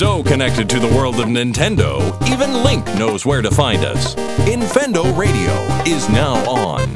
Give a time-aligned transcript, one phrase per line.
[0.00, 4.14] So connected to the world of Nintendo, even Link knows where to find us.
[4.46, 5.52] Infendo Radio
[5.84, 6.88] is now on.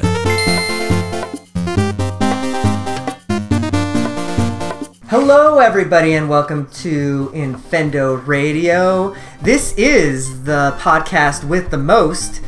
[5.11, 9.15] Hello, everybody, and welcome to Infendo Radio.
[9.43, 12.41] This is the podcast with the most.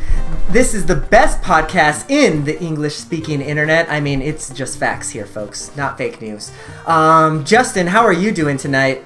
[0.49, 3.91] This is the best podcast in the English speaking internet.
[3.91, 6.51] I mean, it's just facts here, folks, not fake news.
[6.87, 9.05] Um, Justin, how are you doing tonight?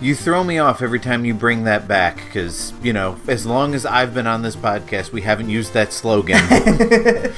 [0.00, 3.74] You throw me off every time you bring that back because, you know, as long
[3.74, 6.38] as I've been on this podcast, we haven't used that slogan.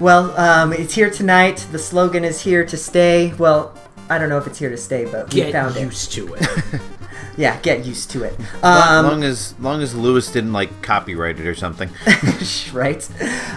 [0.00, 1.66] Well, um, it's here tonight.
[1.70, 3.32] The slogan is here to stay.
[3.34, 3.72] Well,
[4.10, 6.42] I don't know if it's here to stay, but we Get found used to it.
[6.72, 6.80] it.
[7.36, 8.38] Yeah, get used to it.
[8.62, 11.90] long, Um, long as long as Lewis didn't like copyright it or something.
[12.72, 13.08] right.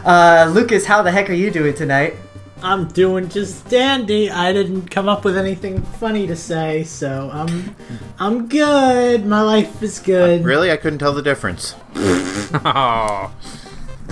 [0.05, 2.15] Uh, Lucas, how the heck are you doing tonight?
[2.61, 4.29] I'm doing just dandy.
[4.31, 7.75] I didn't come up with anything funny to say, so I'm
[8.19, 9.25] I'm good.
[9.25, 10.43] My life is good.
[10.43, 11.75] really, I couldn't tell the difference.
[12.63, 13.29] Oh,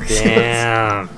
[0.08, 1.10] damn.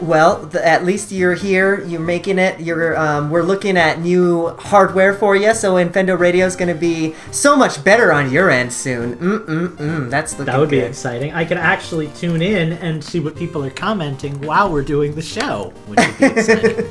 [0.00, 1.84] Well, the, at least you're here.
[1.84, 2.60] You're making it.
[2.60, 2.96] You're.
[2.96, 5.54] Um, we're looking at new hardware for you.
[5.54, 9.16] So Infendo Radio is going to be so much better on your end soon.
[9.16, 10.10] Mm mm mm.
[10.10, 11.32] That's looking That would be exciting.
[11.32, 15.22] I can actually tune in and see what people are commenting while we're doing the
[15.22, 16.86] show, which would be exciting.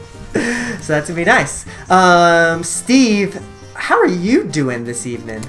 [0.81, 1.66] So that's gonna be nice.
[1.90, 3.42] Um, Steve,
[3.73, 5.44] how are you doing this evening?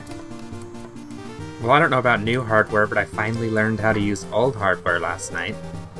[1.60, 4.54] Well, I don't know about new hardware, but I finally learned how to use old
[4.54, 5.56] hardware last night.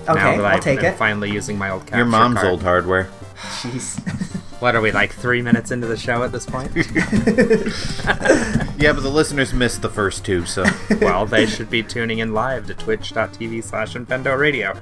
[0.09, 0.99] Okay, now that I'll I've take been it.
[0.99, 2.49] finally using my old capture Your mom's card.
[2.49, 3.11] old hardware.
[3.61, 4.41] Jeez.
[4.61, 6.73] What are we like three minutes into the show at this point?
[8.79, 10.65] Yeah, but the listeners missed the first two, so
[11.01, 14.79] well, they should be tuning in live to twitch.tv slash Infendo Radio.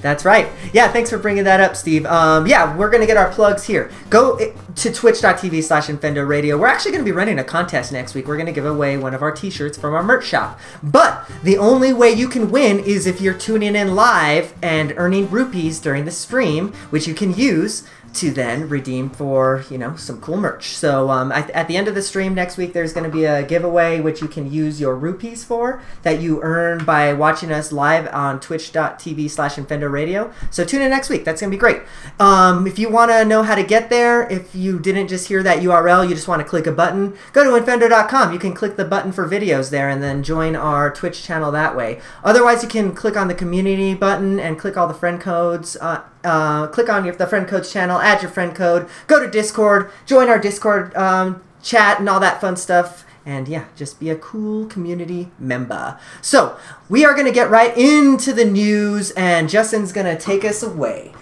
[0.00, 0.48] That's right.
[0.72, 2.04] Yeah, thanks for bringing that up, Steve.
[2.06, 3.92] Um, yeah, we're going to get our plugs here.
[4.10, 6.58] Go i- to twitch.tv slash Infendo Radio.
[6.58, 8.26] We're actually going to be running a contest next week.
[8.26, 10.58] We're going to give away one of our t shirts from our merch shop.
[10.82, 15.30] But the only way you can win is if you're tuning in live and earning
[15.30, 20.20] rupees during the stream, which you can use to then redeem for you know some
[20.20, 20.68] cool merch.
[20.68, 23.24] So um, at, at the end of the stream next week there's going to be
[23.24, 27.72] a giveaway which you can use your rupees for that you earn by watching us
[27.72, 30.32] live on twitch.tv slash infendo radio.
[30.50, 31.24] So tune in next week.
[31.24, 31.82] That's going to be great.
[32.18, 35.42] Um, if you want to know how to get there if you didn't just hear
[35.42, 38.76] that url you just want to click a button go to infendo.com you can click
[38.76, 42.00] the button for videos there and then join our twitch channel that way.
[42.24, 46.02] Otherwise you can click on the community button and click all the friend codes uh,
[46.24, 49.90] uh, click on your, the friend codes channel, add your friend code, go to Discord,
[50.06, 53.04] join our Discord um, chat and all that fun stuff.
[53.24, 55.98] And yeah, just be a cool community member.
[56.22, 56.56] So,
[56.88, 60.62] we are going to get right into the news, and Justin's going to take us
[60.62, 61.12] away.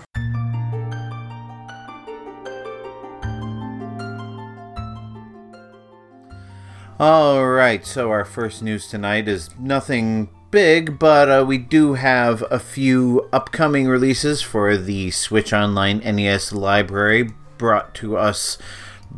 [6.99, 12.45] All right, so our first news tonight is nothing big, but uh, we do have
[12.51, 18.59] a few upcoming releases for the Switch Online NES library brought to us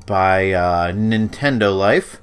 [0.06, 2.20] by uh, Nintendo Life.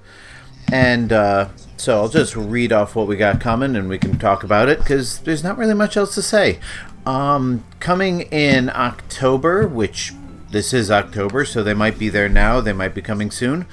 [0.71, 4.43] And uh, so I'll just read off what we got coming and we can talk
[4.43, 6.59] about it because there's not really much else to say.
[7.05, 10.13] Um, coming in October, which
[10.49, 13.67] this is October, so they might be there now, they might be coming soon.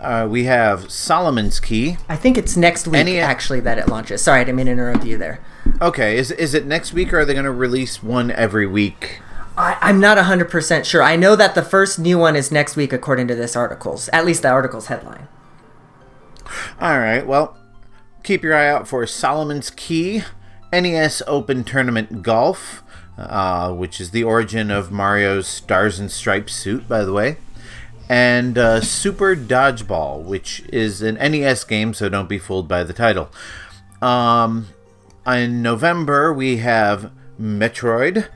[0.00, 1.96] Uh, we have Solomon's Key.
[2.08, 4.22] I think it's next week, Any- actually, that it launches.
[4.22, 5.40] Sorry, I didn't mean to interrupt you there.
[5.82, 9.20] Okay, is is it next week or are they going to release one every week?
[9.56, 11.02] I, I'm not 100% sure.
[11.02, 14.24] I know that the first new one is next week, according to this article's, at
[14.24, 15.26] least the article's headline.
[16.80, 17.58] All right, well,
[18.22, 20.22] keep your eye out for Solomon's Key,
[20.72, 22.84] NES Open Tournament Golf,
[23.18, 27.36] uh, which is the origin of Mario's Stars and Stripes suit, by the way,
[28.08, 32.94] and uh, Super Dodgeball, which is an NES game, so don't be fooled by the
[32.94, 33.30] title.
[34.00, 34.68] Um,
[35.26, 37.10] in November, we have
[37.40, 38.28] Metroid,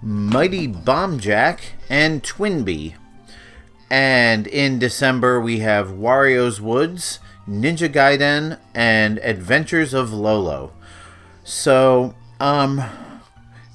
[0.00, 2.94] Mighty Bomb Jack, and Twinbee.
[3.90, 7.18] And in December, we have Wario's Woods,
[7.48, 10.72] Ninja Gaiden, and Adventures of Lolo.
[11.44, 12.82] So, um,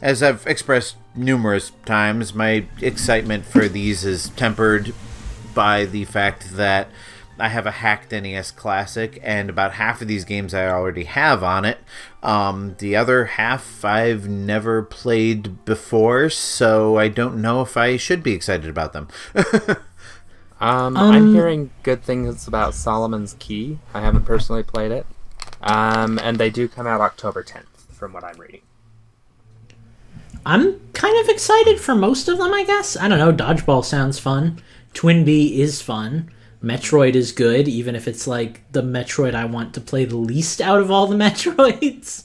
[0.01, 4.94] as I've expressed numerous times, my excitement for these is tempered
[5.53, 6.89] by the fact that
[7.39, 11.44] I have a hacked NES Classic, and about half of these games I already have
[11.44, 11.79] on it.
[12.21, 18.21] Um, the other half I've never played before, so I don't know if I should
[18.23, 19.07] be excited about them.
[20.63, 23.79] Um, I'm hearing good things about Solomon's Key.
[23.94, 25.05] I haven't personally played it.
[25.61, 28.61] Um, and they do come out October 10th, from what I'm reading.
[30.45, 32.95] I'm kind of excited for most of them, I guess.
[32.95, 33.33] I don't know.
[33.33, 34.61] Dodgeball sounds fun.
[34.94, 36.30] Twin Bee is fun.
[36.63, 40.62] Metroid is good, even if it's like the Metroid I want to play the least
[40.62, 42.24] out of all the Metroids.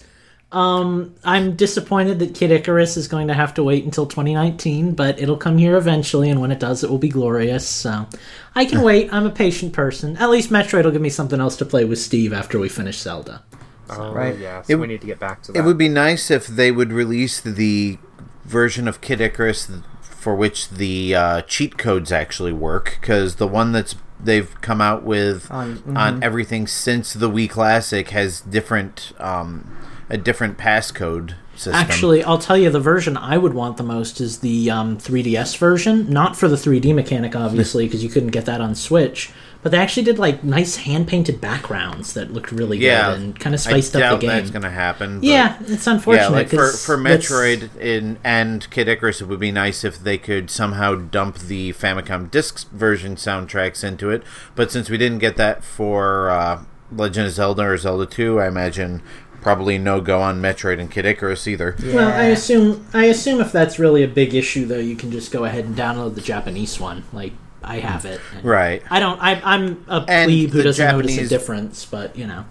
[0.51, 5.21] Um, I'm disappointed that Kid Icarus is going to have to wait until 2019, but
[5.21, 7.69] it'll come here eventually, and when it does, it will be glorious.
[7.69, 8.07] So
[8.55, 9.13] I can wait.
[9.13, 10.17] I'm a patient person.
[10.17, 12.99] At least Metroid will give me something else to play with Steve after we finish
[12.99, 13.43] Zelda.
[13.91, 14.39] Oh, Right.
[14.39, 14.71] yes.
[14.71, 15.59] It we need to get back to that.
[15.59, 17.99] It would be nice if they would release the
[18.45, 19.71] version of Kid Icarus
[20.19, 25.05] for which the uh, cheat codes actually work, because the one that's they've come out
[25.05, 29.77] with On- on, everything since the Wii Classic has different um,
[30.11, 31.75] a different passcode system.
[31.75, 35.57] Actually, I'll tell you the version I would want the most is the um, 3DS
[35.59, 36.09] version.
[36.11, 39.31] Not for the 3D mechanic, obviously, because you couldn't get that on Switch.
[39.61, 43.41] But they actually did like nice hand painted backgrounds that looked really yeah, good and
[43.41, 44.37] kind of spiced I up doubt the game.
[44.37, 45.19] that's going to happen.
[45.23, 46.31] yeah, it's Yeah, unfortunate.
[46.33, 50.17] like for, 'cause for Metroid in, and Kid Icarus, it would be nice if they
[50.17, 54.23] could somehow dump the Famicom Disc version soundtracks into it.
[54.55, 56.61] But since we didn't get that for uh,
[56.93, 59.03] Legend of Zelda or Zelda 2, I imagine
[59.43, 61.77] probably no go on Metroid and Kid Icarus either.
[61.85, 65.33] Well, I assume I assume if that's really a big issue, though, you can just
[65.33, 67.03] go ahead and download the Japanese one.
[67.13, 67.33] Like
[67.63, 68.21] I have it.
[68.35, 68.83] And Right.
[68.91, 69.19] I don't.
[69.21, 72.45] I, I'm a And plebe who doesn't notice a difference, but you know.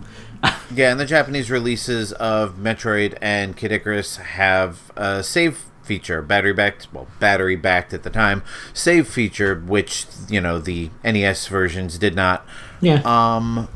[0.76, 6.54] Yeah, and the Japanese releases of Metroid and Kid Icarus have a save feature, battery
[6.54, 8.44] backed, well, battery backed at the time,
[8.74, 12.46] save feature, which, you know, the NES versions did not.
[12.82, 13.02] Yeah.
[13.06, 13.68] Um,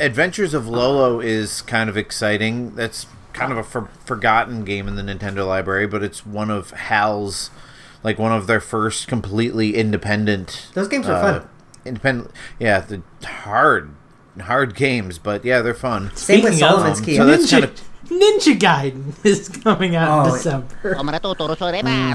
[0.00, 2.74] Adventures of Lolo is kind of exciting.
[2.74, 6.70] That's kind of a for- forgotten game in the Nintendo library, but it's one of
[6.72, 7.50] HAL's,
[8.02, 10.68] like one of their first completely independent.
[10.74, 11.48] Those games are uh, fun.
[11.84, 13.90] Independent, yeah, the hard,
[14.40, 16.14] hard games, but yeah, they're fun.
[16.14, 17.16] Same with Speaking of, Solomon's Key.
[17.16, 20.94] So that's Ninja, kind of- Ninja Gaiden is coming out Oh, in December.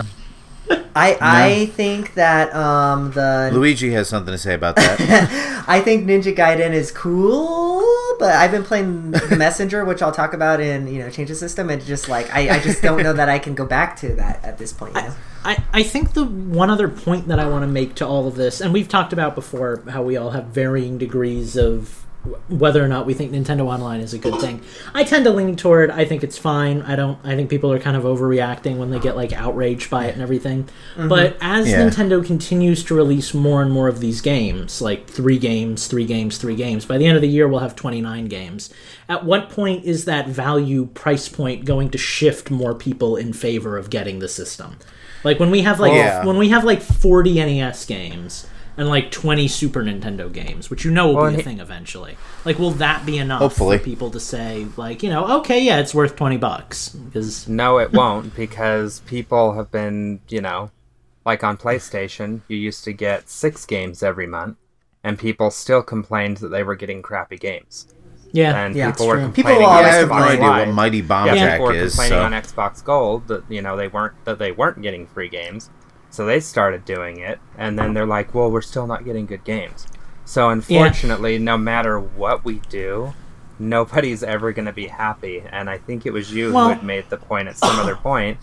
[0.95, 4.99] I I think that um the Luigi has something to say about that.
[5.67, 7.76] I think Ninja Gaiden is cool,
[8.19, 11.69] but I've been playing Messenger, which I'll talk about in you know Change the System,
[11.69, 14.43] and just like I, I just don't know that I can go back to that
[14.43, 14.95] at this point.
[14.95, 15.15] You know?
[15.43, 18.35] I, I think the one other point that I want to make to all of
[18.35, 22.06] this, and we've talked about before how we all have varying degrees of
[22.49, 24.61] whether or not we think Nintendo Online is a good thing.
[24.93, 26.81] I tend to lean toward I think it's fine.
[26.83, 30.05] I don't I think people are kind of overreacting when they get like outraged by
[30.05, 30.63] it and everything.
[30.95, 31.07] Mm-hmm.
[31.07, 31.81] But as Yeah.
[31.87, 36.37] Nintendo continues to release more and more of these games, like 3 games, 3 games,
[36.37, 38.69] 3 games, by the end of the year we'll have 29 games.
[39.09, 43.77] At what point is that value price point going to shift more people in favor
[43.77, 44.77] of getting the system?
[45.23, 46.25] Like when we have like Yeah.
[46.25, 48.47] when we have like 40 NES games
[48.77, 51.59] and like 20 Super Nintendo games, which you know will Well, be a he- thing
[51.59, 52.15] eventually.
[52.45, 53.77] Like will that be enough Hopefully.
[53.79, 57.79] for people to say like, you know, okay, yeah, it's worth 20 bucks because No,
[57.79, 60.71] it won't because people have been, you know,
[61.25, 64.57] like on PlayStation, you used to get six games every month,
[65.03, 67.87] and people still complained that they were getting crappy games.
[68.31, 68.55] yeah.
[68.65, 69.23] And Yeah, people were true.
[69.31, 70.67] complaining People yeah, I always have no idea Live.
[70.67, 71.93] what Mighty Bomb yeah, Jack people were is.
[71.95, 72.23] complaining So.
[72.23, 75.69] on Xbox Gold that you know they weren't that they weren't getting free games,
[76.17, 79.43] so they started doing it, and then they're like, "Well, we're still not getting good
[79.43, 79.85] games."
[80.25, 83.13] So unfortunately, no matter what we do,
[83.59, 85.43] nobody's ever going to be happy.
[85.51, 87.95] And I think it was you Well- who had made the point at some other
[88.09, 88.39] point.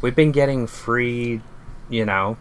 [0.00, 1.42] We've been getting free,
[1.90, 2.38] you know,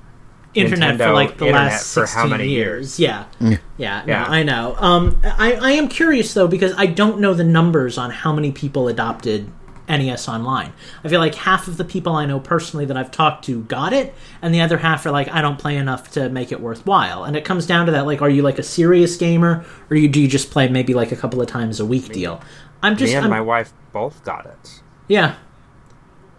[0.54, 2.98] internet for like the internet last for 16 how many years.
[3.00, 3.26] Yeah.
[3.42, 4.26] Yeah, no, Yeah.
[4.26, 4.76] I know.
[4.80, 8.52] Um, I, I am curious though because I don't know the numbers on how many
[8.54, 9.52] people adopted
[9.90, 10.74] NES Online.
[11.04, 13.94] I feel like half of the people I know personally that I've talked to got
[13.94, 17.24] it, and the other half are like, I don't play enough to make it worthwhile.
[17.24, 20.08] And it comes down to that, like, are you like a serious gamer, or you,
[20.10, 22.42] do you just play maybe like a couple of times a week deal?
[22.84, 24.82] I'm just, me and I'm- my wife both got it.
[25.08, 25.36] yeah.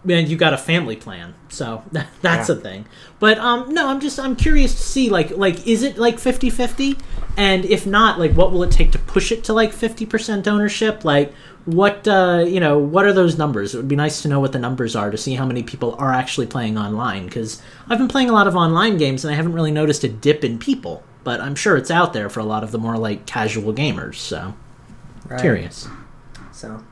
[0.07, 1.83] And you got a family plan, so
[2.21, 2.55] that's Yeah.
[2.55, 2.85] a thing.
[3.19, 6.97] But um no, I'm just I'm curious to see like like is it like 50-50?
[7.35, 11.03] And if not, like what will it take to push it to like 50% ownership?
[11.03, 11.33] Like
[11.65, 13.73] what uh you know, what are those numbers?
[13.73, 15.95] It would be nice to know what the numbers are to see how many people
[15.99, 19.35] are actually playing online cuz I've been playing a lot of online games and I
[19.35, 22.45] haven't really noticed a dip in people, but I'm sure it's out there for a
[22.45, 24.53] lot of the more like casual gamers, so
[25.27, 25.39] Right.
[25.39, 25.87] curious.
[26.51, 26.83] So,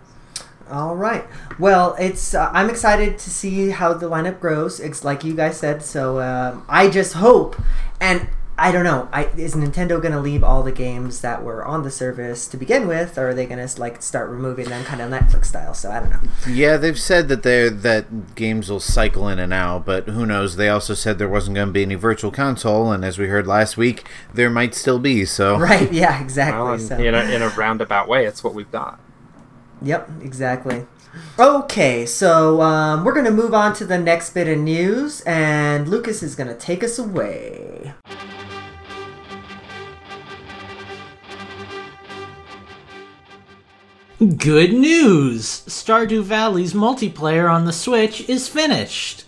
[0.70, 1.26] all right.
[1.58, 4.80] Well, it's uh, I'm excited to see how the lineup grows.
[4.80, 5.82] It's like you guys said.
[5.82, 7.56] So um, I just hope,
[8.00, 8.28] and
[8.60, 9.08] I don't know.
[9.14, 12.58] I, is Nintendo going to leave all the games that were on the service to
[12.58, 15.76] begin with, or are they going to like start removing them, kind of Netflix style?
[15.76, 16.20] So I don't know.
[16.50, 20.56] Yeah, they've said that they that games will cycle in and out, but who knows?
[20.56, 23.46] They also said there wasn't going to be any virtual console, and as we heard
[23.46, 25.24] last week, there might still be.
[25.26, 25.92] So Right?
[25.92, 26.20] Yeah.
[26.20, 26.64] Exactly.
[26.64, 26.98] Well, so.
[26.98, 29.00] in, a, in a roundabout way, it's what we've got.
[29.84, 30.88] Yep, exactly.
[31.40, 35.88] Okay, so um, we're going to move on to the next bit of news, and
[35.88, 37.94] Lucas is going to take us away.
[44.20, 45.62] Good news!
[45.68, 49.26] Stardew Valley's multiplayer on the Switch is finished.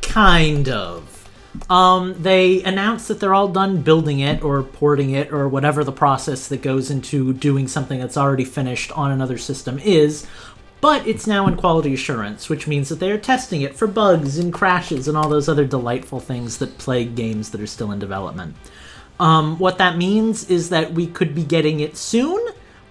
[0.00, 1.28] Kind of.
[1.68, 5.92] Um, they announced that they're all done building it or porting it or whatever the
[5.92, 10.26] process that goes into doing something that's already finished on another system is,
[10.80, 14.38] but it's now in quality assurance, which means that they are testing it for bugs
[14.38, 17.98] and crashes and all those other delightful things that plague games that are still in
[17.98, 18.56] development.
[19.20, 22.40] Um, what that means is that we could be getting it soon,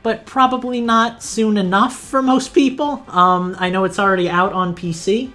[0.03, 3.03] but probably not soon enough for most people.
[3.07, 5.31] Um, I know it's already out on PC,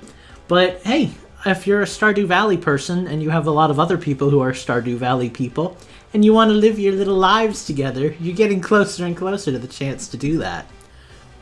[0.47, 1.11] but hey,
[1.47, 4.41] if you're a Stardew Valley person and you have a lot of other people who
[4.41, 5.77] are Stardew Valley people,
[6.15, 9.59] and you want to live your little lives together, you're getting closer and closer to
[9.59, 10.67] the chance to do that.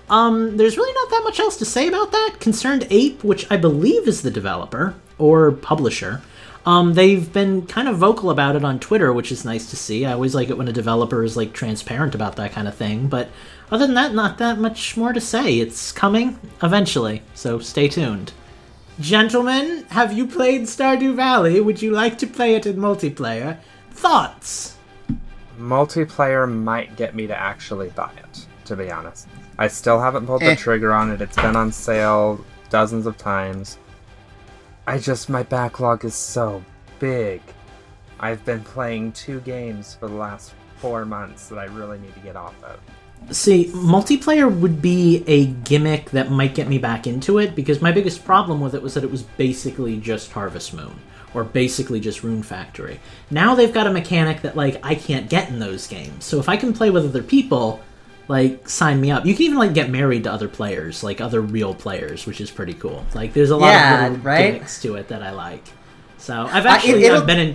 [0.09, 2.37] Um, there's really not that much else to say about that.
[2.39, 6.23] Concerned Ape, which I believe is the developer or publisher,
[6.67, 10.05] um, they've been kind of vocal about it on Twitter, which is nice to see.
[10.05, 13.07] I always like it when a developer is like transparent about that kind of thing.
[13.09, 13.29] But
[13.71, 15.59] other than that, not that much more to say.
[15.61, 18.33] It's coming eventually, so stay tuned.
[18.99, 21.61] Gentlemen, have you played Stardew Valley?
[21.61, 23.59] Would you like to play it in multiplayer?
[23.91, 24.77] Thoughts?
[25.61, 29.29] Multiplayer might get me to actually buy it, to be honest.
[29.59, 30.51] I still haven't pulled Eh.
[30.51, 31.21] the trigger on it.
[31.21, 33.79] It's been on sale dozens of times.
[34.87, 36.63] I just, my backlog is so
[36.99, 37.43] big.
[38.21, 42.21] I've been playing two games for the last four months that I really need to
[42.21, 42.79] get off of.
[43.35, 47.91] See, multiplayer would be a gimmick that might get me back into it because my
[47.91, 50.95] biggest problem with it was that it was basically just Harvest Moon
[51.35, 53.01] or basically just Rune Factory.
[53.31, 56.25] Now they've got a mechanic that like I can't get in those games.
[56.25, 57.81] So if I can play with other people,
[58.29, 59.25] like sign me up.
[59.25, 62.51] You can even like get married to other players, like other real players, which is
[62.51, 63.05] pretty cool.
[63.15, 64.53] Like there's a lot Yeah, of little right?
[64.55, 65.65] gimmicks to it that I like.
[66.19, 67.55] So I've it- actually it'll- I've been in.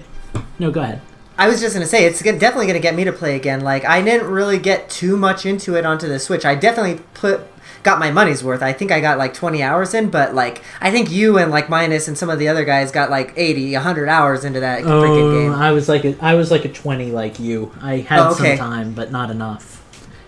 [0.60, 1.02] No, go ahead.
[1.38, 3.62] I was just gonna say it's definitely gonna get me to play again.
[3.62, 6.46] Like I didn't really get too much into it onto the Switch.
[6.46, 7.42] I definitely put
[7.84, 8.62] got my money's worth.
[8.62, 11.68] I think I got like 20 hours in, but like I think you and like
[11.68, 15.32] Minus and some of the other guys got like 80, 100 hours into that freaking
[15.32, 15.52] Oh, game.
[15.54, 17.72] I was like a, I was like a twenty like you.
[17.82, 18.56] I had Oh, okay.
[18.56, 19.81] some time, but not enough.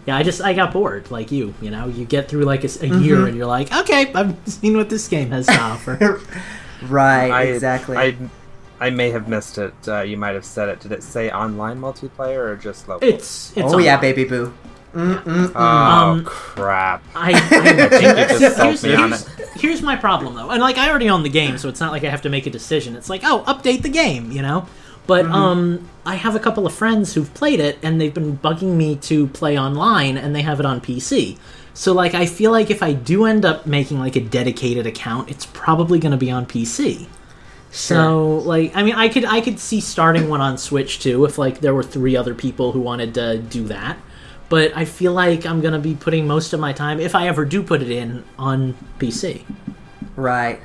[0.06, 1.54] Yeah, I just I got bored like you.
[1.62, 4.36] You know, you get through like a, s- a year and you're like, okay, I've
[4.46, 6.22] seen what this game has to offer.
[6.84, 7.98] right, I, exactly.
[7.98, 8.18] I,
[8.80, 9.74] I may have missed it.
[9.88, 10.82] Uh, you might have said it.
[10.82, 13.08] Did it say online multiplayer or just local?
[13.08, 14.54] it's it's oh yeah, baby boo.
[14.94, 15.52] Mm-mm-mm.
[15.56, 17.04] Oh Um, crap!
[17.16, 20.78] I, I think you just here's, me on here's, here's my problem though, and like
[20.78, 22.96] I already own the game, so it's not like I have to make a decision.
[22.96, 24.68] It's like, oh, update the game, you know.
[25.08, 28.76] But um, I have a couple of friends who've played it, and they've been bugging
[28.76, 31.38] me to play online, and they have it on PC.
[31.74, 35.30] So like, I feel like if I do end up making like a dedicated account,
[35.30, 37.08] it's probably going to be on PC.
[37.72, 37.98] Sure.
[37.98, 41.40] So like, I mean, I could I could see starting one on Switch too, if
[41.40, 43.98] like there were three other people who wanted to do that.
[44.50, 47.46] But I feel like I'm gonna be putting most of my time, if I ever
[47.46, 49.44] do put it in, on PC.
[50.16, 50.60] Right.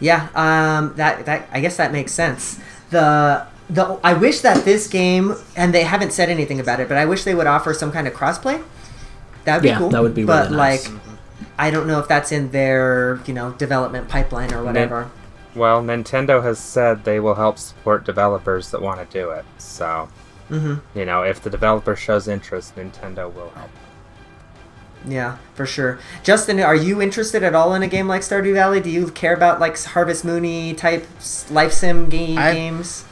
[0.00, 0.28] Yeah.
[0.34, 0.94] Um.
[0.96, 1.24] That.
[1.24, 1.48] That.
[1.50, 2.60] I guess that makes sense.
[2.90, 3.46] The.
[3.70, 3.98] The.
[4.04, 7.24] I wish that this game, and they haven't said anything about it, but I wish
[7.24, 8.62] they would offer some kind of crossplay.
[9.44, 9.90] That'd be Yeah, cool.
[9.90, 10.86] that would be But really nice.
[10.88, 11.02] But like,
[11.58, 15.10] I don't know if that's in their you know development pipeline or whatever.
[15.54, 19.44] Well, Nintendo has said they will help support developers that want to do it.
[19.58, 20.08] So,
[20.50, 20.80] Mhm.
[20.94, 23.70] you know, if the developer shows interest, Nintendo will help.
[25.06, 25.98] Yeah, for sure.
[26.22, 28.80] Justin, are you interested at all in a game like Stardew Valley?
[28.80, 31.06] Do you care about like Harvest Moony type
[31.50, 33.04] life sim ga- I- games?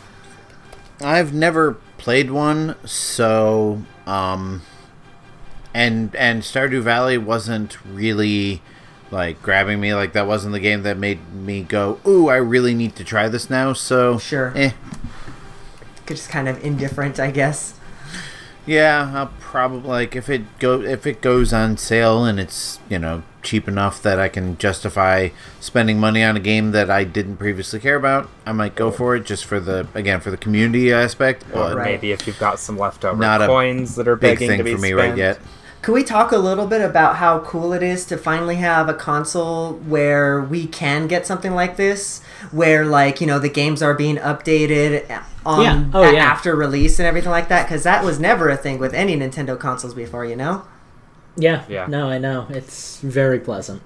[1.02, 4.62] I've never played one, so um,
[5.74, 8.62] and and Stardew Valley wasn't really
[9.10, 9.94] like grabbing me.
[9.94, 13.28] Like that wasn't the game that made me go, "Ooh, I really need to try
[13.28, 14.52] this now." So Sure.
[14.56, 14.72] eh,
[16.06, 17.74] Just kind of indifferent, I guess.
[18.66, 22.98] Yeah, I'll probably like if it go if it goes on sale and it's you
[22.98, 27.38] know cheap enough that I can justify spending money on a game that I didn't
[27.38, 28.28] previously care about.
[28.46, 31.44] I might go for it just for the again for the community aspect.
[31.52, 31.74] Right.
[31.76, 34.74] Maybe if you've got some leftover Not coins that are big begging thing to be
[34.74, 35.00] for me spent.
[35.10, 35.38] right yet.
[35.82, 38.94] Could we talk a little bit about how cool it is to finally have a
[38.94, 42.22] console where we can get something like this,
[42.52, 45.10] where like you know the games are being updated
[45.44, 45.84] on Yeah.
[45.92, 46.24] Oh, a- yeah.
[46.24, 47.66] after release and everything like that?
[47.66, 50.62] Because that was never a thing with any Nintendo consoles before, you know.
[51.36, 51.86] Yeah, Yeah.
[51.88, 53.82] No, I know it's very pleasant.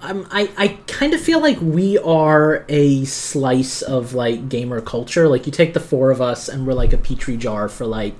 [0.00, 5.26] Um, I I kind of feel like we are a slice of like gamer culture.
[5.28, 8.14] Like you take the four of us, and we're like a petri jar for like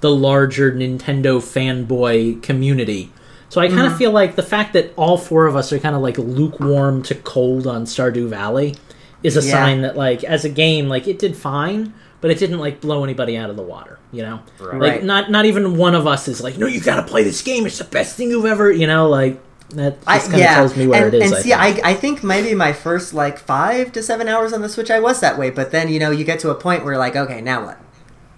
[0.00, 3.12] the larger Nintendo fanboy community.
[3.48, 3.96] So I kind of mm-hmm.
[3.98, 7.14] feel like the fact that all four of us are kind of like lukewarm to
[7.14, 8.76] cold on Stardew Valley
[9.22, 9.52] is a Yeah.
[9.52, 13.04] sign that like as a game, like it did fine, but it didn't like blow
[13.04, 13.98] anybody out of the water.
[14.12, 14.80] You know, Right.
[14.80, 17.42] like not not even one of us is like, no, you got to play this
[17.42, 17.66] game.
[17.66, 18.70] It's the best thing you've ever.
[18.70, 19.40] You know, like
[19.70, 21.30] that just kind of yeah, tells me where and, it is.
[21.30, 21.84] and I see, think.
[21.84, 25.00] I, I think maybe my first like five to seven hours on the Switch, I
[25.00, 25.50] was that way.
[25.50, 27.78] But then you know, you get to a point where like, okay, now what?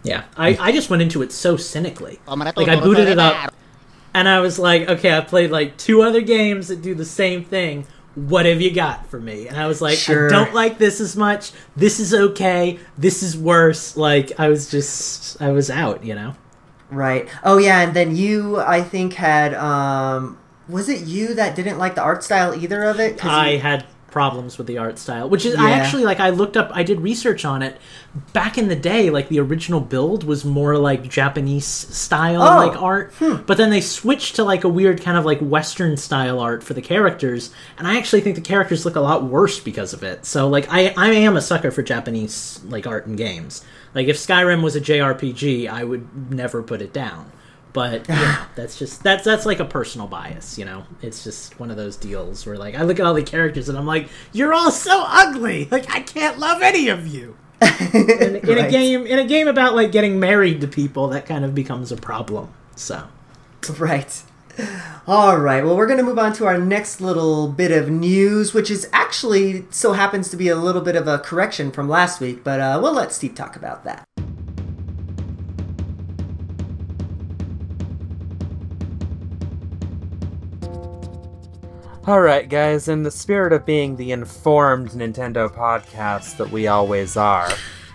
[0.03, 2.19] Yeah, I, I just went into it so cynically.
[2.27, 3.53] Like Like I booted it up,
[4.15, 7.45] and I was like, okay, I played like two other games that do the same
[7.45, 7.87] thing.
[8.15, 9.47] What have you got for me?
[9.47, 10.27] And I was like, Sure.
[10.27, 11.53] I don't like this as much.
[11.77, 12.79] This is okay.
[12.99, 13.97] This is worse.
[13.97, 16.03] Like I was just, I was out.
[16.05, 16.35] You know.
[16.91, 17.29] Right.
[17.45, 20.39] Oh yeah, and then you, I think, had um,
[20.69, 23.19] was it you that didn't like the art style either of it?
[23.19, 26.21] 'Cause I you- had problems with the art style, which is I actually like.
[26.21, 27.79] I looked up, I did research on it.
[28.33, 32.81] Back in the day, like the original build was more like Japanese style Oh, like
[32.81, 33.37] art, hmm.
[33.47, 36.75] but then they switched to like a weird kind of like Western style art for
[36.75, 40.25] the characters, and I actually think the characters look a lot worse because of it.
[40.27, 43.65] So like I I am a sucker for Japanese like art and games.
[43.95, 47.33] Like if Skyrim was a JRPG, I would never put it down.
[47.73, 50.85] But yeah, that's just that's that's like a personal bias, you know.
[51.03, 53.79] It's just one of those deals where like I look at all the characters and
[53.79, 55.69] I'm like, you're all so ugly.
[55.71, 57.37] Like I can't love any of you.
[57.61, 61.45] in, in a game in a game about like getting married to people, that kind
[61.45, 62.53] of becomes a problem.
[62.75, 63.07] So
[63.79, 64.23] Right.
[65.07, 65.65] All right.
[65.65, 68.89] Well, we're going to move on to our next little bit of news, which is
[68.93, 72.61] actually so happens to be a little bit of a correction from last week, but
[72.61, 74.07] uh, we'll let Steve talk about that.
[82.11, 87.49] Alright, guys, in the spirit of being the informed Nintendo podcast that we always are,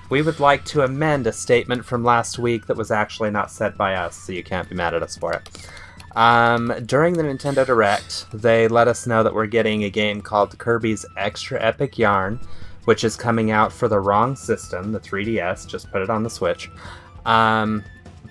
[0.10, 3.78] we would like to amend a statement from last week that was actually not said
[3.78, 5.68] by us, so you can't be mad at us for it.
[6.16, 10.58] Um, during the Nintendo Direct, they let us know that we're getting a game called
[10.58, 12.40] Kirby's Extra Epic Yarn,
[12.86, 16.30] which is coming out for the wrong system, the 3DS, just put it on the
[16.30, 16.72] Switch.
[17.26, 17.84] Um,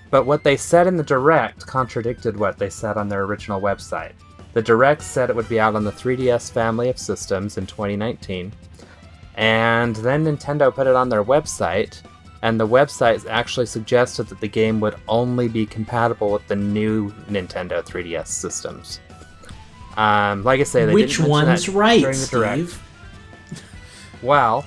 [0.09, 4.13] but what they said in the Direct contradicted what they said on their original website.
[4.55, 8.53] The Direct said it would be out on the 3DS family of systems in 2019,
[9.35, 12.01] and then Nintendo put it on their website,
[12.41, 17.11] and the website actually suggested that the game would only be compatible with the new
[17.29, 19.01] Nintendo 3DS systems.
[19.97, 22.69] Um, like I say, they which one's that right, during the Direct.
[22.69, 22.81] Steve?
[24.21, 24.65] Well,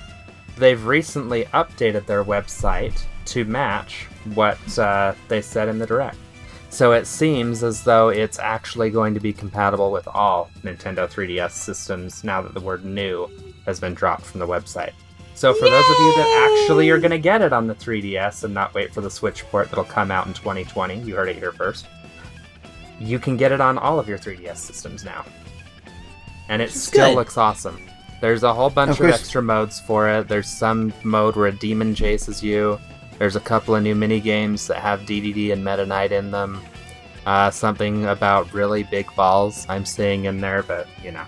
[0.59, 6.17] they've recently updated their website to match what uh, they said in the direct.
[6.69, 11.51] So it seems as though it's actually going to be compatible with all Nintendo 3DS
[11.51, 13.27] systems now that the word new
[13.65, 14.93] has been dropped from the website.
[15.33, 18.43] So for those of you that actually are going to get it on the 3DS
[18.43, 21.37] and not wait for the Switch port that'll come out in 2020, you heard it
[21.37, 21.87] here first.
[22.99, 25.25] You can get it on all of your 3DS systems now.
[26.49, 27.15] And it still good.
[27.15, 27.79] looks awesome.
[28.21, 30.27] There's a whole bunch Of of, extra modes for it.
[30.27, 32.77] There's some mode where a demon chases you.
[33.19, 36.61] There's a couple of new mini games that have DDD and Meta Knight in them.
[37.25, 41.25] Uh, something about really big balls I'm seeing in there, but you know.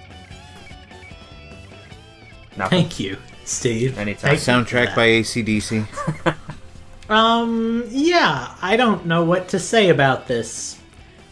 [2.57, 2.79] Nothing.
[2.81, 3.97] Thank you, Steve.
[3.97, 4.35] Anytime.
[4.35, 6.35] Soundtrack by ACDC.
[7.09, 10.79] Um, yeah, I don't know what to say about this.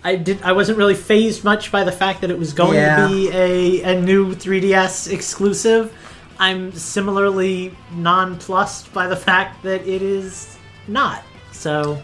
[0.03, 0.41] I did.
[0.41, 3.07] I wasn't really phased much by the fact that it was going Yeah.
[3.07, 5.95] to be a, a new 3DS exclusive.
[6.39, 11.23] I'm similarly nonplussed by the fact that it is not.
[11.51, 12.01] So,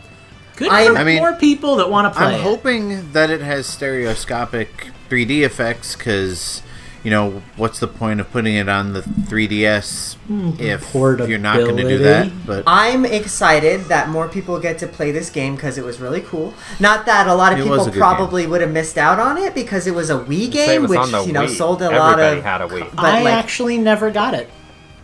[0.58, 2.28] good I- for I mean, more people that want to play.
[2.36, 2.42] I'm it.
[2.44, 6.62] hoping that it has stereoscopic 3D effects because,
[7.06, 10.52] you know, what's the point of putting it on the 3DS hmm.
[10.60, 10.94] if
[11.30, 12.32] you're not going to do that?
[12.46, 16.22] But I'm excited that more people get to play this game because it was really
[16.22, 16.54] cool.
[16.80, 19.20] Not that a lot of It was people a good probably would have missed out
[19.20, 21.32] on it because it was a Wii Say it game, was which on the you
[21.34, 21.56] know Wii.
[21.56, 22.44] sold a lot Everybody of.
[22.44, 22.96] had a Wii.
[22.96, 24.50] but I like- actually never got it.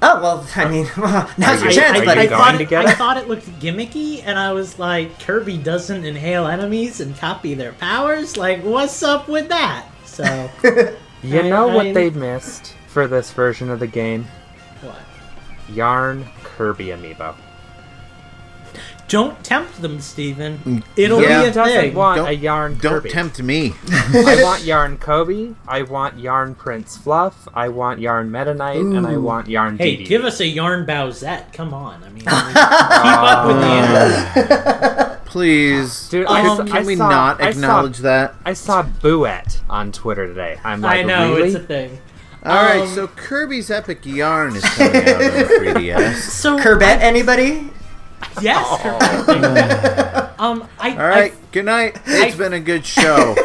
[0.02, 0.88] Oh well, I mean,
[1.38, 2.24] now's your you- chance, are buddy.
[2.24, 2.98] you going thought to it, get I it?
[2.98, 7.74] thought it looked gimmicky, and I was like, Kirby doesn't inhale enemies and copy their
[7.74, 8.36] powers.
[8.38, 9.86] Like, what's up with that?
[10.06, 10.50] So,
[11.24, 14.28] You I- know I- what they missed for this version of the game?
[14.82, 14.96] what?
[15.70, 17.36] Yarn Kirby amiibo.
[19.08, 20.60] Don't tempt them, Stephen.
[20.66, 21.42] Mm, It'll Yeah.
[21.42, 21.94] be a Doesn't thing.
[21.94, 23.10] want Don't- a Yarn don't Kirby.
[23.10, 23.74] tempt me.
[23.92, 25.54] I want Yarn Kirby.
[25.68, 27.48] I want Yarn Prince Fluff.
[27.54, 30.06] I want Yarn Meta Knight, and I want Yarn Hey, DD.
[30.08, 31.52] give us a yarn Bowsette.
[31.52, 32.02] Come on.
[32.06, 35.04] I mean, keep up with the oh.
[35.10, 35.18] end.
[35.32, 36.10] Please.
[36.10, 38.36] Dude, can, I Um, saw- can I we saw- not I saw- acknowledge that?
[38.46, 40.60] I saw Bowsette on Twitter today.
[40.64, 41.48] I'm like, I know really?
[41.50, 42.00] it's a thing.
[42.46, 46.16] All right, Um, so Kirby's Epic Yarn is coming out on the 3DS.
[46.16, 47.70] So Kerbet, anybody?
[48.42, 48.66] yes.
[50.40, 51.98] um, I, All right, I good night.
[52.06, 53.36] It's I- been a good show.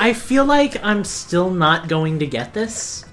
[0.00, 3.04] I feel like I'm still not going to get this.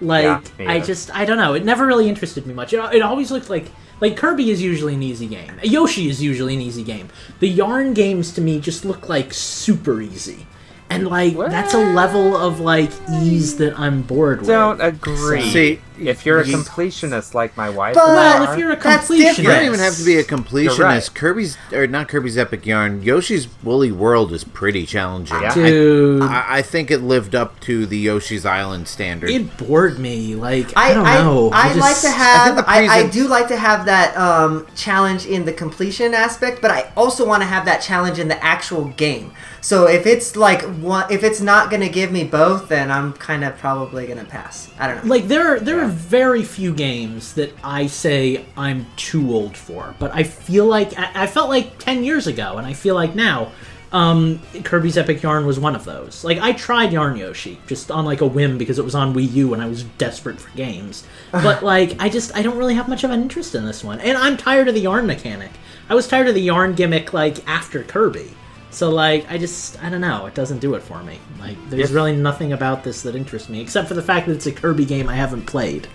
[0.00, 1.54] Like Yeah, me I just I don't know.
[1.54, 2.72] It never really interested me much.
[2.74, 5.52] It, it always looked like like Kirby is usually an easy game.
[5.62, 7.08] Yoshi is usually an easy game.
[7.40, 10.46] The Yarn games to me just look like super easy.
[10.88, 14.48] And like that's a level of like ease that I'm bored with.
[14.48, 15.50] Don't agree.
[15.50, 18.70] See, if you're a completionist like my wife, But- and I well, are, if you're
[18.72, 19.38] a completionist.
[19.38, 20.78] You don't even have to be a completionist.
[20.78, 21.10] right.
[21.14, 23.02] Kirby's or not Kirby's Epic Yarn.
[23.02, 25.40] Yoshi's Woolly World is pretty challenging.
[25.40, 25.54] Yeah.
[25.54, 26.22] dude.
[26.22, 29.30] I, I think it lived up to the Yoshi's Island standard.
[29.30, 30.34] it bored me.
[30.34, 31.50] Like I, I, don't I, know.
[31.52, 32.56] I, just- like to have.
[32.56, 36.70] the I, I do like to have that um, challenge in the completion aspect, but
[36.70, 39.32] I also want to have that challenge in the actual game.
[39.60, 43.42] So if it's like one, if it's not gonna give me both, then I'm kind
[43.42, 44.70] of probably gonna pass.
[44.78, 45.10] I don't know.
[45.10, 49.94] like there are there are very few games that I say I'm too old for,
[49.98, 53.14] but I feel like I, I felt like ten years ago, and I feel like
[53.14, 53.52] now.
[53.92, 56.24] Um, Kirby's Epic Yarn was one of those.
[56.24, 59.32] Like I tried Yarn Yoshi just on like a whim because it was on Wii
[59.32, 61.06] U and I was desperate for games.
[61.30, 64.00] But like I just I don't really have much of an interest in this one,
[64.00, 65.52] and I'm tired of the yarn mechanic.
[65.88, 68.32] I was tired of the yarn gimmick like after Kirby.
[68.70, 71.18] So like I just I don't know, it doesn't do it for me.
[71.40, 74.34] Like there's If- really nothing about this that interests me except for the fact that
[74.34, 75.88] it's a Kirby game I haven't played.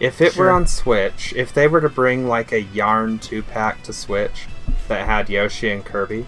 [0.00, 0.46] if it Sure.
[0.46, 4.46] were on Switch, if they were to bring like a yarn two pack to Switch
[4.88, 6.26] that had Yoshi and Kirby,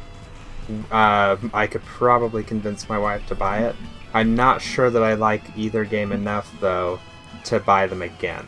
[0.91, 3.77] uh, I could probably convince my wife to buy it.
[4.15, 7.01] I'm not sure that I like either game enough though
[7.45, 8.47] to buy them again.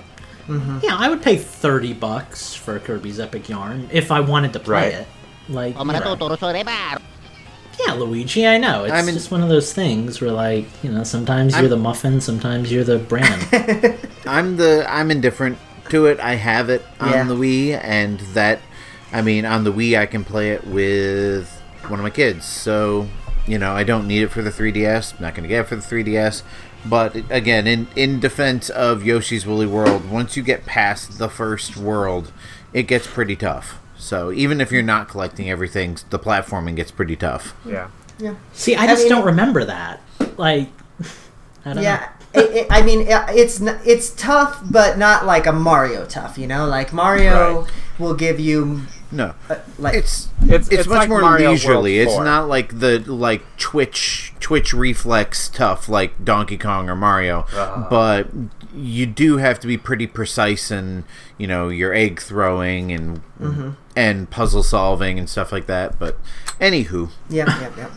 [0.48, 4.74] Yeah, I would pay 30 bucks for Kirby's Epic Yarn if I wanted to play
[4.76, 4.94] Right.
[4.94, 5.08] it.
[5.48, 5.74] Like
[7.84, 8.84] Yeah, Luigi, I know.
[8.84, 11.76] It's I mean- just one of those things where like, you know, sometimes you're the
[11.76, 13.38] muffin, sometimes you're the bran.
[14.26, 15.58] I'm the I'm indifferent
[15.90, 16.18] to it.
[16.20, 17.24] I have it on Yeah.
[17.24, 18.60] the Wii, and that
[19.12, 21.50] I mean on the Wii I can play it with
[21.88, 22.44] one of my kids.
[22.46, 23.08] So
[23.46, 25.14] you know I don't need it for the 3DS.
[25.16, 26.42] I'm not going to get it for the 3DS.
[26.84, 31.76] But again, in in defense of Yoshi's Woolly World, once you get past the first
[31.76, 32.32] world,
[32.72, 33.78] it gets pretty tough.
[34.06, 37.56] So even if you're not collecting everything, the platforming gets pretty tough.
[37.66, 37.88] Yeah.
[38.20, 38.36] Yeah.
[38.52, 40.00] See, I just mean- don't remember that.
[40.36, 40.68] Like
[41.00, 41.04] I
[41.64, 41.82] don't know.
[41.82, 46.38] Yeah, it, it, I mean, it- it's it's tough, but not like a Mario tough.
[46.38, 47.70] You know, like Mario Right.
[47.98, 51.52] will give you No, uh, like it's It's- it's, it's much like more Mario World
[51.58, 51.98] leisurely.
[51.98, 52.24] It's 4.
[52.24, 57.44] not like the like twitch twitch reflex tough like Donkey Kong or Mario,
[57.90, 58.28] but
[58.76, 61.04] you do have to be pretty precise in
[61.38, 63.20] you know your egg throwing and
[63.96, 65.98] and puzzle solving and stuff like that.
[65.98, 66.18] But
[66.60, 67.90] anywho, Yep, yep, yep.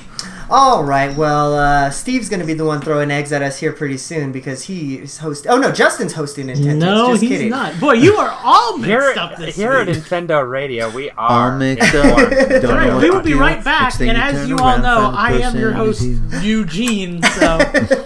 [0.49, 1.15] All right.
[1.15, 4.31] Well, uh, Steve's going to be the one throwing eggs at us here pretty soon
[4.31, 5.45] because he's host.
[5.47, 6.77] Oh no, Justin's hosting Nintendo.
[6.79, 7.49] No, Just he's kidding.
[7.49, 7.79] not.
[7.79, 9.87] Boy, you are all mixed Here, up this here at.
[9.87, 12.17] Nintendo Radio, we are all are mixed up.
[12.17, 13.39] Don't All right, know we will be do.
[13.39, 16.01] right back, and as you all know, I am your host,
[16.41, 17.21] Eugene.
[17.23, 17.57] So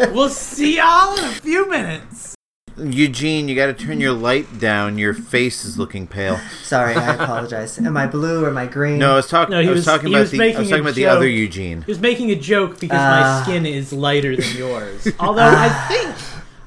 [0.13, 2.32] we'll see y'all in a few minutes.
[2.77, 4.97] Eugene, you got to turn your light down.
[4.97, 6.39] Your face is looking pale.
[6.63, 7.77] Sorry, I apologize.
[7.77, 8.97] Am I blue or am I green?
[8.99, 9.51] No, I was talking.
[9.51, 10.41] No, he I was, was- talking he about was the.
[10.41, 11.27] I was talking about the other.
[11.27, 11.81] Eugene.
[11.83, 13.43] He was making a joke because Ah.
[13.45, 15.07] my skin is lighter than yours.
[15.19, 16.09] Although I think,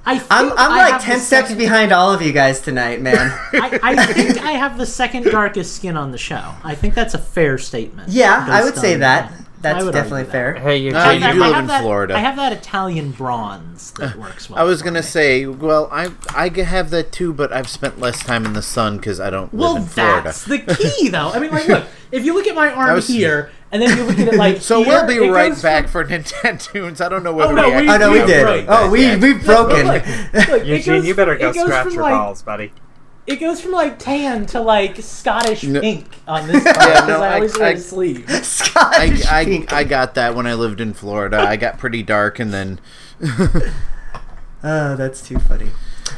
[0.07, 3.01] I think I'm, I'm I like ten steps second- behind all of you guys tonight,
[3.03, 3.31] man.
[3.55, 6.55] I, I think I have the second darkest skin on the show.
[6.63, 8.11] I think that's a fair statement.
[8.11, 9.33] yeah, I would say on- that.
[9.75, 10.33] That's definitely argue that.
[10.33, 10.55] fair.
[10.55, 10.97] Hey, you.
[10.97, 12.15] Uh, you do live in that, Florida.
[12.17, 14.59] I have that Italian bronze that works well.
[14.59, 15.03] I was gonna me.
[15.03, 18.97] say, well, I I have that too, but I've spent less time in the sun
[18.97, 20.15] because I don't Well, live in Florida.
[20.15, 21.31] Well, that's the key, though.
[21.31, 24.05] I mean, like, look, if you look at my arm was- here, and then you
[24.05, 27.01] look at it like So here, we'll be right back from- for Nintendo's.
[27.01, 27.69] I don't know whether no, we.
[27.69, 28.43] we- actually Oh no, we have did.
[28.45, 29.87] right Oh, we we've broken.
[29.87, 32.73] Look, look, it Eugene, goes you better go scratch your like, balls, buddy.
[33.27, 35.81] It goes from like tan to like Scottish No.
[35.81, 38.31] pink on this side Yeah, because no, I I- always wear I- a sleeve.
[38.45, 39.73] Scottish I, I, pink.
[39.73, 41.39] I got that when I lived in Florida.
[41.39, 42.79] I got pretty dark, and then
[44.63, 45.71] Oh, that's too funny.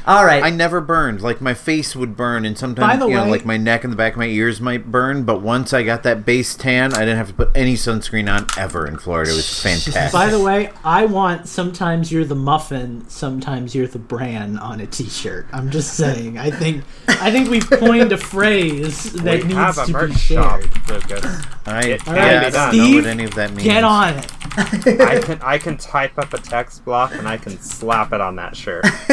[0.06, 0.42] All right.
[0.42, 1.20] I never burned.
[1.20, 3.96] Like my face would burn, and sometimes the you know, like my neck and the
[3.96, 5.24] back of my ears might burn.
[5.24, 8.46] But once I got that base tan, I didn't have to put any sunscreen on
[8.56, 9.30] ever in Florida.
[9.32, 10.12] It was fantastic.
[10.12, 14.86] By the way, I want sometimes you're the muffin, sometimes you're the bran on a
[14.86, 15.46] T-shirt.
[15.52, 16.38] I'm just saying.
[16.38, 20.10] I think I think we've coined a phrase that we have needs a to merch
[20.10, 20.88] be shop, shared.
[20.88, 21.46] Lucas.
[21.66, 23.62] I, It yeah, can I don't know Steve, what any of that means.
[23.64, 24.32] Get on it.
[24.60, 28.36] I can I can type up a text block and I can slap it on
[28.36, 28.84] that shirt.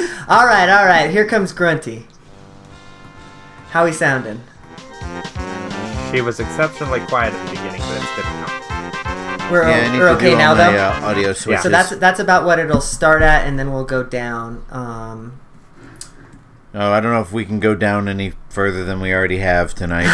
[0.28, 1.10] all right, all right.
[1.10, 2.06] Here comes Grunty.
[3.70, 4.42] How he sounding?
[6.12, 9.48] She was exceptionally quiet at the beginning, but it's good now.
[9.50, 10.72] We're, Yeah, I need we're to okay do now all though.
[10.72, 11.62] my, uh, audio switches.
[11.62, 14.64] so that's that's about what it'll start at, and then we'll go down.
[14.70, 15.40] Um,
[16.78, 19.74] Oh, I don't know if we can go down any further than we already have
[19.74, 20.10] tonight.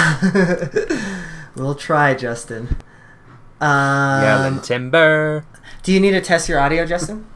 [1.57, 2.77] we'll try, Justin.
[3.61, 5.45] yeah, Um, then Timber.
[5.83, 7.27] do you need to test your audio, Justin?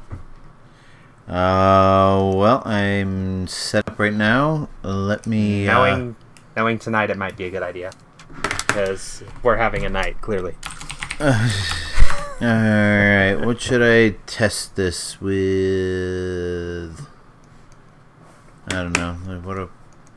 [1.29, 4.69] Uh, well, I'm set up right now.
[4.83, 5.69] Let me.
[5.69, 6.17] Uh, Knowing
[6.57, 7.93] Knowing tonight it might be a good idea.
[8.67, 10.55] Because we're having a night, clearly.
[11.21, 11.45] Alright,
[13.45, 17.01] what should I test this with?
[18.69, 19.15] I don't know.
[19.43, 19.71] What do,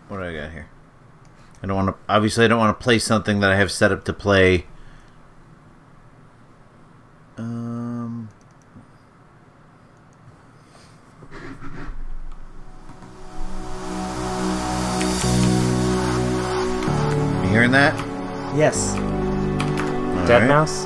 [0.08, 0.70] what do I got here?
[1.62, 1.96] I don't want to.
[2.08, 4.66] Obviously, I don't want to play something that I have set up to play.
[7.38, 7.99] Um.
[17.50, 17.96] You hearing that?
[18.56, 18.94] Yes.
[18.96, 20.48] Deadmau5 Alright.
[20.48, 20.86] Mouse?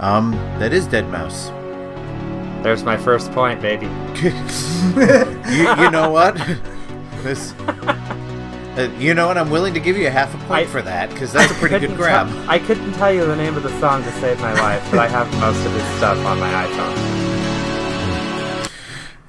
[0.00, 2.62] Um, that is Deadmau5.
[2.62, 3.86] There's my first point, baby.
[4.22, 6.34] you, you know what?
[7.22, 9.38] this, uh, you know what?
[9.38, 11.54] I'm willing to give you a half a point I- for that because that's a
[11.54, 12.28] pretty good grab.
[12.28, 14.98] tell- I couldn't tell you the name of the song to save my life, but
[15.00, 16.96] I have most of his stuff on my iPhone.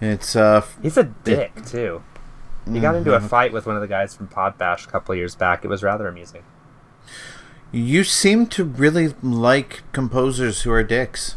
[0.01, 2.03] It's uh, He's a dick, too.
[2.71, 3.25] He got into Mm-hmm.
[3.25, 5.63] a fight with one of the guys from Podbash a couple years back.
[5.65, 6.43] It was rather amusing.
[7.71, 11.35] you seem to really like composers who are dicks.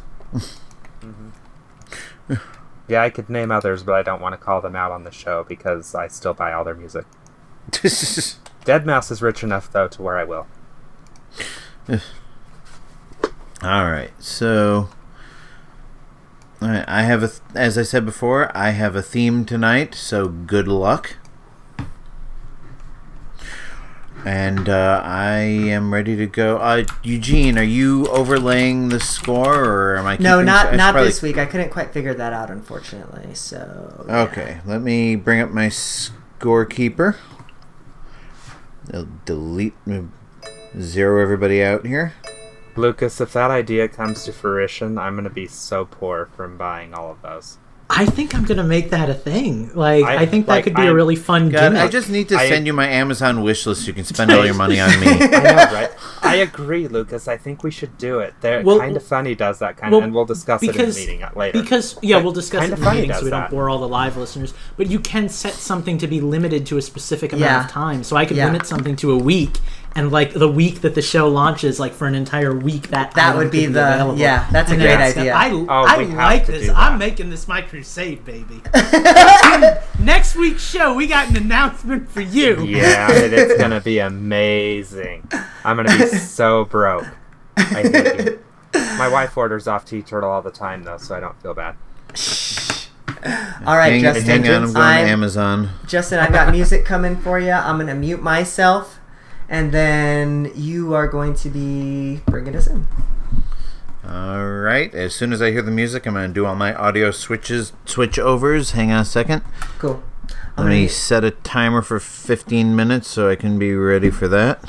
[2.88, 5.11] Yeah, I could name others, but I don't want to call them out on the
[5.12, 7.07] show because I still buy all their music.
[7.71, 10.47] Deadmau5 is rich enough, though, to where I will.
[13.62, 14.88] All right, so
[16.61, 19.95] all right, I have a, th- as I said before, I have a theme tonight.
[19.95, 21.14] So good luck.
[24.24, 26.58] And uh, I am ready to go.
[26.58, 30.16] Uh, Eugene, are you overlaying the score, or am I?
[30.18, 31.38] No, not should not probably- this week.
[31.38, 33.35] I couldn't quite figure that out, unfortunately.
[33.35, 34.20] So yeah.
[34.22, 37.16] Okay, let me bring up my scorekeeper.
[38.92, 39.74] I'll delete,
[40.78, 42.12] zero everybody out here.
[42.76, 46.94] Lucas, if that idea comes to fruition, I'm going to be so poor from buying
[46.94, 47.58] all of those.
[47.94, 49.70] I think I'm gonna make that a thing.
[49.74, 51.83] Like, I, I- think that like, could be a I'm- really fun God, gimmick.
[51.83, 53.83] I just need to I- send you my Amazon wish list.
[53.83, 55.07] so You can spend all your money on me.
[55.09, 55.90] I know, right?
[56.22, 57.28] I agree, Lucas.
[57.28, 58.33] I think we should do it.
[58.40, 60.88] They're Well, kind of funny does that kind well, of, and we'll discuss it in
[60.88, 61.61] the meeting later.
[61.61, 63.50] Because yeah, But we'll discuss it in the meeting so we don't that.
[63.50, 64.55] bore all the live listeners.
[64.78, 67.64] But you can set something to be limited to a specific amount Yeah.
[67.64, 68.05] of time.
[68.05, 68.46] So I could Yeah.
[68.46, 69.59] limit something to a week,
[69.94, 73.31] and like the week that the show launches, like for an entire week, that That
[73.31, 74.18] item would be could the- available.
[74.18, 75.35] yeah, that's a And great that's- idea.
[75.35, 76.70] I, Oh, I like this.
[76.74, 78.62] I'm making this my crusade, baby.
[79.98, 82.62] Next week's show, we got an announcement for you.
[82.64, 85.28] yeah, it, it's gonna be amazing.
[85.64, 87.07] I'm gonna be so broke.
[87.57, 88.38] I hate you.
[88.98, 91.76] My wife orders off TeeTurtle all the time, though, so I don't feel bad.
[93.66, 94.24] All right, hang, Justin.
[94.26, 95.68] hang on, I'm going I'm- to Amazon.
[95.87, 97.52] Justin, I've got music coming for you.
[97.52, 98.98] I'm gonna mute myself,
[99.48, 102.87] and then you are going to be bringing us in.
[104.07, 104.92] All right.
[104.94, 107.72] As soon as I hear the music, I'm going to do all my audio switches,
[107.87, 108.72] switch overs.
[108.72, 109.42] Hang on a second.
[109.78, 110.02] Cool.
[110.57, 114.62] Let me set a timer for 15 minutes so I can be ready for that.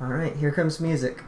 [0.00, 1.22] All right, here comes music.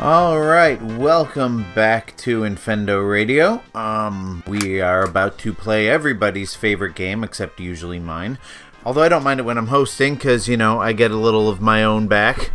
[0.00, 3.62] All right, welcome back to Infendo Radio.
[3.74, 8.38] Um, we are about to play everybody's favorite game, except usually mine.
[8.82, 11.50] Although I don't mind it when I'm hosting, because you know I get a little
[11.50, 12.50] of my own back.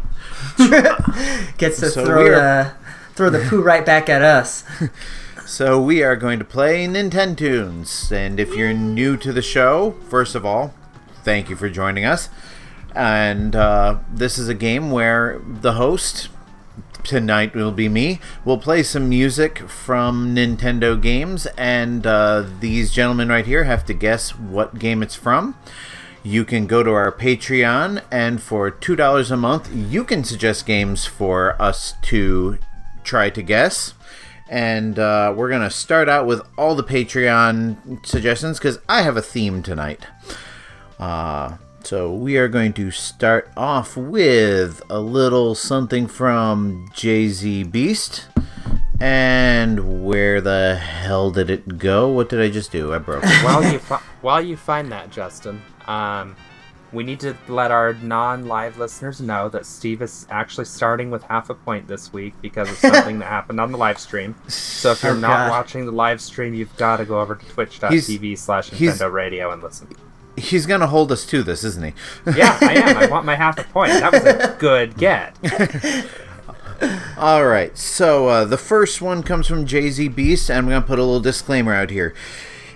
[0.57, 2.73] Gets to So throw the
[3.13, 4.63] throw the poo right back at us.
[5.45, 10.33] So we are going to play Nintendoons, and if you're new to the show, first
[10.33, 10.73] of all,
[11.23, 12.29] thank you for joining us.
[12.95, 16.29] And uh, this is a game where the host
[17.05, 18.19] tonight will be me.
[18.43, 23.93] We'll play some music from Nintendo games, and uh, these gentlemen right here have to
[23.93, 25.55] guess what game it's from.
[26.23, 31.05] You can go to our Patreon, and for $2 a month, you can suggest games
[31.05, 32.57] for us to
[33.03, 33.93] try to guess.
[34.49, 39.17] And uh, we're going to start out with all the Patreon suggestions because I have
[39.17, 40.05] a theme tonight.
[40.99, 47.63] Uh, so we are going to start off with a little something from Jay Z
[47.63, 48.27] Beast.
[49.01, 52.07] And where the hell did it go?
[52.09, 52.93] What did I just do?
[52.93, 53.43] I broke it.
[53.43, 56.35] While you fi- while you find that, Justin, um,
[56.93, 61.49] we need to let our non-live listeners know that Steve is actually starting with half
[61.49, 64.33] a point this week because of something that happened on the live stream.
[64.47, 65.49] So if you're Oh, not God.
[65.49, 69.61] watching the live stream, you've got to go over to twitch.tv slash Infendo Radio and
[69.61, 69.89] listen.
[70.37, 71.93] He's going to hold us to this, isn't he?
[72.37, 72.97] Yeah, I am.
[72.97, 73.91] I want my half a point.
[73.91, 75.35] That was a good get.
[77.17, 77.77] All right.
[77.77, 80.99] So uh, the first one comes from Jay Z Beast, and I'm going to put
[80.99, 82.13] a little disclaimer out here.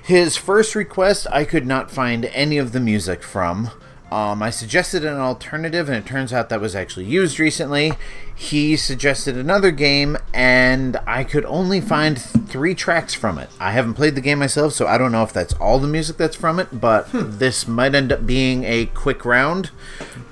[0.02, 3.72] His first request, I could not find any of the music from.
[4.12, 7.94] Um, I suggested an alternative, and it turns out that was actually used recently.
[8.42, 13.50] He suggested another game, and I could only find three tracks from it.
[13.60, 16.16] I haven't played the game myself, so I don't know if that's all the music
[16.16, 17.38] that's from it, but Hmm.
[17.38, 19.72] this might end up being a quick round.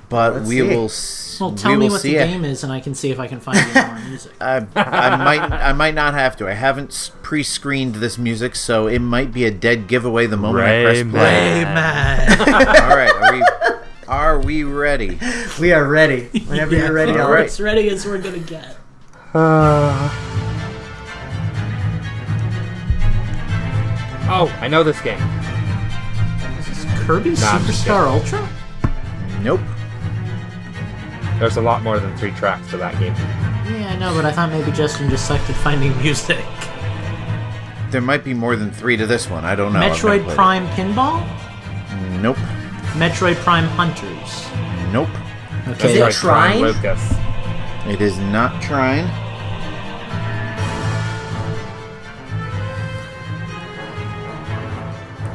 [0.08, 0.62] But Let's we see.
[0.62, 0.86] will.
[0.86, 2.26] s- Well, we tell me what the it.
[2.26, 4.32] game is, and I can see if I can find any more music.
[4.40, 6.48] I, I might I might not have to.
[6.48, 10.82] I haven't pre-screened this music, so it might be a dead giveaway the moment I
[10.82, 11.10] press Rayman.
[11.10, 11.64] play.
[11.64, 12.40] man.
[12.40, 13.42] All right, are we
[14.08, 15.18] are we ready?
[15.60, 16.28] We are ready.
[16.46, 17.46] Whenever you're ready, All I'll right.
[17.46, 18.76] As ready as we're gonna get.
[19.34, 20.10] Uh.
[24.30, 25.20] Oh, I know this game.
[26.58, 28.48] Is this Kirby Nah, Superstar Ultra?
[29.42, 29.60] Nope.
[31.38, 33.14] There's a lot more than three tracks to that game.
[33.72, 36.44] Yeah, I know, but I thought maybe Justin just sucked at finding music.
[37.90, 39.44] There might be more than three to this one.
[39.44, 39.80] I don't know.
[39.80, 41.26] Metroid played Prime Pinball?
[42.20, 42.36] Nope.
[42.94, 44.46] Metroid Prime Hunters.
[44.92, 45.08] Nope.
[45.68, 45.90] Okay.
[45.92, 46.60] Is it Like Trine?
[46.60, 47.14] Lucas.
[47.86, 49.06] It is not Trine.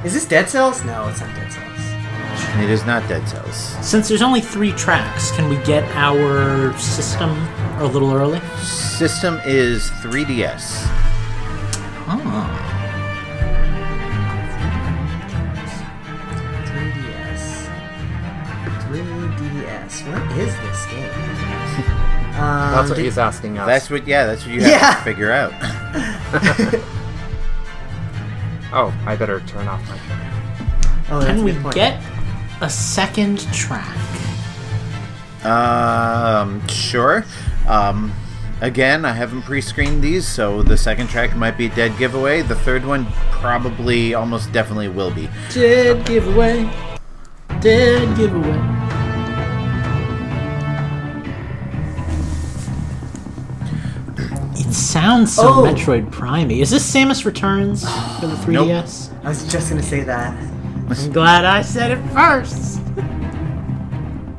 [0.03, 0.83] Is this Dead Cells?
[0.83, 1.79] No, it's not Dead Cells.
[2.61, 3.55] It is not Dead Cells.
[3.81, 7.29] Since there's only three tracks, can we get our system
[7.79, 8.41] a little early?
[8.61, 10.83] System is 3DS.
[12.05, 12.21] Oh.
[12.25, 12.72] Ah.
[20.01, 20.29] 3DS.
[20.29, 21.09] What is this game?
[22.39, 23.67] um, That's what did- he's asking us.
[23.67, 24.07] That's what.
[24.07, 24.93] Yeah, that's what you have Yeah.
[24.95, 25.53] to figure out.
[28.75, 31.05] Oh, I better turn off my camera.
[31.11, 31.75] Oh, Can we point.
[31.75, 32.01] get
[32.59, 33.95] a second track?
[35.45, 37.23] Um, sure.
[37.67, 38.11] Um,
[38.61, 42.41] again, I haven't pre-screened these, so the second track might be dead giveaway.
[42.41, 45.29] The third one probably, almost definitely will be.
[45.51, 46.67] Dead giveaway.
[47.59, 48.57] Dead giveaway.
[54.75, 55.63] Sounds so Oh.
[55.63, 56.59] Metroid Primey.
[56.61, 57.83] Is this Samus Returns
[58.19, 59.09] for the 3DS?
[59.23, 60.33] I was just gonna say that.
[60.89, 62.81] I'm glad I said it first.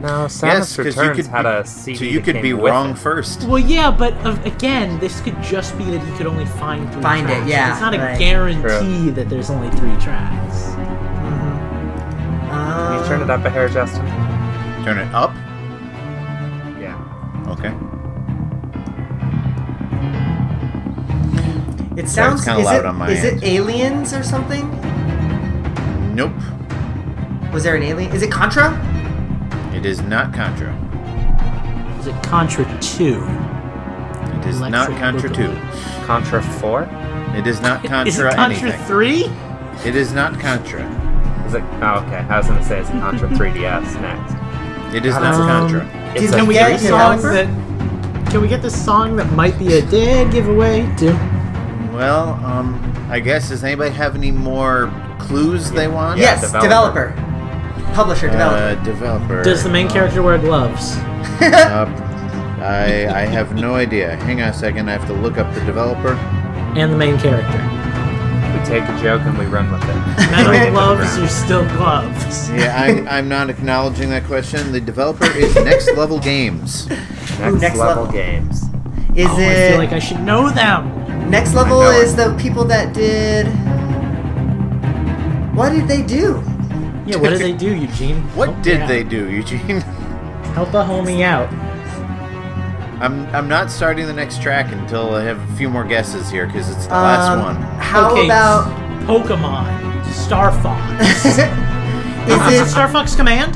[0.00, 1.30] No, Samus yes, because Returns you could.
[1.32, 1.98] had be- a CD.
[1.98, 2.98] so you could be wrong it.
[2.98, 3.44] first.
[3.44, 7.00] Well, yeah, but uh, again, this could just be that you could only find three
[7.02, 7.48] Find it, tracks.
[7.50, 8.18] yeah, It's not a right.
[8.18, 10.68] guarantee that there's only three tracks.
[12.50, 14.04] Um, Can you turn it up a hair, Justin?
[14.84, 15.32] Turn it up.
[16.78, 16.98] Yeah.
[17.48, 17.72] Okay.
[21.96, 22.44] It sounds.
[22.44, 23.42] kinda loud it, on my is end.
[23.42, 24.68] it aliens or something?
[26.14, 26.32] Nope.
[27.52, 28.12] Was there an alien?
[28.12, 28.72] Is it Contra?
[29.72, 30.72] It is not Contra.
[32.00, 33.14] Is it Contra 2?
[34.40, 36.00] It is not Contra Boogaloo.
[36.00, 36.06] 2.
[36.06, 36.88] Contra 4?
[37.36, 38.86] It is not Contra Is it Contra anything.
[38.86, 39.24] 3?
[39.84, 40.82] It is not Contra.
[41.46, 41.62] Is it?
[41.80, 42.24] Oh, okay.
[42.28, 44.94] I was gonna say it's Contra 3DS next.
[44.94, 45.34] It is Um, not
[45.70, 46.12] Contra.
[46.14, 47.46] It's Can we get a song that?
[48.30, 51.16] Can we get this song that might be a dead giveaway too?
[51.94, 56.18] Well, um, I guess does anybody have any more clues they want?
[56.18, 57.10] Yeah, yes, developer.
[57.14, 57.92] developer.
[57.94, 58.32] Publisher, Uh,
[58.74, 58.84] developer.
[58.84, 59.42] developer.
[59.44, 60.96] Does the main character wear gloves?
[61.40, 61.86] Uh,
[62.60, 64.16] I I have no idea.
[64.16, 64.88] Hang on a second.
[64.88, 66.14] I have to look up the developer.
[66.76, 67.58] And the main character.
[68.56, 69.94] We take a joke and we run with it.
[70.30, 72.48] Metal Right into the gloves are still gloves.
[72.54, 74.70] Yeah, I'm, I'm not acknowledging that question.
[74.72, 76.88] The developer is Next Level Games.
[76.88, 78.12] Next, next level, level.
[78.12, 78.62] games.
[79.14, 80.88] Is Oh, I it feel like I should know them.
[81.34, 81.82] Next level?
[81.82, 83.46] Is the people that did?
[85.56, 86.42] What did they do?
[87.06, 88.22] Yeah, what did they do, Eugene?
[88.36, 89.80] What Help did they do, Eugene?
[90.54, 91.52] Help a homie out.
[93.02, 96.46] I'm I'm not starting the next track until I have a few more guesses here
[96.46, 97.56] because it's the last Um, one.
[97.80, 98.64] How okay, about?
[99.06, 100.04] Pokemon?
[100.12, 101.00] Star Fox.
[101.24, 102.66] Is Is it it?
[102.68, 103.54] Star Fox Command?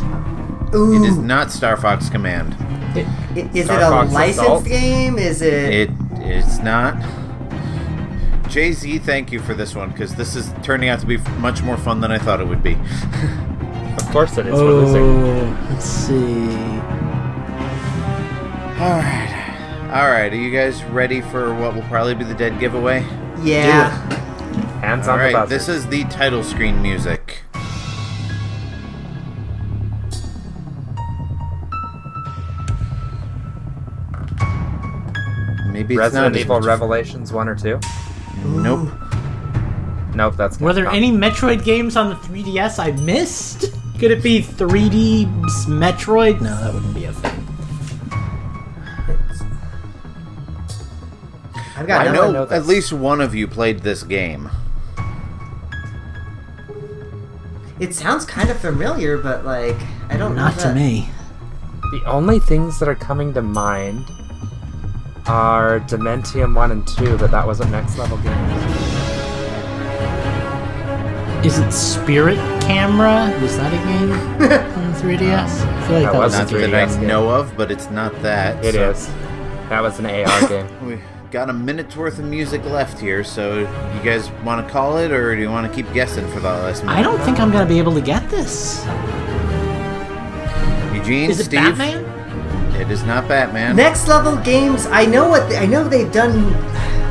[0.75, 2.55] Ooh, It is not Star Fox Command.
[2.95, 3.07] i-
[3.55, 4.65] is Star it a Fox licensed Assault?
[4.67, 5.17] game?
[5.19, 5.73] Is it?
[5.73, 6.95] It it's not.
[8.49, 11.63] Jay Z, thank you for this one because this is turning out to be much
[11.63, 12.77] more fun than I thought it would be.
[13.99, 14.55] Of course it is.
[14.55, 15.03] We're oh, losing.
[15.03, 16.49] Oh, let's see.
[18.81, 20.33] All right, all right.
[20.33, 23.01] Are you guys ready for what will probably be the dead giveaway?
[23.43, 23.91] yeah.
[24.81, 25.37] Hands All on right, the buzzer.
[25.37, 27.43] All right, this is the title screen music.
[35.71, 37.57] Maybe it's Resident not as Evil Revelations 1 or
[38.43, 38.61] 2?
[38.61, 38.89] Nope.
[40.15, 40.95] Nope, that's Were there Capcom.
[40.97, 43.73] any Metroid games on the 3DS I missed?
[43.99, 45.27] Could it be 3D
[45.67, 46.41] Metroid?
[46.41, 47.45] No, that wouldn't be a thing.
[51.77, 54.51] I've got I know, know at least one of you played this game.
[57.79, 59.77] It sounds kind of familiar, but like
[60.09, 60.43] I don't know.
[60.43, 61.09] Not to me.
[61.93, 64.05] The only things that are coming to mind
[65.29, 68.33] are Dementium 1 and 2, but that wasn't next level game.
[71.45, 73.37] Is it Spirit Camera?
[73.41, 74.11] Was that a game
[74.77, 75.31] on the 3DS?
[75.31, 76.33] I feel like That that, was.
[76.33, 77.07] was a Not that I game.
[77.07, 78.65] know of, but it's not that.
[78.65, 79.07] It so- is.
[79.69, 80.87] That was an AR game.
[80.87, 80.99] We
[81.31, 85.13] got a minute's worth of music left here, so you guys want to call it,
[85.13, 86.97] or do you want to keep guessing for the last minute?
[86.99, 88.83] I don't think I'm gonna be able to get this.
[90.95, 92.05] Eugene, Is it Steve, Batman?
[92.81, 93.77] It is not Batman.
[93.77, 94.87] Next level games.
[94.87, 96.53] I know what they, I know they've done.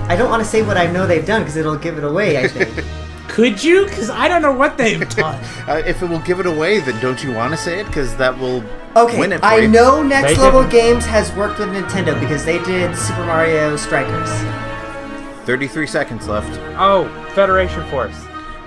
[0.09, 2.37] I don't want to say what I know they've done because it'll give it away.
[2.43, 2.85] I think.
[3.27, 3.85] Could you?
[3.85, 5.35] Because I don't know what they've done.
[5.67, 7.85] Uh, if it will give it away, then don't you want to say it?
[7.87, 8.63] Because that will
[8.95, 9.67] Okay, win it for I you.
[9.67, 13.75] know Next They Level didn't- Games has worked with Nintendo because they did Super Mario
[13.75, 14.29] Strikers.
[15.45, 16.49] 33 seconds left.
[16.77, 18.15] Oh, Federation Force.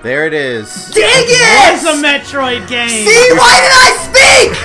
[0.03, 0.91] There it is.
[0.93, 1.75] Dang it!
[1.75, 2.89] It's a Metroid game.
[2.89, 4.57] See, why did I speak?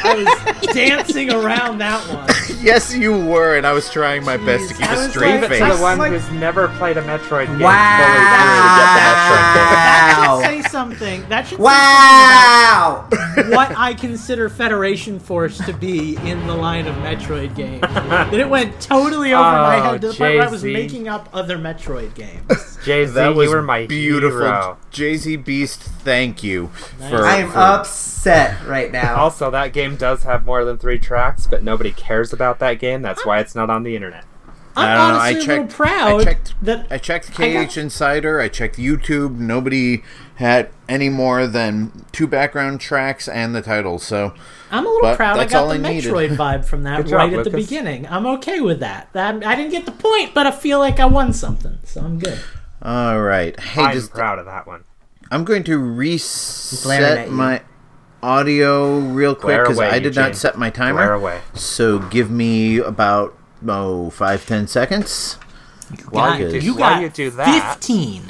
[0.04, 0.37] I was
[0.72, 2.28] dancing around that one.
[2.62, 5.40] yes, you were, and I was trying my best to keep I a was straight
[5.40, 5.70] like- Leave it face.
[5.70, 7.60] to the one like- who's never played a Metroid game.
[7.60, 7.74] Wow.
[8.88, 11.28] That should say something.
[11.28, 13.06] That should Wow!
[13.10, 17.54] say something about what I consider Federation Force to be in the line of Metroid
[17.54, 17.80] games.
[17.82, 20.72] that it went totally over my Oh, head to the point where I was Jay-Z.
[20.72, 22.78] making up other Metroid games.
[22.84, 24.38] Jay-Z, that was you were my beautiful.
[24.40, 24.78] hero.
[24.90, 26.68] Jay Z Beast, thank you.
[27.08, 29.16] For, I am for- upset right now.
[29.16, 33.02] Also, that game does have more than three tracks, but nobody cares about that game.
[33.02, 34.24] That's why it's not on the internet.
[34.76, 37.40] I'm I don't know, I honestly a little checked- proud I checked- that I checked
[37.40, 38.40] I got- KH Insider.
[38.40, 39.36] I checked YouTube.
[39.38, 40.04] Nobody
[40.36, 43.98] had any more than two background tracks and the title.
[43.98, 44.34] So
[44.70, 46.12] I'm a little proud I that's got all the I needed.
[46.12, 48.06] Metroid vibe from that Good job, right at the beginning.
[48.08, 49.08] I'm okay with that.
[49.14, 49.44] that.
[49.44, 52.38] I didn't get the point, but I feel like I won something, so I'm good.
[52.80, 53.58] all right.
[53.58, 54.84] Hey, I'm just proud of that one.
[55.32, 57.32] I'm going to Blaring at reset you.
[57.34, 57.62] my
[58.22, 60.22] audio real quick because I did Eugene.
[60.24, 61.12] not set my Glare timer.
[61.12, 61.40] away.
[61.54, 65.34] So give me about oh five ten seconds.
[66.10, 68.22] While you Got- do, you while got you do that, 15.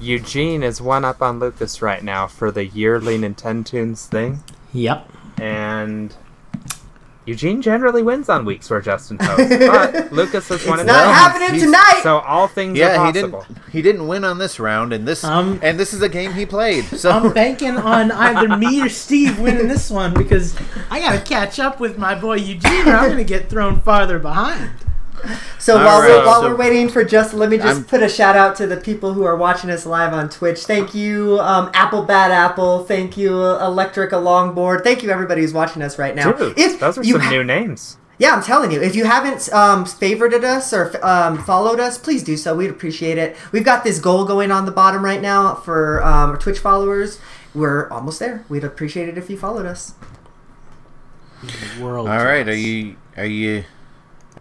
[0.00, 4.42] Eugene is one up on Lucas right now for the yearly Nintendoons thing,
[4.72, 5.08] Yep.
[5.40, 6.14] and
[7.26, 10.86] Eugene generally wins on weeks where Justin hosts, but Lucas has won it's it.
[10.86, 12.00] not Well, happening he's- tonight.
[12.02, 13.34] So all things Yeah, are he didn't.
[13.72, 16.46] He didn't win on this round, and this Um, and this is a game he
[16.46, 16.84] played.
[16.84, 20.54] So I'm banking on either me or Steve winning this one because
[20.90, 24.70] I gotta catch up with my boy Eugene, or I'm gonna get thrown farther behind.
[25.58, 27.84] So All while right, we're while so- we're waiting for Justin, let me just I'm-
[27.84, 30.64] put a shout out to the people who are watching us live on Twitch.
[30.64, 32.84] Thank you, um, Apple Bad Apple.
[32.84, 34.84] Thank you, Electric a Longboard.
[34.84, 36.32] Thank you, everybody who's watching us right now.
[36.32, 37.96] Dude, if those are you some ha- new names.
[38.18, 38.80] Yeah, I'm telling you.
[38.80, 42.54] If you haven't um, favorited us or um, followed us, please do so.
[42.54, 43.36] We'd appreciate it.
[43.52, 47.18] We've got this goal going on the bottom right now for um, our Twitch followers.
[47.54, 48.44] We're almost there.
[48.48, 49.92] We'd appreciate it if you followed us.
[51.80, 52.08] World.
[52.08, 53.64] all right, are you are you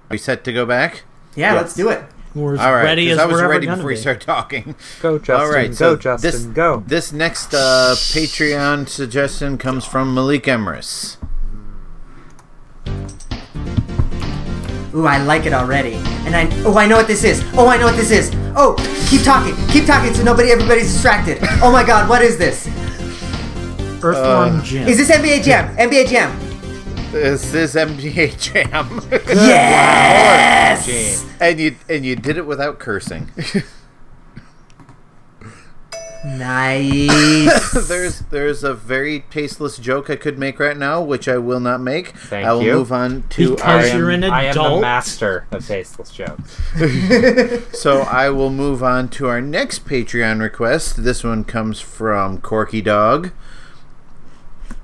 [0.10, 1.04] are you set to go back?
[1.36, 1.62] Yeah, Yes.
[1.62, 2.04] let's do it.
[2.34, 3.96] We're All right, ready 'cause as I was we're ready ever gonna before be.
[3.96, 4.76] you start talking.
[5.02, 5.36] Go, Justin.
[5.36, 6.32] All right, go, so Justin.
[6.32, 6.84] this go.
[6.86, 11.16] this next uh, Patreon suggestion comes from Malik Emrys.
[14.94, 15.94] Ooh, I like it already.
[16.26, 17.44] And I oh, I know what this is.
[17.54, 18.32] Oh, I know what this is.
[18.56, 18.76] Oh,
[19.10, 21.38] keep talking, keep talking, so nobody, everybody's distracted.
[21.62, 22.68] Oh my God, what is this?
[24.04, 24.88] Earthworm Jim.
[24.88, 25.76] Is this NBA Jam?
[25.78, 26.32] NBA Jam?
[27.16, 30.86] This is NBA Jam, Yes.
[31.24, 31.30] Eugene.
[31.40, 33.32] and you and you did it without cursing.
[36.26, 37.72] Nice.
[37.88, 41.80] there's there's a very tasteless joke I could make right now, which I will not
[41.80, 42.10] make.
[42.18, 42.74] Thank I will you.
[42.74, 44.34] move on to Because our, you're an adult.
[44.34, 44.82] I am the adult.
[44.82, 46.60] master of tasteless jokes.
[47.80, 51.04] So I will move on to our next Patreon request.
[51.06, 53.32] This one comes from Corky Dog.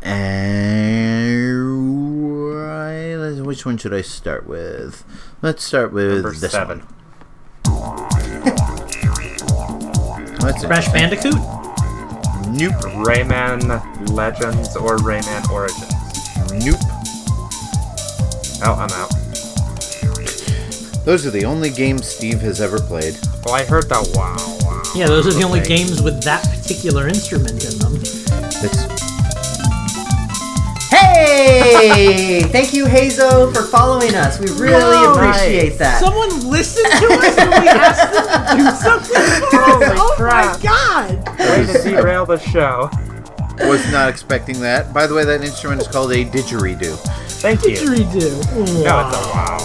[0.04, 1.91] And
[3.52, 5.04] which one should I start with?
[5.42, 6.80] Let's start with Number this seven.
[7.66, 8.08] one.
[10.40, 11.34] Let's Crash Bandicoot.
[11.34, 12.80] Nope.
[13.04, 15.92] Rayman Legends or Rayman Origins.
[16.66, 16.80] Nope.
[18.64, 19.12] Oh, I'm out.
[21.04, 23.20] Those are the only games Steve has ever played.
[23.46, 24.82] Oh, I heard that wow, wow.
[24.96, 28.21] Yeah, those are the only games with that particular instrument in them.
[31.26, 32.42] Hey!
[32.44, 34.40] Thank you, Hazo, for following us.
[34.40, 35.14] We really Whoa.
[35.14, 36.00] appreciate that.
[36.00, 38.26] Someone listened to us when we asked them
[38.58, 39.16] to do something
[39.50, 39.84] for us.
[39.84, 40.58] Holy Oh crap.
[40.58, 41.40] my god!
[41.40, 42.90] Way to derail the show.
[43.68, 44.94] was not expecting that.
[44.94, 46.98] By the way, that instrument is called a didgeridoo.
[47.42, 47.72] Thank you.
[47.78, 48.84] Didgeridoo.
[48.84, 49.58] No, it's a wow.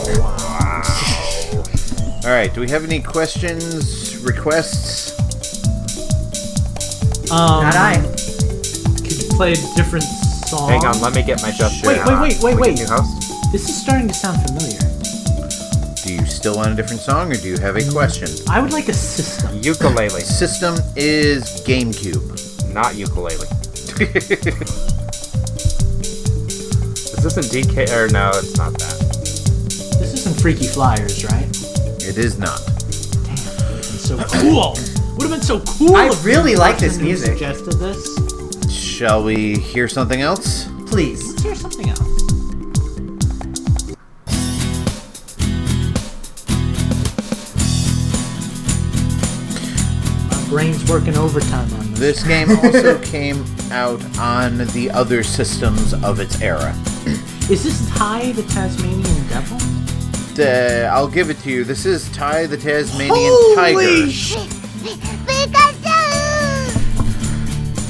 [2.25, 2.53] All right.
[2.53, 5.13] Do we have any questions, requests?
[7.31, 7.95] Um, Not I.
[7.95, 10.05] Can you play a different
[10.49, 10.69] song.
[10.69, 11.85] Hang on, let me get my just.
[11.87, 12.75] Wait, wait, wait, wait, wait.
[12.79, 13.09] New house.
[13.53, 14.79] This is starting to sound familiar.
[16.05, 18.29] Do you still want a different song, or do you have a question?
[18.49, 19.59] I would like a system.
[19.63, 22.73] Ukulele, System is GameCube.
[22.73, 23.47] not ukulele.
[27.17, 28.31] Is this in DK or no?
[28.35, 28.99] It's not that.
[29.99, 31.49] This isn't Freaky Flyers, right?
[32.07, 32.61] It is not.
[33.25, 33.35] Damn,
[33.73, 34.77] would have been so cool.
[35.17, 35.97] Would have been so cool.
[35.97, 37.33] I if really like this person who music.
[37.33, 38.36] Suggested this.
[38.97, 40.69] Shall we hear something else?
[40.87, 41.29] Please.
[41.29, 42.01] Let's hear something else.
[50.31, 52.23] My brain's working overtime on this.
[52.23, 56.75] This game also came out on the other systems of its era.
[57.51, 59.59] Is this Ty the Tasmanian Devil?
[60.39, 61.65] Uh, I'll give it to you.
[61.65, 64.11] This is Ty the Tasmanian Holy Tiger.
[64.11, 64.57] sh-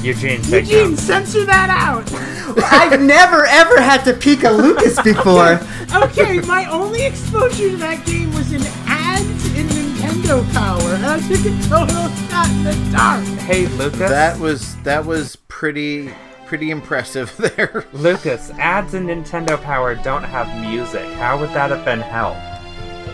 [0.01, 1.01] Eugene, take Eugene, notes.
[1.03, 2.07] censor that out.
[2.71, 5.59] I've never ever had to peek a Lucas before.
[5.95, 11.19] okay, my only exposure to that game was in ads in Nintendo Power, and I
[11.21, 13.23] took a total shot in the dark.
[13.39, 13.99] Hey, Lucas.
[13.99, 16.11] That was that was pretty
[16.45, 17.85] pretty impressive there.
[17.91, 21.05] Lucas, ads in Nintendo Power don't have music.
[21.13, 22.37] How would that have been help?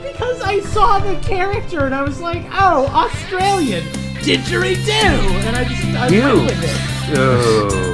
[0.04, 3.84] Because I saw the character and I was like, oh, Australian,
[4.24, 6.22] didgeridoo, and I just I You.
[6.22, 7.18] went with it.
[7.20, 7.94] Ooh.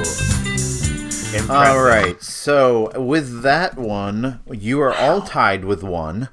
[1.32, 1.50] Impressive.
[1.50, 2.20] All right.
[2.22, 6.28] So with that one, you are all tied with one.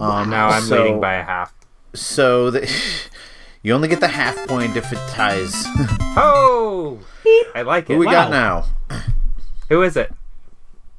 [0.00, 1.54] Um, Now I'm so, leading by a half.
[1.94, 2.70] So the,
[3.62, 5.64] you only get the half point if it ties.
[6.16, 7.00] Oh!
[7.56, 7.94] I like it.
[7.94, 8.66] Who we got now?
[9.68, 10.12] Who is it?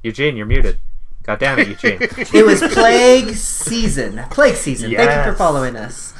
[0.02, 0.78] Eugene, you're muted.
[1.22, 1.98] God damn it, Eugene.
[2.34, 4.22] It was Plague Season.
[4.30, 4.94] Plague Season.
[4.94, 6.12] Thank you for following us.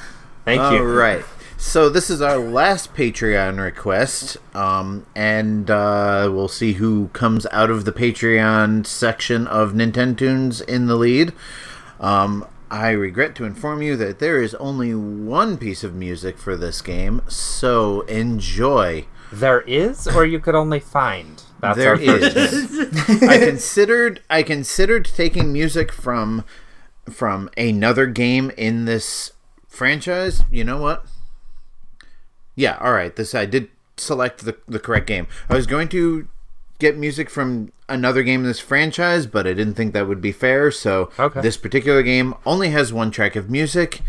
[0.47, 0.83] Thank All you.
[0.83, 1.23] right.
[1.59, 7.71] So this is our last Patreon request, um, and uh, we'll see who comes out
[7.71, 11.33] of the Patreon section of Nintendo's in the lead.
[11.99, 16.57] Um, I regret to inform you that there is only one piece of music for
[16.57, 19.07] this game, so enjoy.
[19.33, 21.43] There is, or you could only find.
[21.61, 23.23] That's There our is.
[23.23, 26.45] I considered I considered taking music from
[27.11, 29.33] from another game in this
[29.69, 30.43] franchise.
[30.51, 31.07] You know what?
[32.57, 33.15] Yeah, all right.
[33.15, 35.27] This I did select the the correct game.
[35.49, 36.27] I was going to
[36.79, 40.33] get music from another game in this franchise, but I didn't think that would be
[40.33, 40.71] fair.
[40.71, 41.41] So Okay.
[41.41, 44.01] this particular game only has one track of music.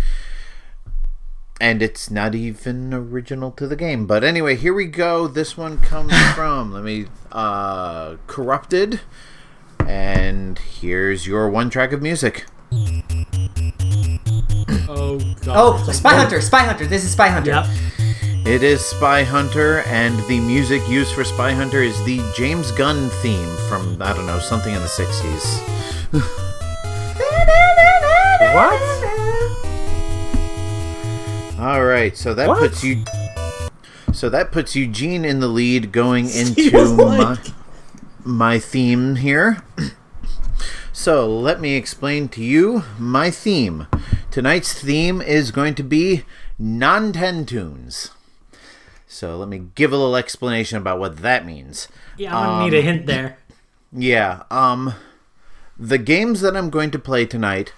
[1.60, 4.06] And it's not even original to the game.
[4.06, 5.28] But anyway, here we go.
[5.28, 9.00] This one comes from, let me, uh, Corrupted.
[9.86, 12.46] And here's your one track of music.
[14.90, 15.56] Oh god.
[15.56, 16.42] Oh, Spy Hunter.
[16.42, 16.86] Spy Hunter.
[16.86, 17.52] This is Spy Hunter.
[17.52, 17.66] Yep.
[18.48, 23.10] It is Spy Hunter, and the music used for Spy Hunter is the James Gunn
[23.22, 25.64] theme from, I don't know, something in the 60s.
[28.54, 28.82] What?
[31.60, 32.60] All right, so that What?
[32.60, 33.04] puts you.
[34.14, 37.38] So that puts Eugene in the lead going into like- my,
[38.24, 39.64] my theme here.
[40.94, 43.86] So let me explain to you my theme.
[44.32, 46.24] Tonight's theme is going to be
[46.58, 48.10] non-ten tunes.
[49.08, 51.88] So let me give a little explanation about what that means.
[52.18, 53.38] Yeah, I'm gonna need a hint there.
[53.92, 54.94] Yeah, um
[55.80, 57.72] the games that I'm going to play tonight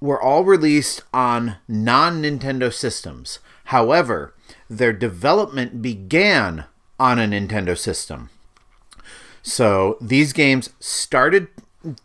[0.00, 3.40] were all released on non-Nintendo systems.
[3.66, 4.34] However,
[4.70, 6.64] their development began
[7.00, 8.30] on a Nintendo system.
[9.42, 11.48] So, these games started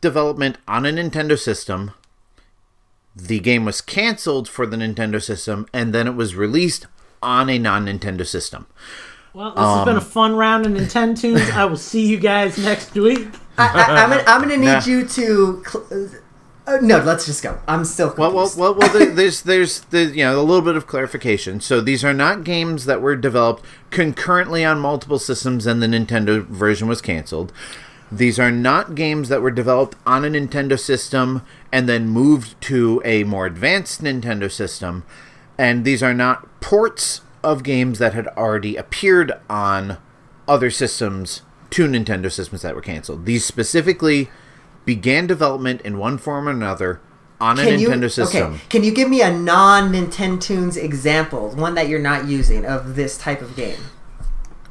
[0.01, 1.91] development on a Nintendo system.
[3.16, 6.88] The game was canceled for the Nintendo system and then it was released
[7.22, 8.67] on a non-Nintendo system.
[9.34, 11.49] Well, this has been a fun round of Nintendo tunes.
[11.51, 13.28] I will see you guys next week.
[13.57, 14.86] I, I, I'm, gonna, I'm gonna need Nah.
[14.86, 15.63] you to.
[15.67, 16.09] Cl-
[16.65, 17.59] uh, no, let's just go.
[17.67, 18.57] I'm still Well, confused.
[18.57, 18.93] well, well, well.
[18.99, 21.59] there- There's, there's, the you know, a little bit of clarification.
[21.61, 26.45] So these are not games that were developed concurrently on multiple systems, and the Nintendo
[26.45, 27.51] version was canceled.
[28.11, 33.01] These are not games that were developed on a Nintendo system and then moved to
[33.05, 35.03] a more advanced Nintendo system,
[35.60, 39.97] and these are not ports of games that had already appeared on
[40.47, 41.41] other systems
[41.72, 43.26] to Nintendo systems that were canceled.
[43.26, 44.30] These specifically
[44.86, 47.01] began development in one form or another
[47.41, 48.53] on a Can you, system.
[48.53, 52.95] Okay, can you give me a non Nintendo's example, one that you're not using of
[52.95, 53.80] this type of game?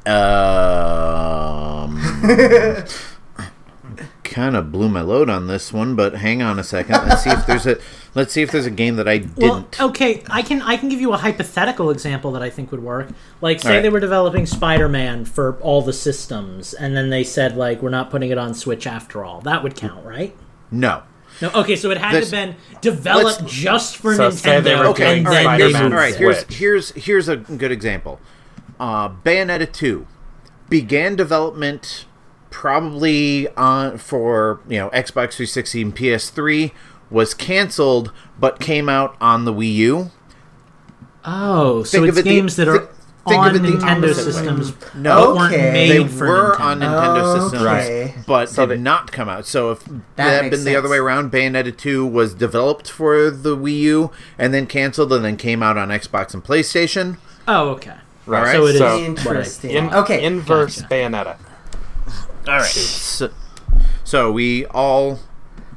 [0.05, 2.01] Um,
[4.29, 6.95] kind of blew my load on this one, but hang on a second.
[7.07, 7.77] Let's see if there's a
[8.15, 9.79] let's see if there's a game that I didn't.
[9.81, 13.09] okay, I can I can give you a hypothetical example that I think would work.
[13.41, 13.83] Like, say Alright.
[13.83, 18.09] they were developing Spider-Man for all the systems, and then they said like we're not
[18.09, 19.41] putting it on Switch after all.
[19.41, 20.35] That would count, right?
[20.71, 21.03] No.
[21.41, 24.79] No, okay, so it had This- to been developed just for So say they Nintendo,
[24.79, 25.57] were Okay, and then right.
[25.57, 26.17] they Here's, Spider-Man all moved
[26.53, 28.19] Here's here's here's a good example.
[28.79, 30.05] Uh, Bayonetta two
[30.69, 32.05] began development
[32.49, 36.71] probably on for you know Xbox 360 and PS3
[37.09, 40.11] was canceled, but came out on the Wii U.
[41.25, 42.85] Oh, so Think it's of it the- games that are thi-
[43.27, 44.31] think of on Nintendo opposite way.
[44.31, 45.71] systems, No, but weren't Okay.
[45.71, 46.59] made they for were Nintendo.
[46.61, 48.15] on Nintendo systems, Okay.
[48.25, 49.45] but So did they- not come out.
[49.45, 52.89] So if That that had makes been the other way around, Bayonetta 2 was developed
[52.89, 57.17] for the Wii U and then canceled and then came out on Xbox and PlayStation.
[57.47, 57.93] Oh, okay.
[58.25, 58.51] right.
[58.55, 59.71] So it is so- Interesting.
[59.71, 60.23] In, okay.
[60.23, 60.93] Inverse Gotcha.
[60.93, 61.35] Bayonetta.
[62.49, 62.65] All right.
[62.65, 63.31] So,
[64.03, 65.19] so we all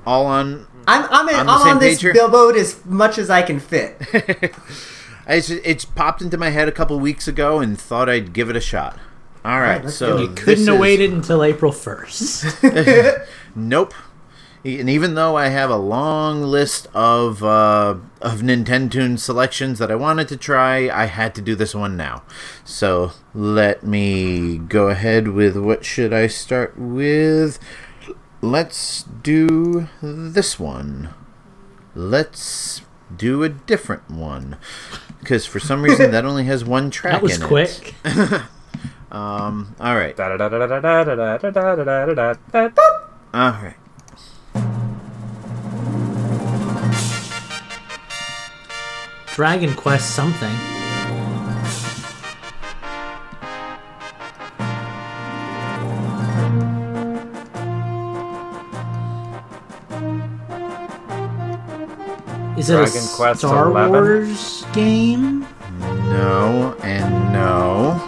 [0.07, 2.13] all on I'm I'm, in, On I'm the on this page here?
[2.13, 3.97] billboard as much as I can fit.
[5.29, 8.57] it's it's popped into my head a couple weeks ago and thought I'd give it
[8.57, 8.99] a shot.
[9.45, 9.83] All right.
[9.85, 12.45] let's so do You couldn't have is- waited until April first.
[13.55, 13.93] Nope
[14.65, 19.97] and even though I have a long list of uh, of Nintendo selections that I
[19.97, 22.23] wanted to try, I had to do this one now.
[22.65, 27.59] So let me go ahead with what should I start with?
[28.41, 31.11] Let's do this one.
[31.95, 32.83] Let's
[33.15, 34.57] do a different one
[35.19, 37.15] because for some reason that only has one track.
[37.15, 37.95] That was quick.
[39.11, 40.17] um, all right.
[43.35, 43.77] All right.
[49.35, 50.51] Dragon Quest something.
[62.59, 63.91] Is it a Dragon Quest Star 11?
[63.91, 65.47] Wars game?
[65.81, 67.99] No and no.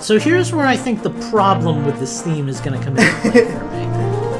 [0.00, 3.20] So here's where I think the problem with this theme is going to come into
[3.20, 3.86] play for me.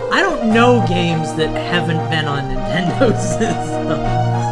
[0.13, 4.46] I don't know games that haven't been on Nintendo systems.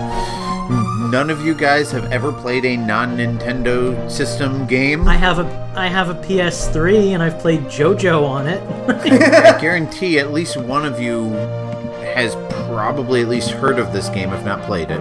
[1.14, 5.06] None of you guys have ever played a non-Nintendo system game.
[5.06, 8.60] I have a I have a PS3 and I've played JoJo on it.
[8.90, 11.30] I guarantee at least one of you
[12.16, 12.34] has
[12.66, 14.98] probably at least heard of this game, if not played it.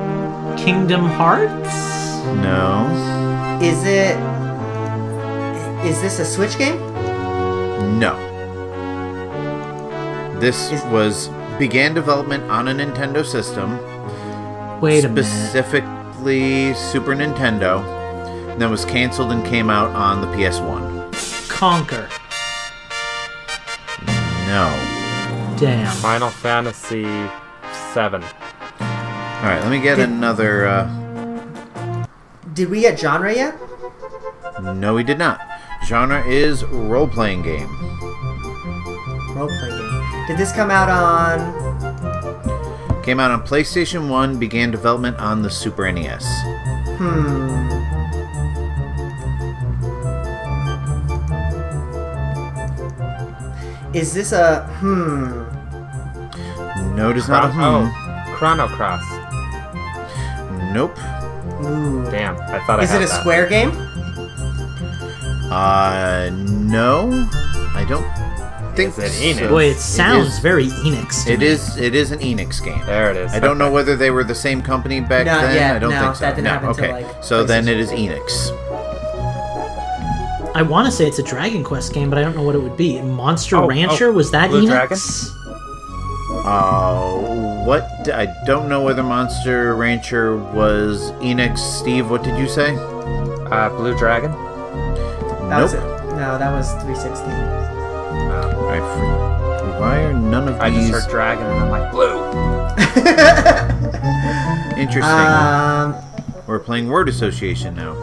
[0.56, 1.74] Kingdom Hearts?
[2.44, 2.88] No.
[3.60, 4.16] Is it?
[5.84, 6.78] Is this a Switch game?
[7.98, 8.16] No.
[10.40, 13.80] This Is- was began development on a Nintendo system,
[14.80, 16.03] Wait a minute.
[16.24, 17.84] Specifically Super Nintendo,
[18.52, 21.50] and then was canceled and came out on the PS1.
[21.50, 22.08] Conquer.
[24.48, 24.70] No.
[25.60, 25.94] Damn.
[25.98, 27.04] Final Fantasy
[27.94, 28.24] Seven.
[28.24, 30.66] All right, let me get Did- another.
[30.68, 32.06] Uh,
[32.54, 33.56] Did we get genre yet?
[34.62, 35.42] no, we did not.
[35.86, 37.68] Genre is role-playing game.
[39.36, 40.28] Role playing game.
[40.28, 41.63] Did this come out on?
[43.04, 46.24] Came out on PlayStation 1, began development on the Super NES.
[46.98, 47.70] Hmm.
[53.94, 55.44] Is this a hmm?
[56.96, 57.62] No, it is not a hmm.
[57.62, 59.04] oh, Chrono Cross.
[60.74, 60.98] Nope.
[61.66, 62.10] Ooh.
[62.10, 63.20] Damn, I thought I Is had it a that.
[63.20, 63.72] Square game?
[65.52, 67.12] Uh, no.
[67.76, 68.23] I don't
[68.76, 69.38] think Is it.
[69.38, 69.50] Enix?
[69.50, 71.26] Boy, it sounds is- very Enix.
[71.26, 71.46] To It me.
[71.48, 71.78] is.
[71.78, 72.82] It is an Enix game.
[72.86, 73.34] There it is.
[73.34, 75.56] I don't know whether they were the same company back Not then.
[75.56, 76.22] yet, I don't no, think so.
[76.26, 77.04] that didn't no, happen till, okay.
[77.06, 78.52] like, so then it is Enix.
[80.56, 82.62] I want to say it's a Dragon Quest game, but I don't know what it
[82.62, 83.02] would be.
[83.02, 84.68] Monster Oh, Rancher oh, was that Blue Enix?
[84.68, 84.98] Dragon?
[86.46, 87.84] Uh, what?
[88.14, 91.58] I don't know whether Monster Rancher was Enix.
[91.58, 92.76] Steve, what did you say?
[92.76, 94.32] Uh, Blue Dragon.
[95.50, 95.62] That nope.
[95.64, 95.80] was it.
[96.14, 97.63] No, that was 360.
[98.74, 102.22] I fr- why are none of I just these heard Dragon and I'm like Blue.
[104.82, 105.04] interesting?
[105.04, 105.96] Um,
[106.48, 107.94] We're playing word association now.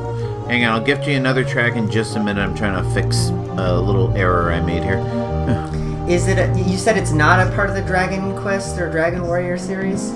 [0.46, 2.40] Hang on, I'll gift you another track in just a minute.
[2.42, 4.98] I'm trying to fix a little error I made here.
[6.08, 6.38] is it?
[6.38, 10.12] A, you said it's not a part of the Dragon Quest or Dragon Warrior series.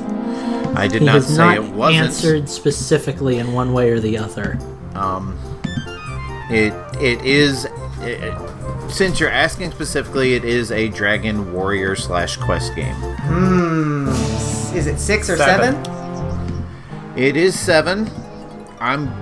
[0.77, 2.05] I did He not has say not it wasn't.
[2.05, 4.59] answered specifically in one way or the other.
[4.95, 5.39] Um,
[6.51, 7.67] it it is.
[8.01, 8.33] It,
[8.91, 12.95] since you're asking specifically, it is a Dragon Warrior slash quest game.
[12.95, 14.09] Hmm.
[14.77, 15.85] Is it six or seven?
[15.85, 16.65] Seven.
[17.17, 18.11] It is seven.
[18.81, 19.13] I'm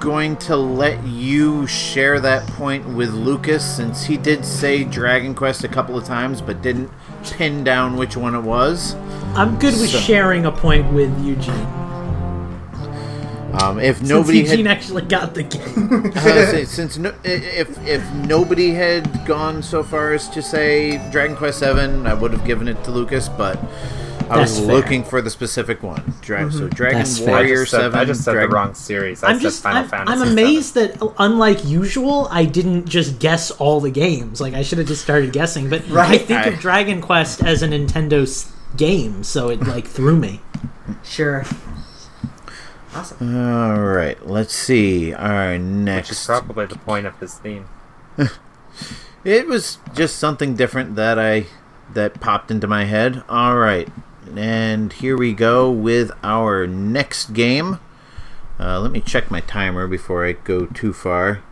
[0.00, 5.64] going to let you share that point with Lucas since he did say Dragon Quest
[5.64, 6.90] a couple of times but didn't
[7.24, 8.94] pin down which one it was.
[9.34, 11.66] I'm good with So- sharing a point with Eugene.
[13.62, 16.12] Um, if Since nobody Eugene had, actually got the game.
[16.16, 20.98] I was say, since no, if if nobody had gone so far as to say
[21.10, 23.58] Dragon Quest Seven, I would have given it to Lucas, but
[24.28, 24.74] I That's was fair.
[24.76, 26.02] looking for the specific one.
[26.20, 26.68] Dra- So mm-hmm.
[26.70, 27.28] Dragon That's fair.
[27.28, 27.98] I Warrior just said, Seven.
[28.00, 29.22] I just said Dragon- the wrong series.
[29.22, 30.20] I I'm said just Final I'm, Fantasy.
[30.22, 34.40] I'm amazed that uh, unlike usual, I didn't just guess all the games.
[34.40, 35.70] Like I should have just started guessing.
[35.70, 38.26] But I think I- of Dragon Quest as a Nintendo
[38.76, 40.40] game, so it like threw me.
[41.04, 41.44] Sure.
[42.96, 43.36] Awesome.
[43.36, 45.12] All right, let's see.
[45.12, 46.26] All right, Which is next.
[46.26, 47.68] probably the point of his theme.
[49.24, 51.46] It was just something different that I
[51.92, 53.24] that popped into my head.
[53.28, 53.88] All right,
[54.36, 57.80] and here we go with our next game.
[58.60, 61.42] Uh, let me check my timer before I go too far.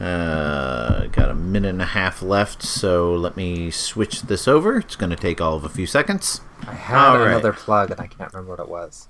[0.00, 4.78] Uh, got a minute and a half left, so let me switch this over.
[4.78, 6.40] It's going to take all of a few seconds.
[6.66, 7.28] I had All right.
[7.28, 9.08] another plug and I can't remember what it was.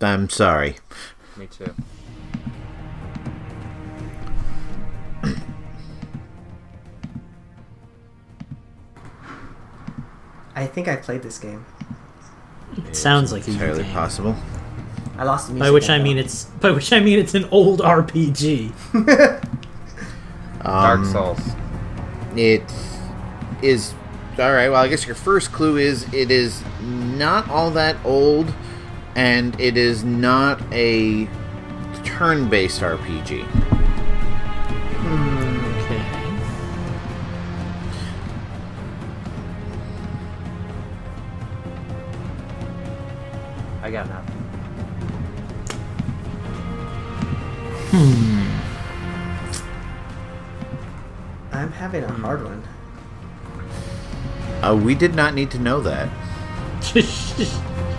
[0.00, 0.76] I'm sorry.
[1.38, 1.72] Me too.
[10.54, 11.64] I think I played this game.
[12.88, 13.92] It sounds like a Entirely game.
[13.92, 14.34] possible.
[15.18, 15.66] I lost the music.
[15.66, 16.04] By which I though.
[16.04, 18.72] mean it's by which I mean it's an old RPG.
[20.62, 21.40] Dark Um, Souls.
[22.36, 22.62] It
[23.62, 23.94] is
[24.38, 24.68] all right.
[24.68, 28.52] Well, I guess your first clue is it is not all that old,
[29.16, 31.26] and it is not a
[32.04, 33.42] turn-based RPG.
[35.82, 36.02] Okay.
[43.82, 44.36] I got nothing.
[51.52, 52.62] I'm having a hard one.
[54.62, 56.10] Uh, we did not need to know that.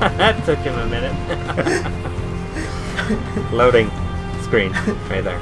[0.00, 1.14] that took him a minute.
[3.52, 3.90] Loading
[4.42, 4.72] screen
[5.08, 5.38] right there.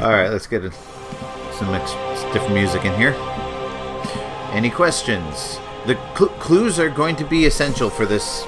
[0.00, 0.70] All right, let's get a,
[1.52, 1.92] some ex-
[2.32, 3.14] different music in here.
[4.52, 5.58] Any questions?
[5.86, 8.44] The cl- clues are going to be essential for this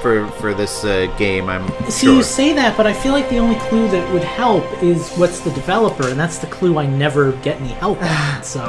[0.00, 1.48] for for this uh, game.
[1.48, 2.16] I'm See, sure.
[2.16, 5.40] you say that, but I feel like the only clue that would help is what's
[5.40, 8.42] the developer, and that's the clue I never get any help on.
[8.42, 8.62] so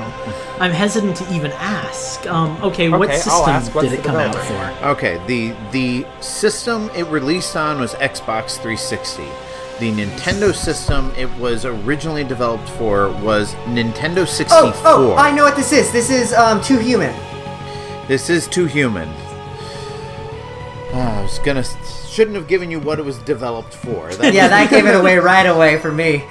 [0.60, 2.26] I'm hesitant to even ask.
[2.28, 4.88] Um, okay, what Okay, I'll system ask, what's did it the come out for?
[4.88, 9.24] Okay, the the system it released on was Xbox 360.
[9.80, 14.58] The Nintendo system it was originally developed for was Nintendo 64.
[14.60, 15.92] Oh, oh, I know what this is.
[15.92, 17.16] This is um Too Human.
[18.08, 19.10] This is too human.
[20.94, 21.64] Oh, I was gonna
[22.10, 24.10] shouldn't have given you what it was developed for.
[24.22, 26.24] Yeah, that gave it away right away for me.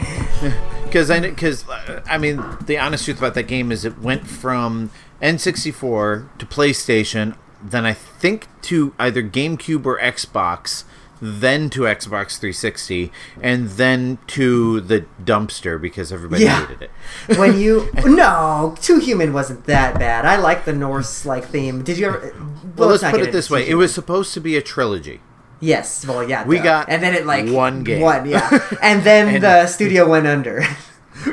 [0.84, 4.26] because I because uh, I mean the honest truth about that game is it went
[4.26, 4.90] from
[5.22, 10.84] N64 to PlayStation, then I think to either GameCube or Xbox,
[11.20, 13.10] then to Xbox 360,
[13.40, 16.66] and then to the dumpster because everybody Yeah.
[16.66, 16.90] hated it.
[17.38, 20.24] When you no, Too Human wasn't that bad.
[20.24, 21.82] I like the Norse like theme.
[21.82, 22.34] Did you ever?
[22.76, 25.20] Well, let's not put it this way: it was supposed to be a trilogy.
[25.58, 26.44] Yes, well, yeah.
[26.44, 26.64] We duh.
[26.64, 28.02] got and then it like one game.
[28.02, 28.50] One, yeah,
[28.82, 30.62] and then And- the studio went under.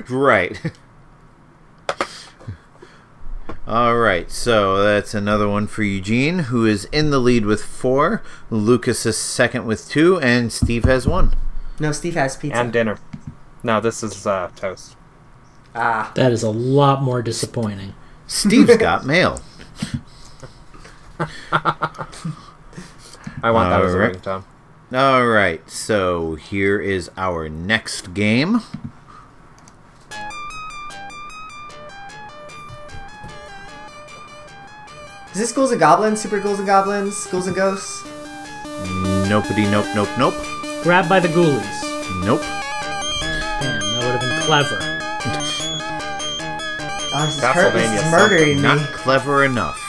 [0.09, 0.59] Right.
[3.65, 8.21] All right, so that's another one for Eugene, who is in the lead with four.
[8.49, 11.33] Lucas is second with two, and Steve has one.
[11.79, 12.59] no, Steve has pizza.
[12.59, 12.97] And dinner.
[13.63, 14.97] No, this is uh, toast.
[15.73, 17.93] ah, That is a lot more disappointing.
[18.27, 19.39] Steve's got mail.
[23.41, 24.13] I want that as a Alright.
[24.21, 24.43] ringtone.
[24.93, 28.61] All right, so here is our next game.
[35.33, 36.21] Is this Ghouls and Goblins?
[36.21, 37.25] Super Ghouls and Goblins?
[37.27, 38.03] Ghouls and Ghosts?
[39.29, 40.35] Nopety nope nope nope.
[40.83, 42.25] Grabbed by the ghoulies.
[42.25, 42.41] Nope.
[42.41, 44.79] Damn, that would have been clever.
[47.15, 48.11] Oh, this is, hurt, this is sucked.
[48.11, 48.85] murdering Not me.
[48.91, 49.79] clever enough.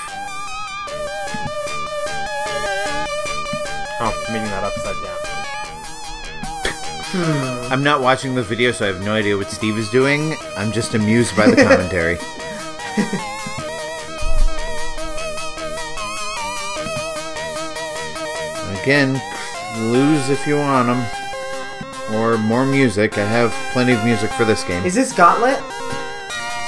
[3.98, 5.18] Oh, I'm that upside down.
[7.16, 7.72] Hmm.
[7.72, 10.36] I'm not watching the video, so I have no idea what Steve is doing.
[10.58, 12.18] I'm just amused by the commentary.
[18.84, 19.18] Again,
[19.72, 22.14] clues if you want them.
[22.14, 23.16] Or more music.
[23.16, 24.84] I have plenty of music for this game.
[24.84, 25.58] Is this Gauntlet?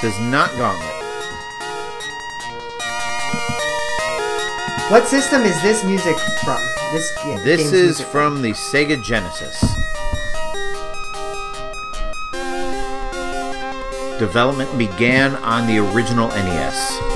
[0.01, 0.95] This is not Gauntlet.
[4.91, 6.59] What system is this music from?
[6.91, 9.61] This yeah, This is from the Sega Genesis.
[14.19, 17.16] Development began on the original NES.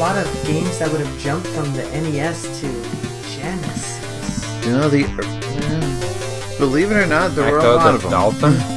[0.00, 2.66] Lot of games that would have jumped from the NES to
[3.36, 4.64] Genesis.
[4.66, 5.04] You know the.
[5.04, 8.10] uh, believe it or not, there were a lot the of them.
[8.10, 8.54] Dolphin?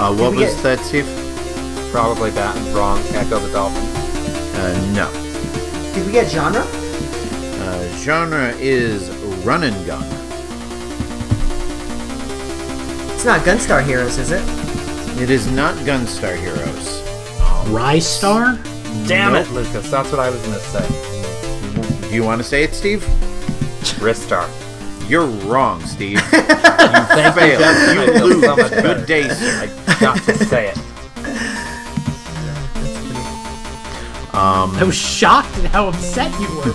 [0.00, 1.04] Uh, what was get- that, Steve?
[1.92, 2.98] Probably that wrong.
[3.12, 3.84] Ecco the Dolphin.
[4.58, 5.92] Uh, no.
[5.92, 6.62] Did we get genre?
[6.64, 9.10] Uh, genre is
[9.44, 10.02] run and gun.
[13.12, 14.42] It's not Gunstar Heroes, is it?
[15.20, 17.02] It is not Gunstar Heroes.
[17.68, 18.56] Ristar?
[19.06, 19.46] Damn Nope.
[19.46, 19.90] it, Lucas.
[19.90, 22.08] That's what I was gonna say.
[22.08, 23.02] Do you want to say it, Steve?
[24.00, 24.48] Ristar.
[25.08, 26.12] You're wrong, Steve.
[26.32, 26.42] you
[27.32, 28.18] failed.
[28.18, 28.70] You lose.
[28.70, 29.68] Good day, sir.
[29.88, 30.78] I got to say it.
[34.32, 36.74] Um, I was shocked at how upset you were.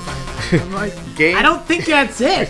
[0.61, 2.49] I'm like, Game- I don't think that's it.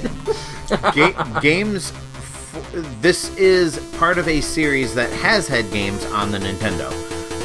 [0.93, 1.91] Ga- games.
[1.91, 6.89] F- this is part of a series that has had games on the Nintendo.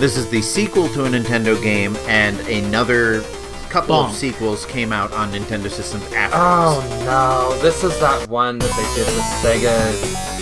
[0.01, 3.23] This is the sequel to a Nintendo game, and another
[3.69, 4.09] couple Bonk.
[4.09, 6.37] of sequels came out on Nintendo systems after.
[6.39, 9.93] Oh no, this is that one that they did the Sega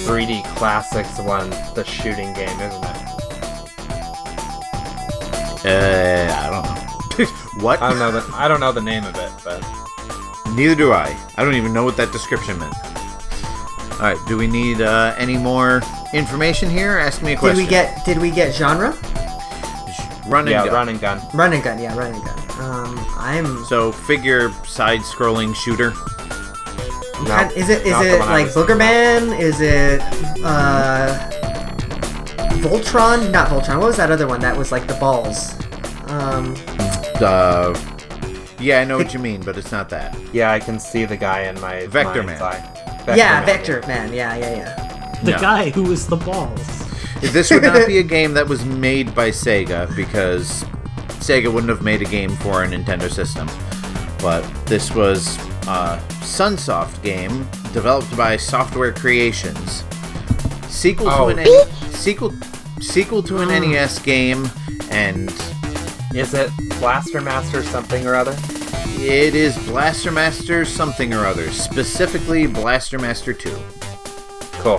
[0.07, 2.97] 3D Classics one, the shooting game, isn't it?
[5.67, 7.27] Uh, I don't know.
[7.65, 7.83] what?
[7.83, 9.61] I don't know the I don't know the name of it, but
[10.55, 11.17] Neither do I.
[11.37, 12.75] I don't even know what that description meant.
[13.95, 14.19] All right.
[14.27, 15.83] Do we need uh, any more
[16.15, 16.99] information here?
[16.99, 17.59] Ask me a question.
[17.59, 18.97] Did we get did we get genre?
[20.29, 20.75] Run and yeah, gun?
[20.75, 21.21] run and gun.
[21.35, 22.39] Run and gun, yeah, run and gun.
[22.61, 23.65] Um, I'm.
[23.65, 25.91] So figure side-scrolling shooter.
[25.91, 29.39] No, kind- is it is it like was thinking Boogerman?
[29.41, 30.01] Is it
[30.45, 31.19] uh,
[32.63, 33.31] Voltron?
[33.31, 33.79] Not Voltron.
[33.79, 35.55] What was that other one that was like the balls?
[36.11, 36.55] Um,
[37.21, 37.75] Uh,
[38.61, 40.17] yeah, I know what you mean, but it's not that.
[40.33, 42.53] Yeah, I can see the guy in my Vector mind's Man.
[42.53, 43.15] eye.
[43.17, 44.13] yeah, Man, Vector Man.
[44.13, 45.21] Yeah, yeah, yeah.
[45.25, 45.39] The No.
[45.41, 46.88] guy who was the balls.
[47.21, 50.65] This would not be a game that was made by Sega because
[51.21, 53.49] Sega wouldn't have made a game for a Nintendo system.
[54.21, 55.37] But this was
[55.69, 59.85] a Sunsoft game developed by Software Creations.
[60.69, 61.31] Sequel Oh.
[61.33, 62.33] to an N- sequel
[62.81, 63.59] sequel to an oh.
[63.59, 64.49] NES game
[64.91, 65.31] and
[66.15, 68.37] Is it Blaster Master something or other?
[69.01, 73.57] it is Blaster Master something or other, specifically Blaster Master 2.
[74.55, 74.79] Cool.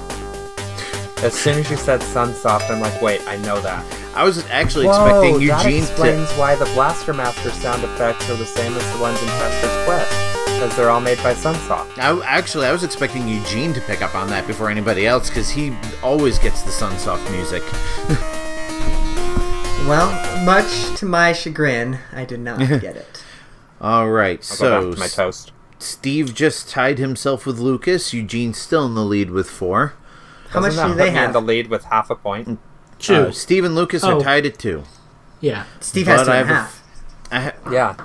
[1.22, 3.86] As soon as you said Sunsoft, I'm like, wait, I know that.
[4.16, 8.30] I was actually Whoa, expecting that Eugene to explains why the Blaster Master sound effects
[8.30, 10.12] are the same as the ones in Fester's Quest,
[10.46, 11.98] because they're all made by Sunsoft.
[11.98, 15.50] I, actually, I was expecting Eugene to pick up on that before anybody else because
[15.50, 17.64] he always gets the Sunsoft music.
[19.88, 23.24] Well, much to my chagrin, I did not get it.
[23.82, 25.52] All right, I'll go so back to my toast.
[25.80, 28.14] Steve just tied himself with Lucas.
[28.14, 29.94] Eugene's still in the lead with four.
[30.50, 31.34] How much Doesn't do they put me in have?
[31.34, 32.60] the lead with half a point?
[33.00, 33.14] Two.
[33.16, 34.18] Uh, Steve and Lucas Oh.
[34.18, 34.84] are tied at two.
[35.42, 35.64] yeah.
[35.80, 36.84] Steve has But two I and a have half.
[37.32, 37.96] I ha- Yeah.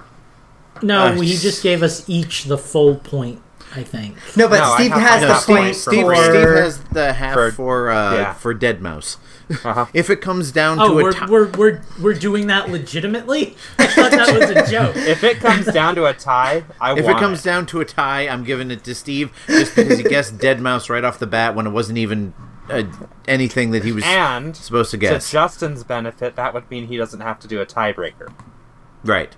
[0.82, 3.40] No, Uh, he just gave us each the full point,
[3.74, 4.16] I think.
[4.36, 6.14] No, but No, Steve has the have Steve, point Steve, for.
[6.16, 8.32] Steve has the half for For- uh, yeah.
[8.34, 9.16] for Deadmau5.
[9.50, 9.86] Uh-huh.
[9.92, 13.56] If it comes down Oh, to a we're, tie, we're, we're, we're doing that legitimately?
[13.78, 14.96] I thought that was a joke.
[14.96, 17.84] If it comes down to a tie, I if it want comes down to a
[17.84, 21.54] tie, I'm giving it to Steve just because he guessed Deadmau5 right off the bat
[21.54, 22.32] when it wasn't even
[22.70, 22.84] uh,
[23.28, 25.10] anything that he was and supposed to guess.
[25.10, 25.30] to guess.
[25.30, 28.32] Justin's benefit, that would mean he doesn't have to do a tiebreaker.
[29.04, 29.36] Right.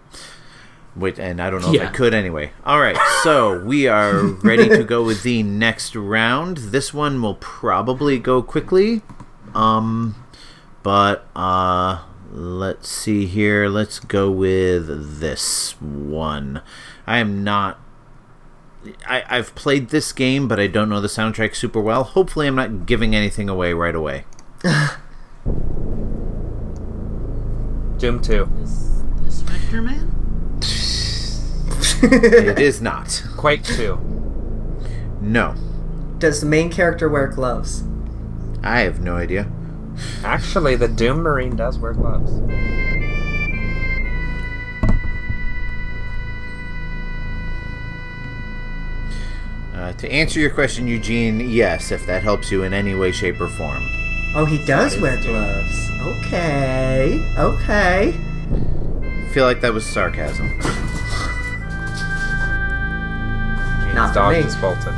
[0.94, 2.52] Wait, and I don't know if I could anyway.
[2.64, 6.57] All right, so we are ready to go with the next round.
[6.57, 9.02] This one will probably go quickly.
[9.57, 10.14] Um,
[10.82, 13.68] but uh, let's see here.
[13.68, 16.61] Let's go with this one.
[17.07, 17.80] I am not.
[19.09, 22.04] I, I've played this game, but I don't know the soundtrack super well.
[22.04, 24.24] Hopefully, I'm not giving anything away right away.
[27.98, 28.48] Doom 2.
[28.62, 30.12] Is this Vectorman?
[32.02, 33.24] it is not.
[33.36, 33.98] Quake 2.
[35.22, 35.54] No,
[36.18, 37.82] Does the main character wear gloves?
[38.66, 39.46] I have no idea.
[40.24, 42.32] Actually, the Doom Marine does wear gloves.
[49.74, 53.38] Uh, to answer your question, Eugene, yes, if that helps you in any way, shape,
[53.40, 53.82] or form.
[54.34, 55.32] Oh, he does wear Doom.
[55.32, 55.90] gloves.
[56.26, 58.14] Okay, okay.
[58.14, 60.48] I feel like that was sarcasm.
[63.82, 64.38] Gene's Not for dog me.
[64.40, 64.94] is bolted.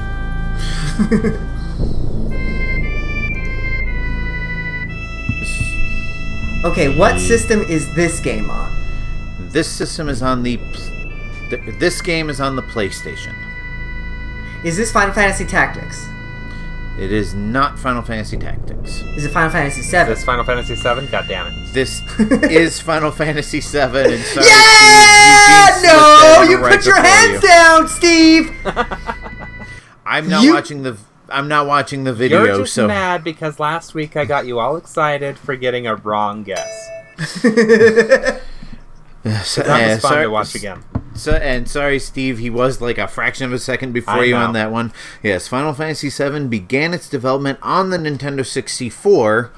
[6.64, 8.74] Okay, what system is this game on?
[9.50, 10.56] This system is on the.
[11.78, 13.34] This game is on the PlayStation.
[14.64, 16.04] Is this Final Fantasy Tactics?
[16.98, 19.02] It is not Final Fantasy Tactics.
[19.16, 20.04] Is it Final Fantasy VII?
[20.06, 21.06] This Final Fantasy VII?
[21.06, 21.72] God damn it.
[21.72, 23.78] This is Final Fantasy VII.
[23.78, 25.68] And sorry, yeah!
[25.68, 26.42] Eugene slipped No!
[26.42, 27.48] in You right put your hands you.
[27.48, 28.50] down, Steve!
[30.04, 30.98] I'm not You- watching the.
[31.30, 34.58] I'm not watching the video, You're just so mad because last week I got you
[34.58, 36.88] all excited for getting a wrong guess.
[37.44, 38.40] so- That
[39.24, 40.84] was yeah, fun sorry- to watch again.
[41.14, 44.34] So, and sorry, Steve, he was like a fraction of a second before I you
[44.34, 44.44] know.
[44.46, 44.92] on that one.
[45.20, 49.50] Yes, Final Fantasy VII began its development on the Nintendo 64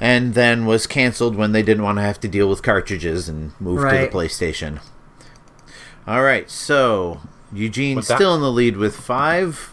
[0.00, 3.52] and then was canceled when they didn't want to have to deal with cartridges and
[3.60, 4.10] moved Right.
[4.10, 4.80] to the PlayStation.
[6.06, 7.20] All right, so
[7.52, 9.71] Eugene's still in the lead with five.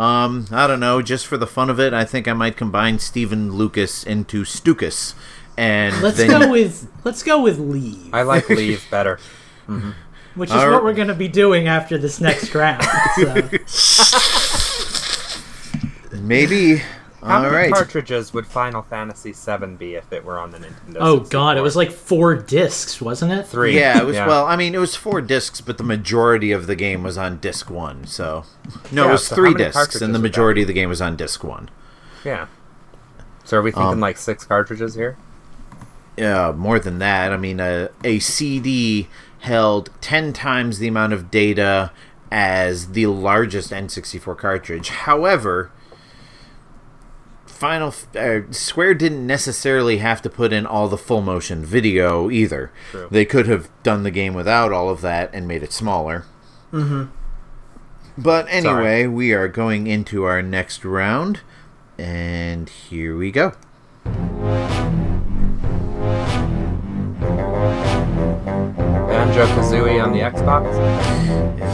[0.00, 2.98] Um, I don't know, just for the fun of it, I think I might combine
[2.98, 5.12] Steven Lucas into Stukas.
[5.58, 9.20] And Let's then go with let's go with leave, I like Leave better.
[10.34, 10.72] which is Alright.
[10.72, 12.82] what we're going to be doing after this next round.
[13.66, 14.16] So.
[16.18, 16.82] maybe.
[17.22, 17.72] How All many right.
[17.72, 20.96] cartridges would Final Fantasy VII be if it were on the Nintendo?
[21.00, 21.28] Oh 64?
[21.30, 23.46] god, it was like four discs, wasn't it?
[23.46, 23.76] three.
[23.78, 24.46] Yeah, it was well.
[24.46, 27.68] I mean, it was four discs, but the majority of the game was on disc
[27.70, 28.06] one.
[28.06, 28.44] So,
[28.90, 31.44] no, it was so three discs, and the majority of the game was on disc
[31.44, 31.68] one.
[32.24, 32.46] Yeah.
[33.44, 35.16] So are we thinking Um, like six cartridges here?
[36.16, 37.32] Yeah, more than that.
[37.32, 39.08] I mean, a, a CD
[39.40, 41.92] held ten times the amount of data
[42.32, 44.88] as the largest N64 cartridge.
[44.88, 45.70] However,
[47.60, 52.72] Final uh, Square didn't necessarily have to put in all the full motion video either.
[52.90, 53.06] True.
[53.10, 56.24] They could have done the game without all of that and made it smaller.
[56.72, 57.10] Mm-hmm.
[58.16, 61.40] But anyway, we are going into our next round,
[61.98, 63.52] and here we go.
[68.10, 70.66] Banjo Kazooie on the Xbox.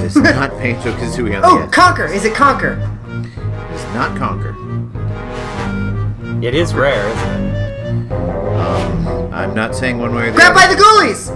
[0.03, 1.72] It is not Banjo Kazooie on the Oh, end.
[1.72, 2.12] Conker!
[2.12, 2.76] Is it Conker?
[3.24, 4.55] It is not Conker.
[6.43, 8.12] It is rare, isn't it?
[8.12, 10.76] Um, I'm not saying one way or the Grabbed by other.
[10.76, 11.28] the ghoulies!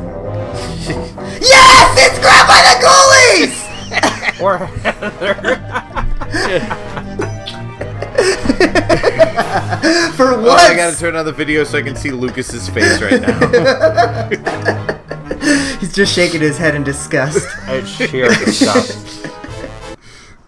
[1.40, 1.98] yes!
[1.98, 3.57] It's Grabbed by the ghoulies!
[4.40, 5.34] Or Heather.
[10.16, 10.62] For Oh, once!
[10.62, 14.28] I gotta turn on the video so I can see Lucas's face right now.
[15.78, 17.46] He's just shaking his head in disgust.
[17.68, 19.26] it's sheer disgust.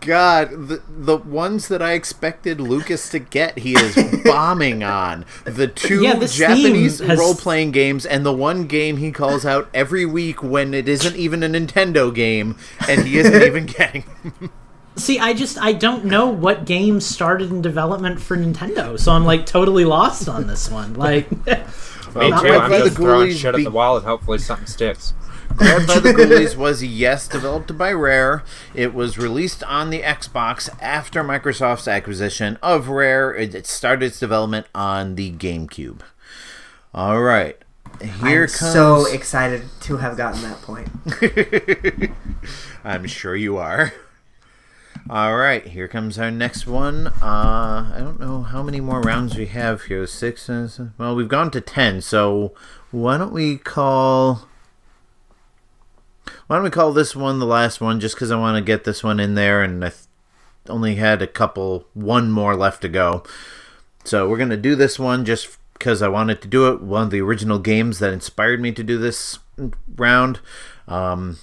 [0.04, 5.24] God, the the ones that I expected Lucas to get, he is bombing on.
[5.44, 9.68] The two Yeah, Japanese has- role playing games and the one game he calls out
[9.72, 12.56] every week when it isn't even a Nintendo game
[12.88, 14.04] and he isn't even getting.
[14.96, 19.24] See, I just I don't know what games started in development for Nintendo, so I'm
[19.24, 20.94] like totally lost on this one.
[20.94, 21.56] Like, Me too.
[22.14, 25.14] I'm just throwing Ghoulies shit at the wall and hopefully something sticks.
[25.56, 28.42] Grabbed by the Ghoulies was yes, developed by Rare.
[28.74, 33.34] It was released on the Xbox after Microsoft's acquisition of Rare.
[33.34, 36.00] It started its development on the GameCube.
[36.94, 37.56] All right,
[38.00, 38.72] here I'm comes.
[38.72, 40.88] so excited to have gotten that point.
[42.84, 43.92] I'm sure you are.
[45.10, 47.08] All right, here comes our next one.
[47.08, 50.06] Uh, I don't know how many more rounds we have here.
[50.06, 50.48] Six.
[50.48, 52.00] Well, we've gone to ten.
[52.00, 52.54] So
[52.90, 54.48] why don't we call?
[56.52, 57.98] Why don't we call this one the last one?
[57.98, 60.02] Just because I want to get this one in there, and I th-
[60.68, 63.22] only had a couple, one more left to go.
[64.04, 66.82] So we're gonna do this one just because I wanted to do it.
[66.82, 69.38] One of the original games that inspired me to do this
[69.96, 70.40] round.
[70.86, 71.38] Um,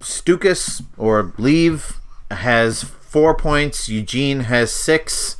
[0.00, 1.98] Stukas or Leave
[2.30, 3.88] has four points.
[3.88, 5.35] Eugene has six.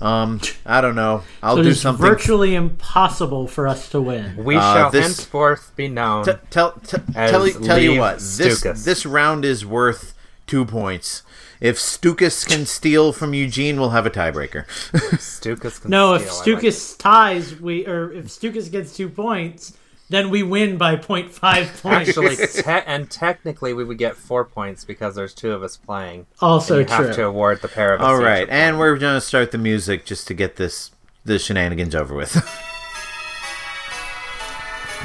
[0.00, 1.24] Um, I don't know.
[1.42, 2.06] I'll so do it's something.
[2.06, 4.36] virtually impossible for us to win.
[4.44, 6.24] We Uh, shall this- henceforth be known.
[6.24, 8.18] T- tell t- As tell, you- tell you what.
[8.18, 8.84] This Stukas.
[8.84, 10.14] this round is worth
[10.46, 11.22] two points.
[11.60, 14.66] If Stukas can steal from Eugene, we'll have a tiebreaker.
[15.18, 19.08] Stukas can No, if steal, I like Stukas ties, we or if Stukas gets two
[19.08, 19.72] points,
[20.10, 21.84] then we win by 0.5 points.
[21.84, 26.26] Actually, te- and technically, we would get four points because there's two of us playing.
[26.40, 27.06] also you true.
[27.06, 28.06] have to award the pair of us.
[28.06, 28.80] All each right, a and point.
[28.80, 30.90] we're gonna start the music just to get this
[31.24, 32.34] the shenanigans over with.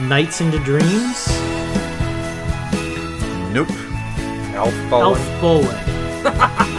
[0.01, 1.27] Nights into Dreams,
[3.53, 3.69] nope.
[4.55, 5.21] Elf Bowling.
[5.21, 6.69] Elf Bowling.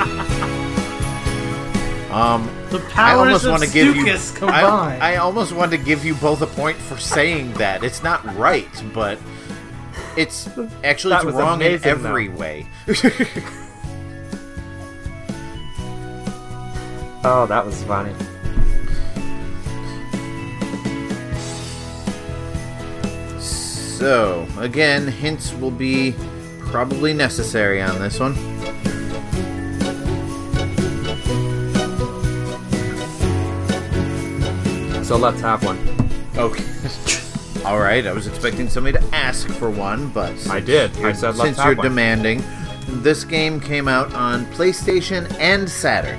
[2.15, 4.05] Um, The I powers almost of want to give you.
[4.05, 5.03] Stukas I, combined.
[5.03, 7.83] I almost want to give you both a point for saying that.
[7.83, 9.19] It's not right, but
[10.17, 10.49] it's
[10.85, 12.37] actually it's wrong in every though.
[12.37, 12.67] way.
[17.27, 18.12] Oh, that was funny.
[23.39, 26.15] So, again, hints will be
[26.61, 28.35] probably necessary on this one.
[35.05, 35.78] So let's have one.
[36.34, 36.64] Okay.
[37.66, 40.96] All right, I was expecting somebody to ask for one, but I did.
[40.98, 41.84] I said let's since have you're one.
[41.84, 42.42] demanding,
[43.02, 46.18] this game came out on PlayStation and Saturn.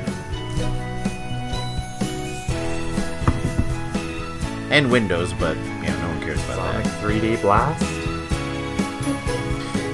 [4.72, 6.86] And Windows, but yeah, no one cares about that.
[6.86, 7.04] Sonic that.
[7.04, 7.84] 3D Blast.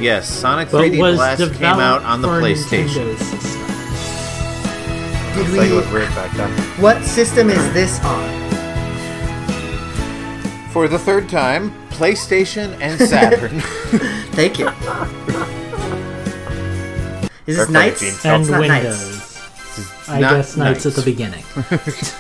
[0.02, 3.18] Yes, Sonic But 3D Blast came out on the PlayStation.
[5.36, 5.76] Did we?
[5.76, 6.52] was weird back then.
[6.82, 8.41] What system is this on?
[10.72, 13.60] For the third time, PlayStation and Saturn.
[14.32, 14.70] Thank you.
[17.46, 18.00] Is this Perfect, Nights?
[18.00, 18.10] Gene.
[18.14, 19.12] It's And not Windows.
[19.12, 20.10] Nights.
[20.10, 21.44] I Not guess Nights at the beginning.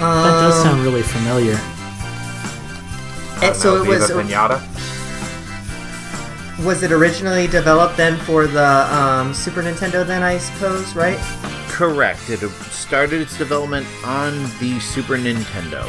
[0.00, 1.58] That does Um, sound really familiar.
[3.42, 4.77] and so it was Viva Pinata.
[6.64, 11.18] Was it originally developed then for the um, Super Nintendo then I suppose right?
[11.68, 12.28] Correct.
[12.28, 12.40] It
[12.70, 15.88] started its development on the Super Nintendo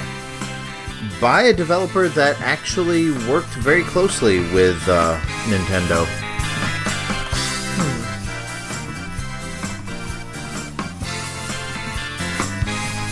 [1.19, 6.07] by a developer that actually worked very closely with uh, Nintendo.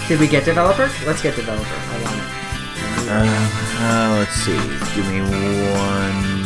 [0.08, 0.90] Did we get developer?
[1.06, 1.68] Let's get developer.
[1.68, 2.38] I want it.
[3.10, 3.24] Uh,
[3.80, 4.56] uh, let's see.
[4.96, 5.22] Give me
[5.74, 6.37] one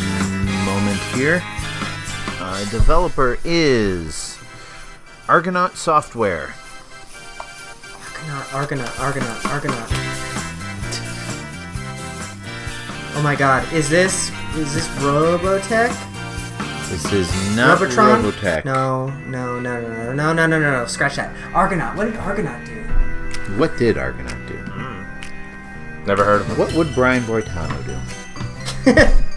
[1.21, 1.43] here.
[2.39, 4.39] Uh, developer is
[5.29, 6.55] Argonaut Software.
[8.53, 9.87] Argonaut, Argonaut, Argonaut, Argonaut.
[13.13, 15.95] Oh my god, is this is this Robotech?
[16.89, 18.23] This is not Robotron?
[18.23, 18.65] Robotech.
[18.65, 20.85] No, no, no, no, no, no, no, no, no, no.
[20.87, 21.35] Scratch that.
[21.53, 21.95] Argonaut.
[21.95, 22.81] What did Argonaut do?
[23.59, 24.57] What did Argonaut do?
[26.07, 26.57] Never heard of him.
[26.57, 29.21] What would Brian Boitano do?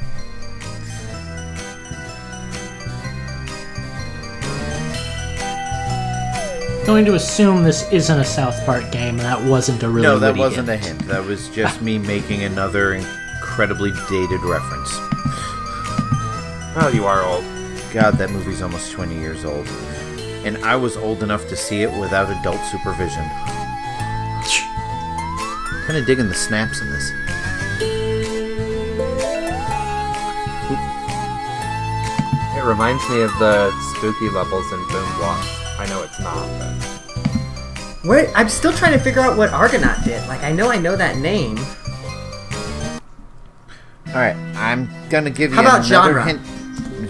[6.87, 10.19] Going to assume this isn't a South Park game, and that wasn't a really no,
[10.19, 11.01] that witty wasn't a hint.
[11.01, 11.09] hint.
[11.09, 14.93] That was just me making another incredibly dated reference.
[16.77, 17.45] Well, you are old.
[17.93, 19.67] God, that movie's almost 20 years old.
[20.45, 23.25] And I was old enough to see it without adult supervision.
[25.87, 27.11] Kind of digging the snaps in this.
[32.57, 35.64] It reminds me of the spooky levels in Boom Block.
[35.85, 36.73] I know it's not, but
[38.09, 40.27] Where I'm still trying to figure out what Argonaut did.
[40.29, 41.59] Like I know I know that name.
[44.09, 46.25] Alright, I'm gonna give you How about another genre?
[46.25, 46.41] hint.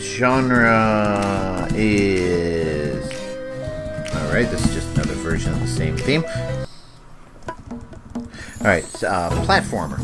[0.00, 3.04] Genre is.
[4.12, 6.24] Alright, this is just another version of the same theme.
[8.60, 10.02] Alright, uh, platformer.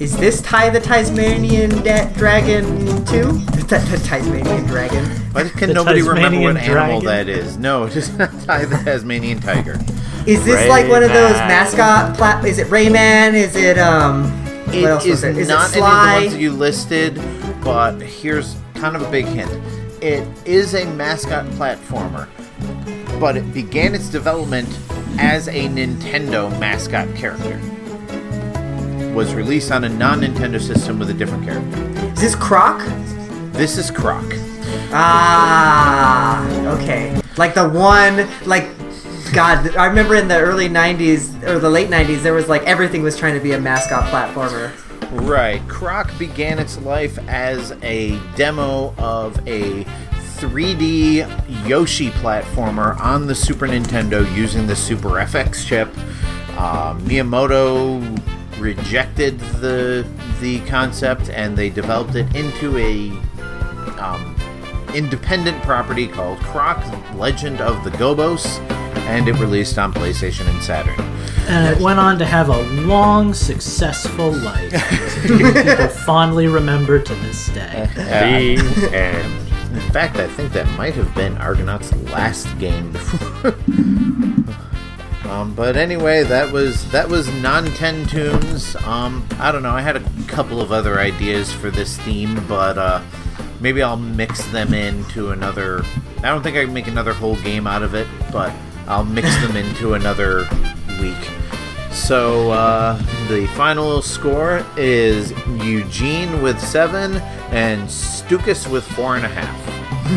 [0.00, 2.64] Is this Ty the Tasmanian da- Dragon
[3.06, 3.22] 2?
[3.66, 5.04] the, the Tasmanian Dragon.
[5.32, 7.56] Why can The nobody remember what Tasmanian animal that is?
[7.56, 7.86] No,
[8.18, 9.78] not Ty the Tasmanian tiger.
[10.26, 11.48] Is this like one of those Rayman.
[11.48, 12.44] mascot plat?
[12.44, 13.34] Is it Rayman?
[13.34, 14.24] Is it um?
[14.66, 15.22] what else is?
[15.24, 17.14] Is not it any of the ones you listed,
[17.62, 19.50] but here's kind of a big hint.
[20.02, 22.28] It is a mascot platformer,
[23.20, 24.68] but it began its development
[25.18, 27.60] as a Nintendo mascot character.
[29.14, 31.78] Was released on a non-Nintendo system with a different character.
[32.14, 32.84] Is this Croc?
[33.52, 34.24] This is Croc.
[34.92, 36.44] Ah,
[36.76, 37.20] okay.
[37.36, 38.68] Like the one, like,
[39.32, 43.04] God, I remember in the early '90s or the late '90s, there was like everything
[43.04, 44.72] was trying to be a mascot platformer.
[45.12, 45.66] Right.
[45.68, 49.84] Croc began its life as a demo of a
[50.38, 55.88] 3D Yoshi platformer on the Super Nintendo using the Super FX chip.
[56.56, 58.00] Uh, Miyamoto
[58.64, 60.06] rejected the
[60.40, 63.10] the concept and they developed it into a
[64.00, 64.34] um,
[64.94, 66.82] independent property called Croc
[67.14, 68.58] Legend of the Gobbos,
[69.06, 70.98] and it released on PlayStation and Saturn.
[71.46, 74.72] And it went on to have a long, successful life.
[75.26, 77.86] People fondly remember to this day.
[78.94, 79.50] end.
[79.74, 83.54] In fact, I think that might have been Argonaut's last game before.
[85.26, 88.76] um, but anyway, that was that was non-ten tunes.
[88.76, 89.70] Um, I don't know.
[89.70, 93.02] I had a couple of other ideas for this theme, but uh,
[93.60, 95.82] maybe I'll mix them into another.
[96.18, 98.52] I don't think I can make another whole game out of it, but
[98.86, 100.46] I'll mix them into another
[101.00, 101.30] week.
[101.90, 102.96] So uh,
[103.28, 105.32] the final score is
[105.62, 107.16] Eugene with seven
[107.52, 109.64] and Stukas with four and a half.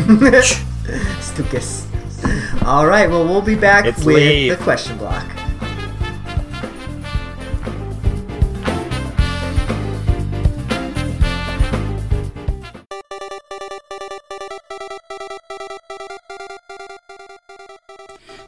[1.20, 1.87] Stukas.
[2.64, 4.50] All right, well, we'll be back It's with Lee.
[4.50, 5.26] the question block.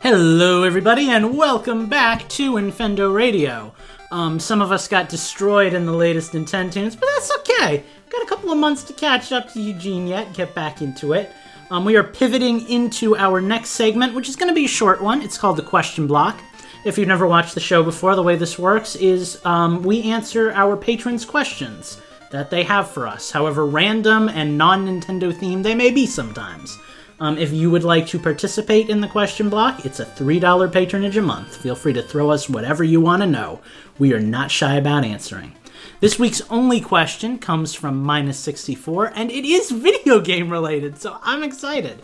[0.02, 3.72] Hello, everybody, and welcome back to Infendo Radio.
[4.10, 7.84] Um, some of us got destroyed in the latest Nintendo's, but that's okay.
[8.10, 11.30] Got a couple of months to catch up to Eugene yet, get back into it.
[11.70, 15.00] Um, we are pivoting into our next segment, which is going to be a short
[15.00, 15.22] one.
[15.22, 16.40] It's called the Question Block.
[16.84, 20.50] If you've never watched the show before, the way this works is um, we answer
[20.50, 22.00] our patrons' questions
[22.32, 26.76] that they have for us, however random and non Nintendo themed they may be sometimes.
[27.20, 31.18] Um, if you would like to participate in the question block, it's a $3 patronage
[31.18, 31.56] a month.
[31.56, 33.60] Feel free to throw us whatever you want to know.
[33.98, 35.52] We are not shy about answering.
[36.00, 41.18] This week's only question comes from Minus 64, and it is video game related, so
[41.22, 42.02] I'm excited.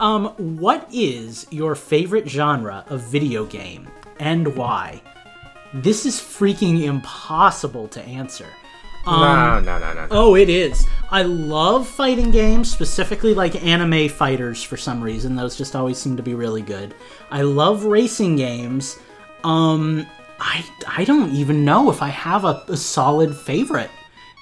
[0.00, 3.86] Um, what is your favorite genre of video game,
[4.18, 5.00] and why?
[5.72, 8.48] This is freaking impossible to answer.
[9.60, 10.08] no, no, no, no.
[10.10, 10.84] Oh, it is.
[11.12, 15.36] I love fighting games, specifically like anime fighters for some reason.
[15.36, 16.96] Those just always seem to be really good.
[17.30, 18.98] I love racing games.
[19.44, 20.04] Um,
[20.38, 23.90] I I don't even know if I have a, a solid favorite.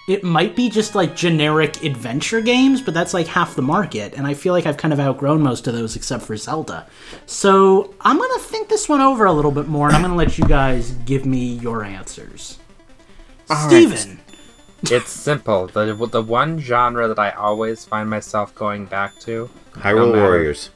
[0.07, 4.27] It might be just like generic adventure games, but that's like half the market, and
[4.27, 6.87] I feel like I've kind of outgrown most of those except for Zelda.
[7.25, 10.37] So I'm gonna think this one over a little bit more, and I'm gonna let
[10.37, 12.59] you guys give me your answers.
[13.51, 14.21] Steven!
[14.91, 15.69] It's simple.
[15.69, 19.49] The the one genre that I always find myself going back to.
[19.73, 20.69] Hyrule matter- Warriors.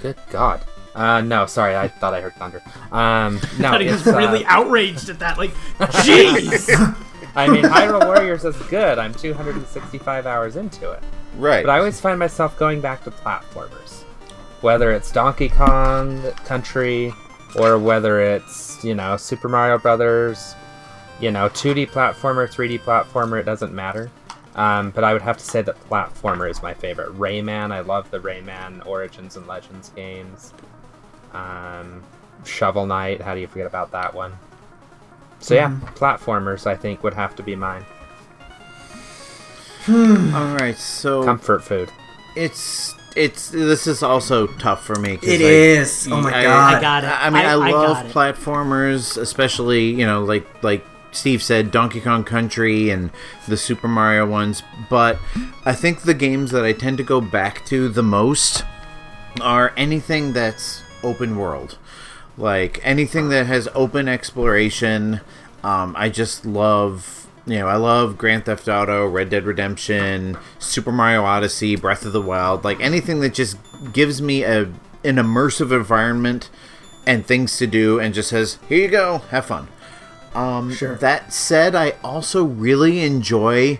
[0.00, 0.62] Good God.
[0.96, 1.76] Uh, no, sorry.
[1.76, 2.62] I thought I heard thunder.
[2.90, 5.36] Um, no, thought he was it's, uh, really outraged at that.
[5.36, 6.96] Like, jeez.
[7.36, 8.98] I mean, Hyrule Warriors is good.
[8.98, 11.02] I'm 265 hours into it.
[11.36, 11.64] Right.
[11.64, 14.02] But I always find myself going back to platformers.
[14.62, 17.12] Whether it's Donkey Kong Country
[17.58, 20.54] or whether it's, you know, Super Mario Brothers,
[21.20, 24.10] you know, 2D platformer, 3D platformer, it doesn't matter.
[24.54, 27.10] Um, but I would have to say that platformer is my favorite.
[27.18, 30.54] Rayman, I love the Rayman Origins and Legends games.
[31.32, 32.02] Um,
[32.44, 34.32] Shovel Knight, how do you forget about that one?
[35.40, 37.84] So yeah, platformers I think would have to be mine.
[39.88, 41.90] All right, so Comfort food.
[42.34, 45.18] it's it's this is also tough for me.
[45.22, 46.08] It I- is.
[46.10, 46.74] Oh my I- god.
[46.74, 47.06] I got it.
[47.08, 52.00] I mean, I, I love got platformers, especially you know, like like Steve said, Donkey
[52.00, 53.10] Kong Country and
[53.46, 54.62] the Super Mario ones.
[54.90, 55.18] But
[55.64, 58.64] I think the games that I tend to go back to the most
[59.40, 61.78] are anything that's open world,
[62.36, 65.20] like anything that has open exploration.
[65.62, 67.26] Um, I just love.
[67.48, 72.12] You know, I love Grand Theft Auto, Red Dead Redemption, Super Mario Odyssey, Breath of
[72.12, 73.56] the Wild, like anything that just
[73.92, 74.62] gives me a
[75.04, 76.50] an immersive environment
[77.06, 79.68] and things to do and just says, "Here you go, have fun."
[80.34, 80.96] Um, Sure.
[80.96, 83.78] That said, I also really enjoy,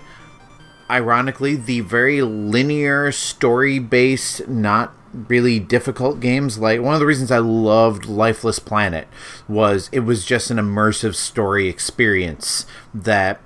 [0.88, 6.58] ironically, the very linear, story-based, not really difficult games.
[6.58, 9.08] Like one of the reasons I loved Lifeless Planet
[9.48, 13.40] was it was just an immersive story experience that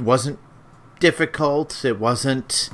[0.00, 0.38] wasn't
[1.00, 1.84] difficult.
[1.84, 2.70] It wasn't.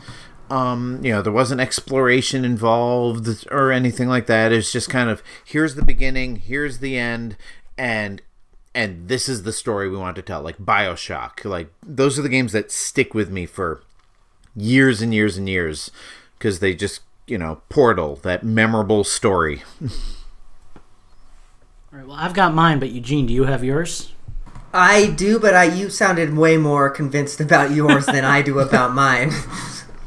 [0.50, 4.52] Um, you know, there wasn't exploration involved or anything like that.
[4.52, 7.38] It's just kind of here's the beginning, here's the end,
[7.78, 8.20] and
[8.74, 10.42] and this is the story we want to tell.
[10.42, 13.82] Like Bioshock, like those are the games that stick with me for
[14.54, 15.90] years and years and years
[16.38, 17.00] because they just
[17.32, 19.62] you know Portal, that memorable story.
[19.80, 19.88] All
[21.90, 24.12] right, well, I've got mine, but Eugene, do you have yours?
[24.74, 28.92] I do, but I you sounded way more convinced about yours than I do about
[28.94, 29.30] mine.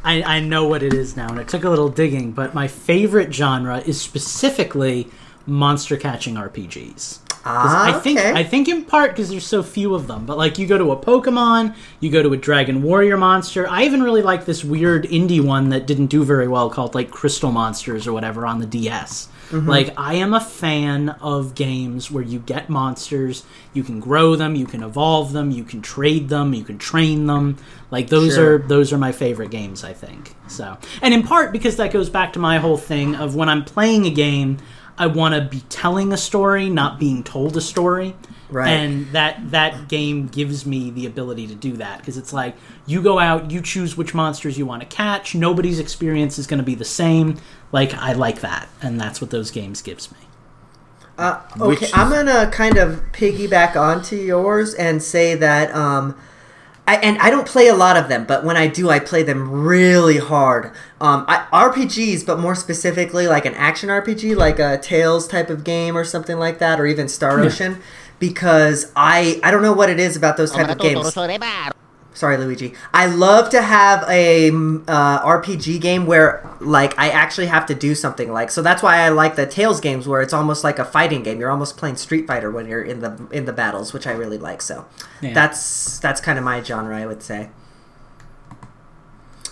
[0.03, 2.67] I, I know what it is now, and it took a little digging, but my
[2.67, 5.07] favorite genre is specifically
[5.47, 7.24] monster catching RPGs.
[7.47, 8.31] Ah, I think okay.
[8.33, 10.25] I think in part because there's so few of them.
[10.25, 13.67] But like you go to a Pokemon, you go to a Dragon Warrior monster.
[13.69, 17.11] I even really like this weird indie one that didn't do very well called like
[17.11, 19.27] Crystal Monsters or whatever on the DS.
[19.51, 19.69] Mm-hmm.
[19.69, 23.43] Like I am a fan of games where you get monsters,
[23.73, 27.27] you can grow them, you can evolve them, you can trade them, you can train
[27.27, 27.57] them.
[27.91, 28.55] Like those Sure.
[28.55, 30.33] are those are my favorite games, I think.
[30.47, 33.63] So, and in part because that goes back to my whole thing of when I'm
[33.63, 34.57] playing a game,
[34.97, 38.15] I want to be telling a story, not being told a story.
[38.49, 38.69] Right.
[38.69, 42.55] And that that game gives me the ability to do that because it's like
[42.85, 45.33] you go out, you choose which monsters you want to catch.
[45.33, 47.37] Nobody's experience is going to be the same.
[47.71, 50.19] Like I like that, and that's what those games gives me.
[51.17, 56.17] Uh, okay, Which I'm gonna kind of piggyback onto yours and say that, um,
[56.87, 59.23] I, and I don't play a lot of them, but when I do, I play
[59.23, 60.67] them really hard.
[61.01, 65.63] Um, I, RPGs, but more specifically, like an action RPG, like a Tales type of
[65.63, 67.81] game or something like that, or even Star Ocean,
[68.19, 71.05] because I I don't know what it is about those type of games.
[72.15, 72.73] Sorry, Luigi.
[72.93, 77.75] I love to have a mm, uh, RPG game where, like, I actually have to
[77.75, 78.31] do something.
[78.31, 81.23] Like, so that's why I like the Tales games, where it's almost like a fighting
[81.23, 81.41] game.
[81.41, 84.37] You're almost playing Street Fighter when you're in the in the battles, which I really
[84.37, 84.61] like.
[84.61, 84.85] So,
[85.21, 85.33] Yeah.
[85.33, 87.49] that's that's kind of my genre, I would say.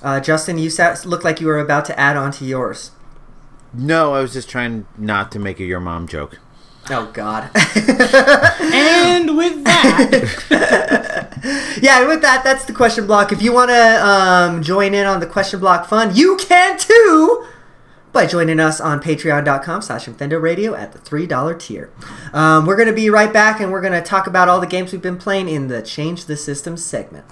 [0.02, 2.91] Uh, Justin, you sat, looked like you were about to add on to yours.
[3.73, 6.40] No, I was just trying not to make a your mom joke.
[6.89, 7.49] Oh God.
[8.76, 10.19] And with that,
[11.81, 13.31] yeah, and with that, that's the question block.
[13.31, 17.45] If you want to um, join in on the question block fun, you can too
[18.11, 21.91] by joining us on patreon.com slash Radio at the $3 tier.
[22.31, 24.68] Um, we're going to be right back and we're going to talk about all the
[24.68, 27.26] games we've been playing in the Change the System segment.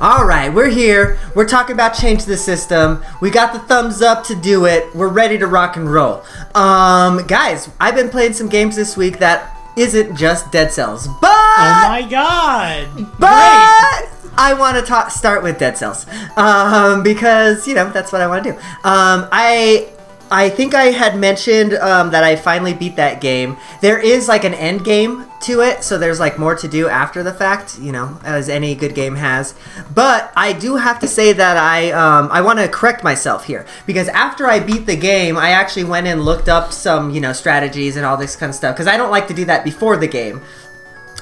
[0.00, 1.18] All right, we're here.
[1.34, 3.02] We're talking about change the system.
[3.20, 4.94] We got the thumbs up to do it.
[4.94, 6.22] We're ready to rock and roll.
[6.54, 11.30] Um, guys, I've been playing some games this week that isn't just Dead Cells, but
[11.32, 12.88] oh my god,
[13.18, 14.08] but
[14.38, 16.06] I want to ta- start with Dead Cells
[16.36, 18.56] um, because you know that's what I want to do.
[18.58, 19.88] Um, I
[20.30, 23.56] I think I had mentioned um, that I finally beat that game.
[23.80, 27.22] There is like an end game to it, so there's like more to do after
[27.22, 29.54] the fact, you know, as any good game has.
[29.94, 33.66] But I do have to say that I um, I want to correct myself here
[33.86, 37.32] because after I beat the game, I actually went and looked up some you know
[37.32, 39.96] strategies and all this kind of stuff because I don't like to do that before
[39.96, 40.42] the game.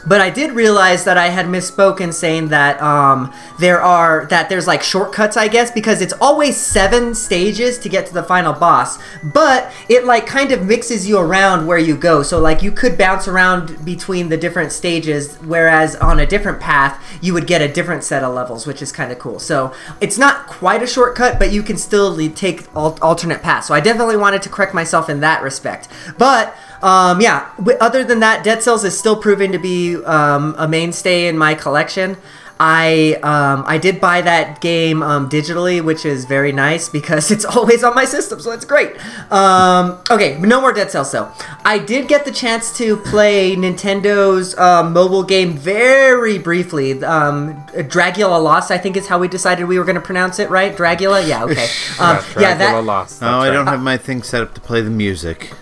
[0.07, 4.66] But I did realize that I had misspoken saying that um, there are that there's
[4.66, 8.99] like shortcuts, I guess, because it's always seven stages to get to the final boss.
[9.23, 12.23] But it like kind of mixes you around where you go.
[12.23, 17.03] So like you could bounce around between the different stages, whereas on a different path
[17.20, 19.39] you would get a different set of levels, which is kind of cool.
[19.39, 23.66] So it's not quite a shortcut, but you can still take al- alternate paths.
[23.66, 25.89] So I definitely wanted to correct myself in that respect.
[26.19, 27.51] But um, yeah,
[27.81, 31.55] other than that, Dead Cells is still proving to be um, a mainstay in my
[31.55, 32.16] collection.
[32.59, 37.45] I um, I did buy that game um, digitally, which is very nice because it's
[37.45, 38.97] always on my system, so it's great.
[39.31, 41.31] Um, okay, no more Dead Cells though.
[41.65, 47.03] I did get the chance to play Nintendo's um, mobile game very briefly.
[47.05, 50.49] Um, Dragalia Lost, I think is how we decided we were going to pronounce it,
[50.49, 50.74] right?
[50.74, 51.66] Dragalia, yeah, okay.
[51.99, 53.23] Um, Yeah, yeah, that Lost.
[53.23, 55.53] Oh, that's I don't have my thing set up to play the music.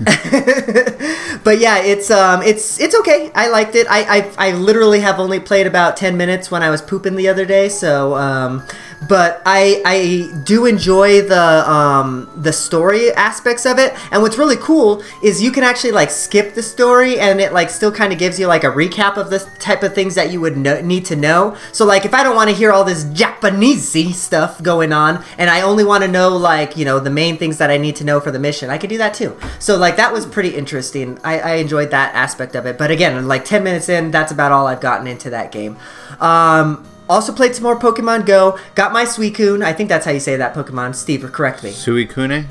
[1.45, 3.33] but yeah, it's um, it's it's okay.
[3.35, 3.87] I liked it.
[3.91, 7.29] I, I I literally have only played about ten minutes when I was pooping the
[7.29, 7.69] other day.
[7.69, 8.63] So um,
[9.09, 13.95] but I I do enjoy the um the story aspects of it.
[14.11, 17.71] And what's really cool is you can actually like skip the story, and it like
[17.71, 20.41] still kind of gives you like a recap of the type of things that you
[20.41, 21.57] would know, need to know.
[21.73, 25.51] So like if I don't want to hear all this Japanesey stuff going on, and
[25.51, 28.05] I only want to know like you know the main things that I need to
[28.05, 29.37] know for the mission, I could do that too.
[29.59, 31.19] So like that was pretty interesting.
[31.25, 32.79] I, I enjoyed that aspect of it.
[32.79, 35.77] But again, like ten minutes in, that's about all I've gotten into that game.
[36.21, 38.59] Um, also played some more Pokemon Go.
[38.75, 39.65] Got my Suicune.
[39.65, 40.95] I think that's how you say that Pokemon.
[40.95, 41.71] Steve, correct me.
[41.71, 42.47] Suicune?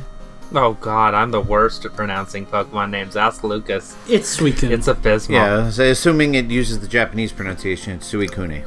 [0.56, 3.16] Oh god, I'm the worst at pronouncing Pokemon names.
[3.16, 3.96] Ask Lucas.
[4.08, 4.70] it's Suicune.
[4.70, 5.38] It's abysmal.
[5.40, 8.64] Yeah, so assuming it uses the Japanese pronunciation, it's Suicune.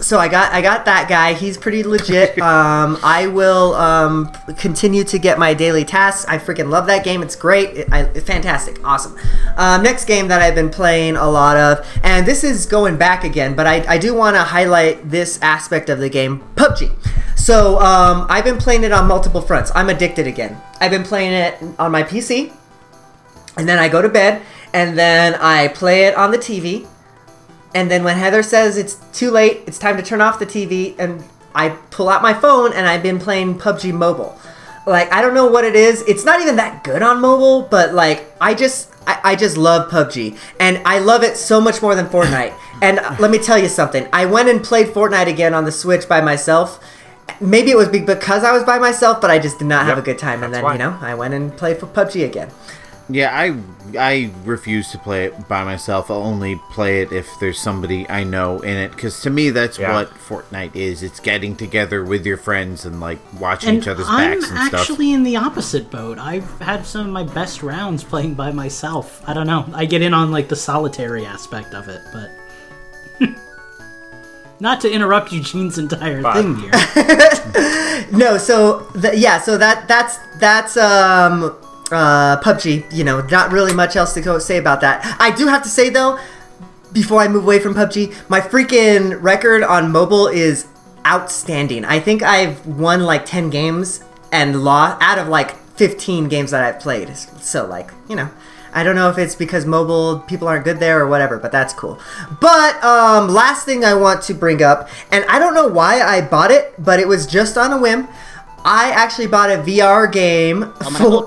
[0.00, 1.34] So I got I got that guy.
[1.34, 2.38] He's pretty legit.
[2.50, 6.24] Um, I will um, continue to get my daily tasks.
[6.26, 7.22] I freaking love that game.
[7.22, 7.70] It's great.
[7.76, 8.82] It, I, fantastic.
[8.84, 9.16] Awesome.
[9.56, 13.24] Um, next game that I've been playing a lot of, and this is going back
[13.24, 16.90] again, but I, I do want to highlight this aspect of the game, PUBG.
[17.36, 19.70] So um, I've been playing it on multiple fronts.
[19.74, 20.60] I'm addicted again.
[20.80, 22.52] I've been playing it on my PC,
[23.56, 26.86] and then I go to bed, and then I play it on the TV,
[27.74, 30.94] and then when Heather says it's too late, it's time to turn off the TV,
[30.98, 31.22] and
[31.54, 34.38] I pull out my phone and I've been playing PUBG Mobile.
[34.86, 36.02] Like I don't know what it is.
[36.02, 39.90] It's not even that good on mobile, but like I just I, I just love
[39.90, 42.54] PUBG, and I love it so much more than Fortnite.
[42.82, 44.08] and uh, let me tell you something.
[44.12, 46.82] I went and played Fortnite again on the Switch by myself.
[47.40, 50.02] Maybe it was because I was by myself, but I just did not have a
[50.02, 50.42] good time.
[50.42, 50.72] And then why.
[50.72, 52.50] you know I went and played for PUBG again.
[53.12, 53.56] Yeah, I
[53.98, 56.10] I refuse to play it by myself.
[56.10, 58.92] I'll only play it if there's somebody I know in it.
[58.92, 59.92] Because to me, that's Yeah.
[59.94, 61.02] what Fortnite is.
[61.02, 64.58] It's getting together with your friends and like watching and each other's I'm backs and
[64.58, 64.74] stuff.
[64.74, 66.18] I'm actually in the opposite boat.
[66.18, 69.22] I've had some of my best rounds playing by myself.
[69.26, 69.64] I don't know.
[69.74, 73.28] I get in on like the solitary aspect of it, but
[74.60, 76.70] not to interrupt Eugene's entire But- thing here.
[78.12, 81.56] No, so th- yeah, so that that's that's um
[81.92, 82.92] uh PUBG.
[82.92, 85.16] You know, not really much else to go say about that.
[85.18, 86.18] I do have to say though,
[86.92, 90.66] before I move away from PUBG, my freaking record on mobile is
[91.06, 91.84] outstanding.
[91.84, 96.62] I think I've won like ten games and lost out of like fifteen games that
[96.62, 97.16] I've played.
[97.16, 98.30] So like you know.
[98.72, 101.74] I don't know if it's because mobile people aren't good there or whatever, but that's
[101.74, 101.98] cool.
[102.40, 106.20] But um, last thing I want to bring up, and I don't know why I
[106.20, 108.06] bought it, but it was just on a whim.
[108.64, 110.72] I actually bought a VR game.
[110.96, 111.24] For,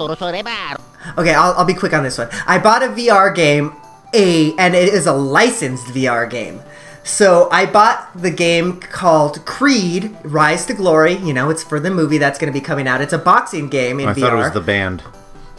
[1.17, 2.29] okay, I'll, I'll be quick on this one.
[2.45, 3.73] I bought a VR game,
[4.13, 6.61] a and it is a licensed VR game.
[7.03, 11.15] So I bought the game called Creed: Rise to Glory.
[11.15, 13.01] You know, it's for the movie that's going to be coming out.
[13.01, 14.19] It's a boxing game in I VR.
[14.19, 15.03] thought it was the band.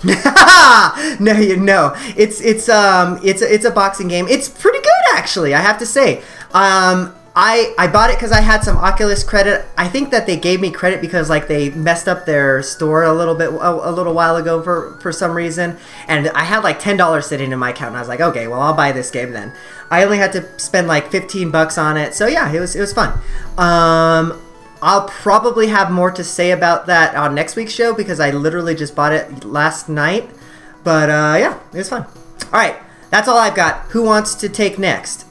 [1.20, 4.26] no, you know, it's it's um it's a, it's a boxing game.
[4.28, 6.22] It's pretty good actually, I have to say.
[6.52, 9.66] Um, I I bought it because I had some Oculus credit.
[9.76, 13.12] I think that they gave me credit because like they messed up their store a
[13.12, 16.78] little bit a, a little while ago for for some reason, and I had like
[16.78, 17.88] ten dollars sitting in my account.
[17.88, 19.52] And I was like, okay, well I'll buy this game then.
[19.90, 22.80] I only had to spend like fifteen bucks on it, so yeah, it was it
[22.80, 23.18] was fun.
[23.58, 24.40] Um,
[24.80, 28.76] I'll probably have more to say about that on next week's show because I literally
[28.76, 30.30] just bought it last night.
[30.84, 32.04] But uh, yeah, it was fun.
[32.52, 32.76] All right,
[33.10, 33.86] that's all I've got.
[33.90, 35.26] Who wants to take next?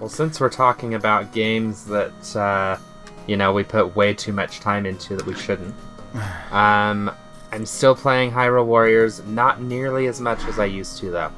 [0.00, 2.78] Well, since we're talking about games that uh,
[3.26, 5.74] you know we put way too much time into that we shouldn't,
[6.50, 7.10] um,
[7.52, 11.30] I'm still playing Hyrule Warriors, not nearly as much as I used to though.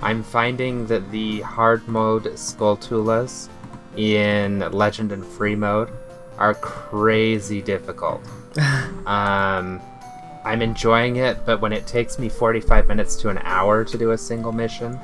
[0.00, 3.48] I'm finding that the hard mode Skulltulas
[3.96, 5.90] in Legend and Free mode
[6.38, 8.22] are crazy difficult.
[9.06, 9.80] um,
[10.44, 14.12] I'm enjoying it, but when it takes me 45 minutes to an hour to do
[14.12, 15.00] a single mission,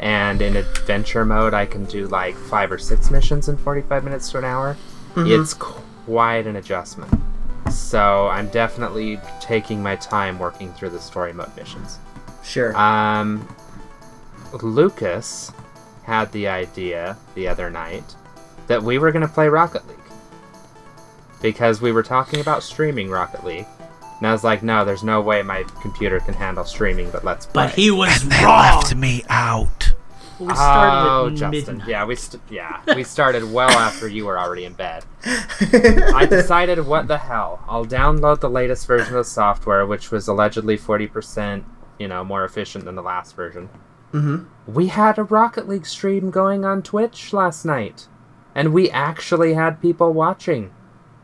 [0.00, 4.30] and in adventure mode I can do like five or six missions in 45 minutes
[4.32, 4.76] to an hour,
[5.16, 7.12] it's quite an adjustment.
[7.72, 11.98] So I'm definitely taking my time working through the story mode missions.
[12.44, 12.74] Sure.
[12.76, 13.46] Um,
[14.62, 15.52] Lucas
[16.04, 18.04] had the idea the other night
[18.68, 19.96] that we were going to play Rocket League
[21.42, 23.66] because we were talking about streaming Rocket League.
[24.18, 27.46] And I was like, no, there's no way my computer can handle streaming, but let's
[27.46, 27.66] play.
[27.66, 28.76] But he was They wrong.
[28.80, 29.77] left me out.
[30.40, 31.50] We started oh, Justin.
[31.50, 31.88] midnight.
[31.88, 35.04] Yeah, we st- yeah we started well after you were already in bed.
[35.24, 37.62] I decided, what the hell?
[37.68, 41.64] I'll download the latest version of the software, which was allegedly forty percent,
[41.98, 43.68] you know, more efficient than the last version.
[44.12, 44.72] Mm-hmm.
[44.72, 48.06] We had a Rocket League stream going on Twitch last night,
[48.54, 50.72] and we actually had people watching.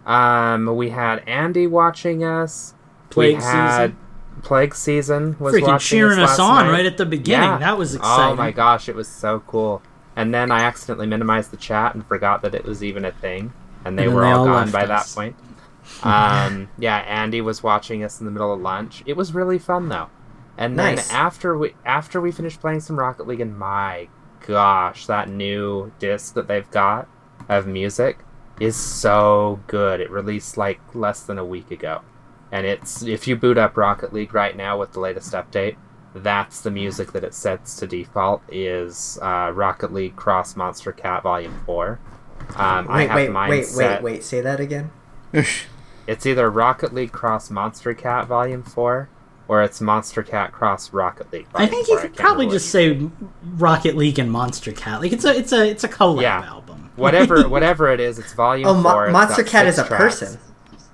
[0.05, 2.75] Um, we had Andy watching us.
[3.11, 3.99] Plague we had Season.
[4.45, 6.73] Plague Season was Freaking watching cheering us last on night.
[6.73, 7.59] right at the beginning.
[7.61, 8.33] That was exciting.
[8.33, 9.83] Oh my gosh, it was so cool.
[10.17, 13.53] And then I accidentally minimized the chat and forgot that it was even a thing.
[13.85, 15.13] And they And were they all, all gone by us.
[15.13, 15.37] that point.
[16.03, 19.03] Um, yeah, Andy was watching us in the middle of lunch.
[19.05, 20.09] It was really fun though.
[20.57, 21.13] And then Nice.
[21.13, 24.09] after we after we finished playing some Rocket League, and my
[24.47, 27.07] gosh, that new disc that they've got
[27.51, 28.19] of music
[28.61, 30.01] is so good.
[30.01, 32.01] It released like less than a week ago.
[32.55, 35.75] And it's if you boot up Rocket League right now with the latest update,
[36.15, 41.61] that's the music that it sets to default is uh, Rocket League Cross Monstercat Volume
[41.67, 41.99] 4.
[42.57, 44.03] Um, I wait, have wait, mine wait, set.
[44.05, 44.25] wait, wait.
[44.25, 44.93] Say that again.
[46.07, 49.09] It's either Rocket League Cross Monstercat Volume 4
[49.49, 51.97] or it's Monstercat Cross Rocket League I Volume think 4.
[51.97, 53.11] you could probably just say
[53.57, 55.01] Rocket League and Monstercat.
[55.01, 56.45] Like it's a it's a it's a collab Yeah.
[56.45, 56.91] album.
[56.97, 60.21] whatever whatever it is, it's volume Oh, Mo- Monster Cat is a tracks.
[60.21, 60.39] person.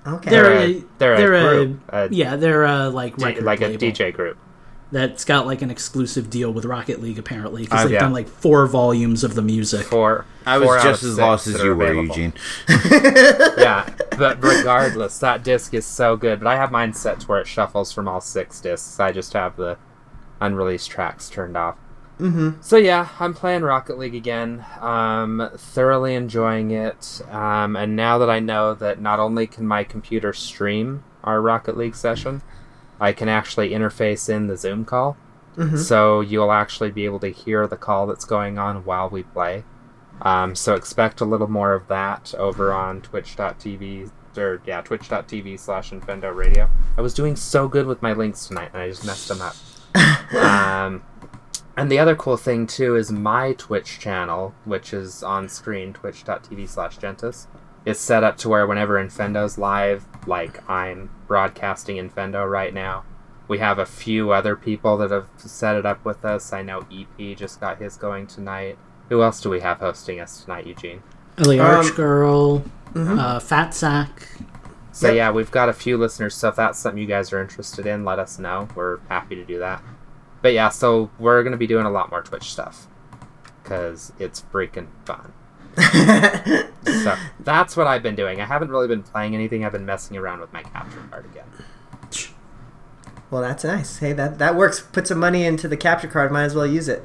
[0.06, 0.30] Okay.
[0.30, 3.24] They're, They're a, a- they're a they're a, group, a yeah they're a like D-
[3.24, 4.38] record like a DJ group.
[4.92, 8.00] that's got like an exclusive deal with Rocket League apparently because Uh, they've yeah.
[8.00, 9.86] done like four volumes of the music.
[9.86, 10.24] Four.
[10.46, 11.92] I four was out just of as lost as you were.
[11.92, 12.32] Eugene.
[12.98, 16.40] yeah, but regardless, that disc is so good.
[16.40, 18.98] But I have mine set to where it shuffles from all six discs.
[18.98, 19.76] I just have the
[20.40, 21.76] unreleased tracks turned off.
[22.20, 22.60] Mm-hmm.
[22.60, 24.64] So yeah, I'm playing Rocket League again.
[24.80, 27.22] Um, thoroughly enjoying it.
[27.30, 31.76] Um, and now that I know that not only can my computer stream our Rocket
[31.76, 32.42] League session,
[33.00, 35.16] I can actually interface in the Zoom call.
[35.76, 39.64] So you'll actually be able to hear the call that's going on while we play.
[40.22, 45.90] Um, so expect a little more of that over on twitch.tv or yeah, twitch.tv slash
[45.90, 46.70] Infendo Radio.
[46.96, 49.56] I was doing so good with my links tonight and I just messed them up.
[50.34, 51.02] um,
[51.80, 56.68] and the other cool thing too is my Twitch channel, which is on screen, twitch.tv
[56.68, 57.46] slash Gentis,
[57.84, 63.04] is set up to where whenever Infendo's live, like I'm broadcasting Infendo right now,
[63.48, 66.52] we have a few other people that have set it up with us.
[66.52, 68.78] I know EP just got his going tonight.
[69.08, 71.02] Who else do we have hosting us tonight, Eugene?
[71.38, 72.62] Ellie Um, Arch Girl,
[72.94, 74.28] uh, Fat Sack.
[74.92, 75.16] So Yep.
[75.16, 76.34] yeah, we've got a few listeners.
[76.34, 78.68] So if that's something you guys are interested in, let us know.
[78.74, 79.82] We're happy to do that.
[80.42, 82.86] But yeah, so we're gonna be doing a lot more Twitch stuff
[83.62, 85.32] because it's freaking fun.
[86.84, 88.40] so that's what I've been doing.
[88.40, 89.64] I haven't really been playing anything.
[89.64, 91.46] I've been messing around with my capture card again.
[93.30, 93.98] Well, that's nice.
[93.98, 94.80] Hey, that that works.
[94.80, 96.32] Put some money into the capture card.
[96.32, 97.04] Might as well use it.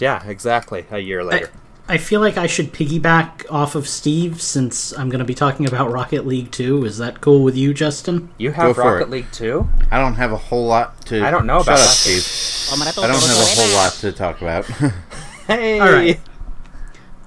[0.00, 0.86] Yeah, exactly.
[0.90, 1.50] A year later.
[1.86, 5.66] I feel like I should piggyback off of Steve since I'm going to be talking
[5.66, 6.84] about Rocket League too.
[6.86, 8.30] Is that cool with you, Justin?
[8.38, 9.10] you have for Rocket it.
[9.10, 9.68] League too?
[9.90, 11.22] I don't have a whole lot to.
[11.22, 11.90] I don't know Shut about up, that.
[11.90, 12.82] Steve.
[12.88, 14.66] I don't have a whole lot to talk about.
[15.46, 15.78] Hey.
[15.78, 16.18] All right.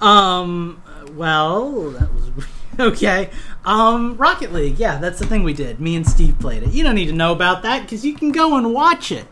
[0.01, 0.81] Um.
[1.15, 2.31] Well, that was
[2.79, 3.29] okay.
[3.63, 4.79] Um, Rocket League.
[4.79, 5.79] Yeah, that's the thing we did.
[5.79, 6.71] Me and Steve played it.
[6.71, 9.27] You don't need to know about that because you can go and watch it.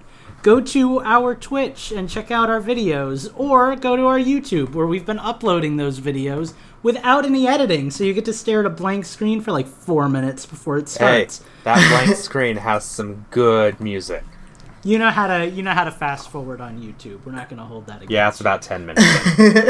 [0.46, 4.86] Go to our Twitch and check out our videos, or go to our YouTube where
[4.86, 6.54] we've been uploading those videos
[6.84, 10.08] without any editing, so you get to stare at a blank screen for like four
[10.08, 11.40] minutes before it starts.
[11.40, 14.24] Hey, that blank screen has some good music.
[14.84, 17.26] You know how to you know how to fast forward on YouTube.
[17.26, 18.12] We're not going to hold that against.
[18.12, 19.04] Yeah, it's about ten minutes.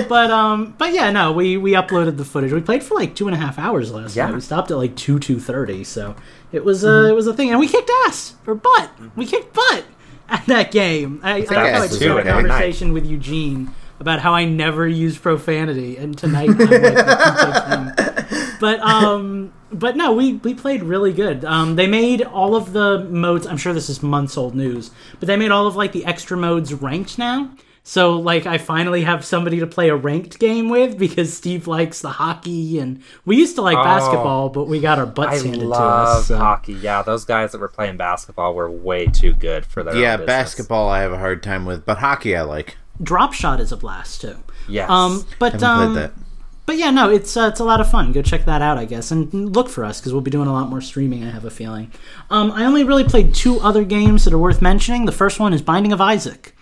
[0.09, 2.51] But um, but yeah, no, we we uploaded the footage.
[2.51, 4.25] We played for like two and a half hours last Yeah.
[4.25, 4.35] night.
[4.35, 6.17] We stopped at like two two thirty, so
[6.51, 8.91] it was uh, it was a thing, and we kicked ass or butt.
[9.15, 9.85] We kicked butt
[10.29, 11.19] at that game.
[11.23, 12.29] I, I, I had a okay.
[12.29, 18.27] conversation with Eugene about how I never use profanity, and tonight I'm like the complete
[18.27, 18.57] thing.
[18.59, 21.45] But um, but no, we we played really good.
[21.45, 23.45] Um, they made all of the modes.
[23.45, 26.37] I'm sure this is months old news, but they made all of like the extra
[26.37, 27.51] modes ranked now.
[27.87, 32.01] So like I finally have somebody to play a ranked game with because Steve likes
[32.01, 33.83] the hockey and we used to like Oh.
[33.83, 36.25] basketball, but we got our I butts handed to love us.
[36.27, 36.73] so- hockey.
[36.73, 40.25] Yeah, those guys that were playing basketball were way too good for their yeah, own
[40.25, 42.75] basketball I have a hard time with, but hockey I like.
[43.03, 44.35] Drop shot is a blast too.
[44.67, 44.89] Yes.
[44.89, 46.13] Um, but Haven't um, played that.
[46.65, 48.13] but yeah, no, it's uh, it's a lot of fun.
[48.13, 50.53] Go check that out, I guess, and look for us because we'll be doing a
[50.53, 51.23] lot more streaming.
[51.23, 51.91] I have a feeling.
[52.31, 55.05] Um, I only really played two other games that are worth mentioning.
[55.05, 56.54] The first one is Binding of Isaac.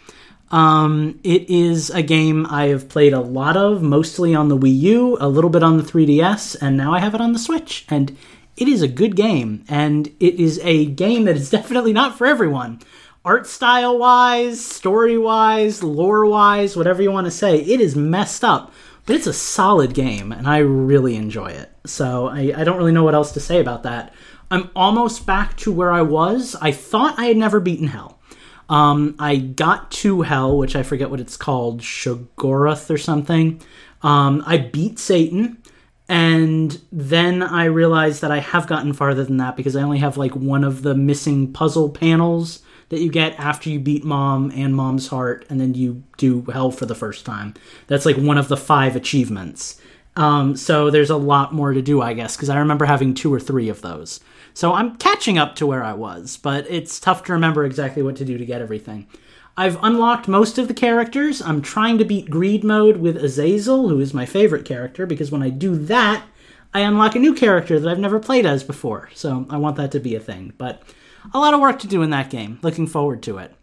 [0.51, 4.79] Um, it is a game I have played a lot of, mostly on the Wii
[4.81, 7.85] U, a little bit on the 3DS, and now I have it on the Switch.
[7.89, 8.15] And
[8.55, 12.27] it is a good game, and it is a game that is definitely not for
[12.27, 12.81] everyone.
[13.25, 18.43] Art style wise, story wise, lore wise, whatever you want to say, it is messed
[18.43, 18.73] up,
[19.05, 21.71] but it's a solid game, and I really enjoy it.
[21.85, 24.13] So I, I don't really know what else to say about that.
[24.51, 26.55] I'm almost back to where I was.
[26.61, 28.19] I thought I had never beaten Hell.
[28.69, 33.61] Um, I got to Hell, which I forget what it's called, Shoggorath or something.
[34.01, 35.61] Um, I beat Satan,
[36.09, 40.17] and then I realized that I have gotten farther than that because I only have
[40.17, 44.75] like one of the missing puzzle panels that you get after you beat Mom and
[44.75, 47.53] Mom's Heart, and then you do Hell for the first time.
[47.87, 49.79] That's like one of the five achievements.
[50.15, 53.33] Um, so there's a lot more to do, I guess, because I remember having two
[53.33, 54.19] or three of those.
[54.53, 58.15] So I'm catching up to where I was, but it's tough to remember exactly what
[58.17, 59.07] to do to get everything.
[59.55, 61.41] I've unlocked most of the characters.
[61.41, 65.43] I'm trying to beat Greed Mode with Azazel, who is my favorite character, because when
[65.43, 66.25] I do that,
[66.73, 69.09] I unlock a new character that I've never played as before.
[69.13, 70.53] So I want that to be a thing.
[70.57, 70.81] But
[71.33, 72.59] a lot of work to do in that game.
[72.63, 73.53] Looking forward to it.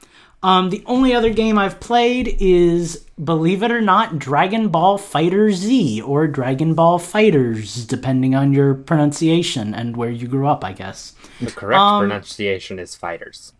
[0.42, 5.50] Um, the only other game I've played is, believe it or not, Dragon Ball Fighter
[5.52, 10.72] Z or Dragon Ball Fighters, depending on your pronunciation and where you grew up, I
[10.72, 11.14] guess.
[11.40, 13.52] the correct um, pronunciation is fighters.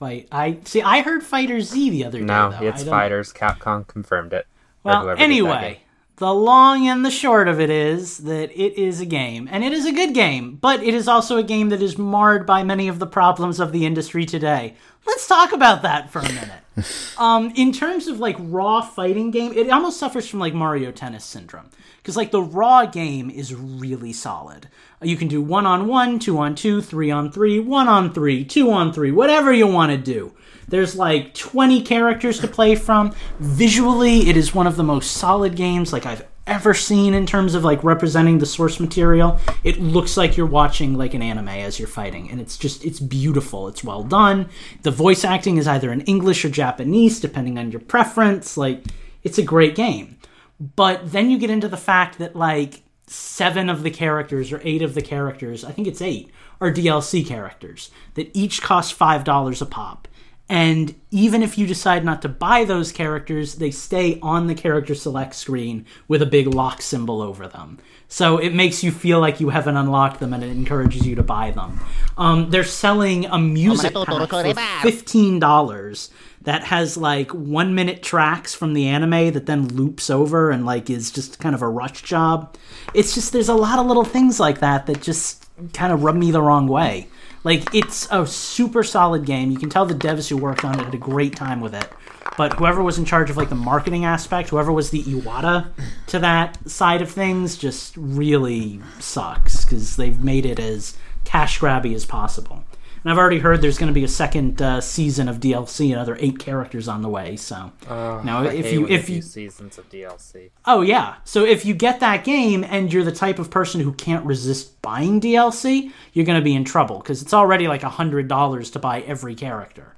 [0.00, 0.28] Fight.
[0.32, 0.82] I see.
[0.82, 2.24] I heard Fighter Z the other day.
[2.24, 2.66] No, though.
[2.66, 3.32] it's fighters.
[3.32, 4.46] Capcom confirmed it.
[4.84, 5.82] Well, anyway.
[6.18, 9.72] The long and the short of it is that it is a game, and it
[9.72, 12.88] is a good game, but it is also a game that is marred by many
[12.88, 14.74] of the problems of the industry today.
[15.06, 16.62] Let's talk about that for a minute.
[17.18, 21.24] um, in terms of like raw fighting game, it almost suffers from like Mario Tennis
[21.24, 24.68] syndrome because like the raw game is really solid.
[25.00, 28.44] You can do one on one, two on two, three on three, one on three,
[28.44, 30.32] two on three, whatever you want to do.
[30.68, 33.14] There's like 20 characters to play from.
[33.40, 37.54] Visually, it is one of the most solid games like I've ever seen in terms
[37.54, 39.38] of like representing the source material.
[39.64, 43.00] It looks like you're watching like an anime as you're fighting and it's just it's
[43.00, 43.68] beautiful.
[43.68, 44.48] It's well done.
[44.82, 48.56] The voice acting is either in English or Japanese depending on your preference.
[48.56, 48.84] Like
[49.22, 50.18] it's a great game.
[50.58, 54.82] But then you get into the fact that like 7 of the characters or 8
[54.82, 56.30] of the characters, I think it's 8,
[56.60, 60.08] are DLC characters that each cost $5 a pop
[60.48, 64.94] And even if you decide not to buy those characters, they stay on the character
[64.94, 67.78] select screen with a big lock symbol over them.
[68.08, 71.22] So it makes you feel like you haven't unlocked them and it encourages you to
[71.22, 71.78] buy them.
[72.16, 76.10] Um, they're selling a music pack for $15
[76.42, 80.88] that has like one minute tracks from the anime that then loops over and like
[80.88, 82.56] is just kind of a rush job.
[82.94, 85.44] It's just, there's a lot of little things like that that just
[85.74, 87.08] kind of rub me the wrong way.
[87.44, 89.50] Like it's a super solid game.
[89.50, 91.88] You can tell the devs who worked on it had a great time with it.
[92.36, 95.70] But whoever was in charge of like the marketing aspect, whoever was the Iwata
[96.08, 101.94] to that side of things, just really sucks because they've made it as cash grabby
[101.94, 102.64] as possible.
[103.02, 106.16] And I've already heard there's going to be a second uh, season of DLC, another
[106.20, 107.36] eight characters on the way.
[107.36, 110.50] So Uh, now, I if you if you seasons of DLC.
[110.66, 111.16] Oh yeah.
[111.24, 114.80] So if you get that game and you're the type of person who can't resist
[114.82, 118.70] buying DLC, you're going to be in trouble because it's already like a hundred dollars
[118.72, 119.94] to buy every character.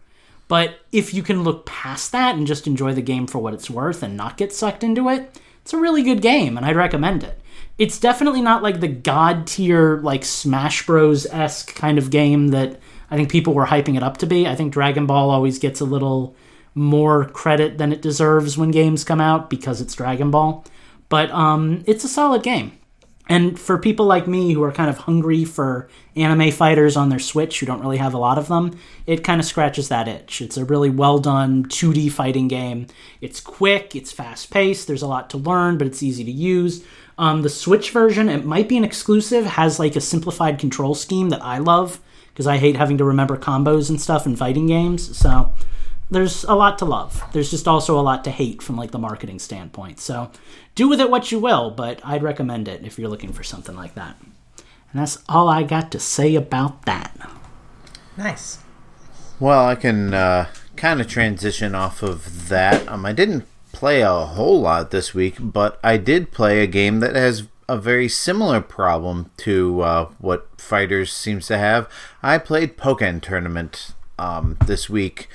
[0.49, 3.71] But if you can look past that and just enjoy the game for what it's
[3.71, 7.23] worth and not get sucked into it, it's a really good game and I'd recommend
[7.23, 7.41] it.
[7.79, 12.81] It's definitely not like the god tier like Smash Bros esque kind of game that
[13.11, 14.47] I think people were hyping it up to be.
[14.47, 16.35] I think Dragon Ball always gets a little
[16.75, 20.65] more credit than it deserves when games come out because it's Dragon Ball.
[21.09, 22.73] But um, it's a solid game.
[23.29, 27.21] And for people like me who are kind of hungry for anime fighters on their
[27.21, 28.77] Switch, who don't really have a lot of them,
[29.07, 30.43] it kind of scratches that itch.
[30.43, 32.89] It's a really well done 2D fighting game.
[33.21, 36.85] It's quick, it's fast paced, there's a lot to learn, but it's easy to use.
[37.19, 41.29] Um, the Switch version, it might be an exclusive, has like a simplified control scheme
[41.29, 42.01] that I love
[42.33, 45.17] because I hate having to remember combos and stuff in fighting games.
[45.17, 45.53] So
[46.11, 47.23] there's a lot to love.
[47.33, 50.01] There's just also a lot to hate from like the marketing standpoint.
[50.01, 50.31] So
[50.75, 53.77] do with it what you will, but I'd recommend it if you're looking for something
[53.77, 54.17] like that.
[54.93, 57.31] And that's all I got to say about that.
[58.17, 58.59] Nice.
[59.39, 62.87] Well, I can uh, kind of transition off of that.
[62.89, 67.01] Um, I didn't play a whole lot this week, but I did play a game
[67.01, 71.89] that has a very similar problem to uh, what FighterZ seems to have.
[72.21, 75.29] I played Pokken Tournament um, this week.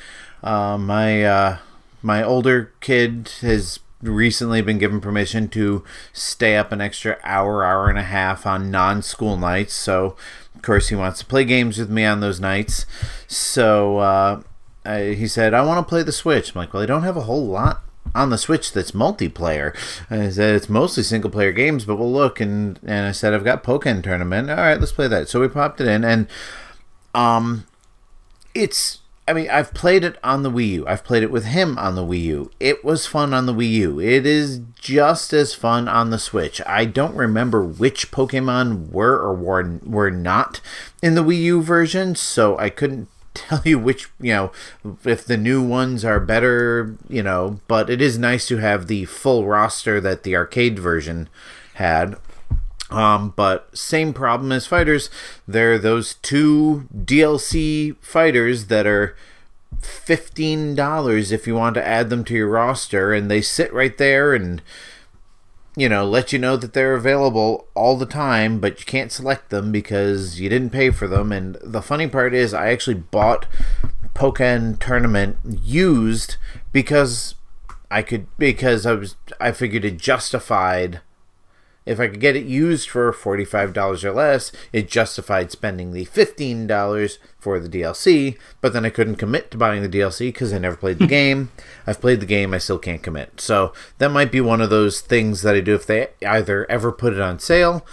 [0.43, 1.57] Uh, my uh,
[2.01, 7.87] my older kid has recently been given permission to stay up an extra hour, hour
[7.87, 9.73] and a half on non-school nights.
[9.73, 10.17] So,
[10.53, 12.85] of course, he wants to play games with me on those nights.
[13.27, 14.41] So uh,
[14.83, 17.15] I, he said, "I want to play the Switch." I'm like, "Well, I don't have
[17.15, 17.81] a whole lot
[18.15, 19.75] on the Switch that's multiplayer.
[20.09, 23.43] I said it's mostly single player games, but we'll look and and I said I've
[23.43, 24.49] got Pokken tournament.
[24.49, 25.29] All right, let's play that.
[25.29, 26.27] So we popped it in and
[27.13, 27.65] um
[28.53, 30.87] it's I mean, I've played it on the Wii U.
[30.87, 32.51] I've played it with him on the Wii U.
[32.59, 33.99] It was fun on the Wii U.
[33.99, 36.61] It is just as fun on the Switch.
[36.67, 40.61] I don't remember which Pokemon were or were, were not
[41.01, 44.51] in the Wii U version, so I couldn't tell you which, you know,
[45.03, 49.05] if the new ones are better, you know, but it is nice to have the
[49.05, 51.29] full roster that the arcade version
[51.75, 52.15] had.
[52.89, 55.09] Um, but same problem as FighterZ.
[55.47, 59.15] There are those two DLC fighters that are
[59.81, 63.97] fifteen dollars if you want to add them to your roster, and they sit right
[63.97, 64.61] there and
[65.75, 69.49] you know let you know that they're available all the time, but you can't select
[69.49, 71.31] them because you didn't pay for them.
[71.31, 73.45] And the funny part is, I actually bought
[74.13, 76.37] Pokken Tournament used
[76.71, 77.35] because
[77.91, 81.01] I could because I was I figured it justified
[81.85, 87.17] if I could get it used for $45 or less, it justified spending the $15
[87.39, 90.75] for the DLC, but then I couldn't commit to buying the DLC because I never
[90.75, 91.51] played the game.
[91.85, 93.39] I've played the game, I still can't commit.
[93.39, 96.91] So that might be one of those things that I do if they either ever
[96.91, 97.85] put it on sale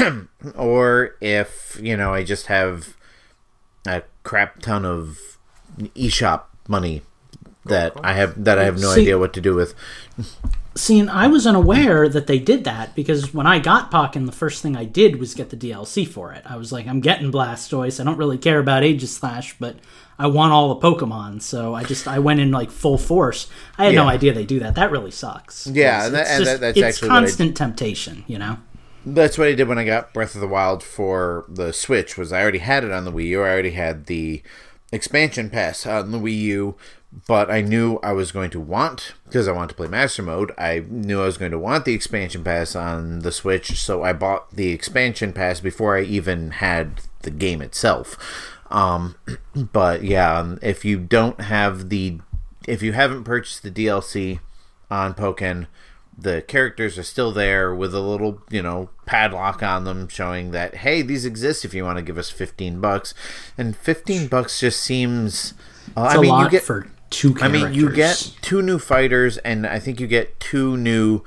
[0.56, 2.96] or if, you know, I just have
[3.86, 5.38] a crap ton of
[5.78, 7.02] eShop money
[7.64, 9.74] that oh, I have that I have no See- idea what to do with.
[10.76, 14.62] See, I was unaware that they did that because when I got Pokken, the first
[14.62, 16.42] thing I did was get the DLC for it.
[16.44, 17.98] I was like, I'm getting Blastoise.
[17.98, 19.76] I don't really care about Aegislash, but
[20.18, 23.48] I want all the Pokemon, so I just I went in like full force.
[23.78, 24.74] I had no idea they do that.
[24.74, 25.66] That really sucks.
[25.66, 28.58] Yeah, and that- it's and just- that- that's it's actually constant temptation, you know.
[29.06, 32.18] That's what I did when I got Breath of the Wild for the Switch.
[32.18, 33.42] Was I already had it on the Wii U?
[33.42, 34.42] I already had the
[34.92, 36.74] expansion pass on the Wii U,
[37.26, 40.52] but I knew I was going to want because I want to play Master Mode.
[40.58, 44.12] I knew I was going to want the expansion pass on the Switch, so I
[44.12, 48.18] bought the expansion pass before I even had the game itself.
[48.70, 49.16] Um,
[49.54, 52.18] but yeah, um, if you don't have the,
[52.68, 54.40] if you haven't purchased the DLC
[54.90, 55.68] on Pokken,
[56.18, 60.76] the characters are still there with a little, you know, padlock on them showing that
[60.76, 63.14] hey, these exist if you want to give us 15 bucks.
[63.56, 65.54] And 15 bucks just seems
[65.96, 68.62] uh, It's I a mean, lot you get for two I mean, you get two
[68.62, 71.22] new fighters, and I think you get two new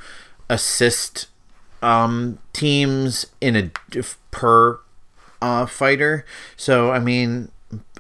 [0.49, 1.27] assist
[1.81, 3.71] um, teams in a
[4.31, 4.79] per
[5.41, 6.25] uh, fighter.
[6.55, 7.51] So, I mean,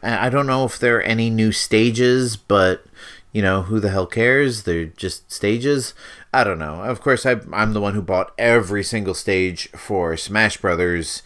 [0.03, 2.85] I I don't know if there are any new stages, but
[3.31, 4.63] you know, who the hell cares?
[4.63, 5.93] They're just stages.
[6.33, 6.83] I don't know.
[6.83, 11.21] Of course, I, I'm the one who bought every single stage for Smash Brothers.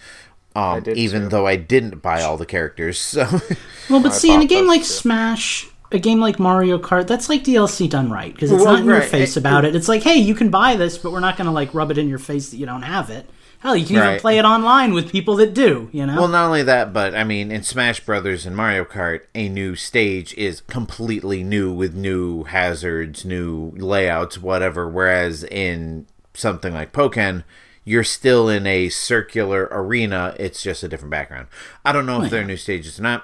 [0.55, 1.29] Um, even too.
[1.29, 3.25] though I didn't buy all the characters, so
[3.89, 4.87] Well, but I see, in a game like too.
[4.87, 8.81] Smash, a game like Mario Kart, that's like DLC done right because it's Well, not
[8.81, 9.75] in your face it- about it.
[9.75, 11.97] It's like, hey, you can buy this, but we're not going to like rub it
[11.97, 13.29] in your face that you don't have it.
[13.59, 15.89] Hell, you can even play it online with people that do.
[15.93, 16.15] You know.
[16.17, 19.75] Well, not only that, but I mean, in Smash Brothers and Mario Kart, a new
[19.75, 24.89] stage is completely new with new hazards, new layouts, whatever.
[24.89, 27.45] Whereas in something like Pokken,
[27.85, 30.35] you're still in a circular arena.
[30.37, 31.47] It's just a different background.
[31.85, 33.23] I don't know if there are new stages or not.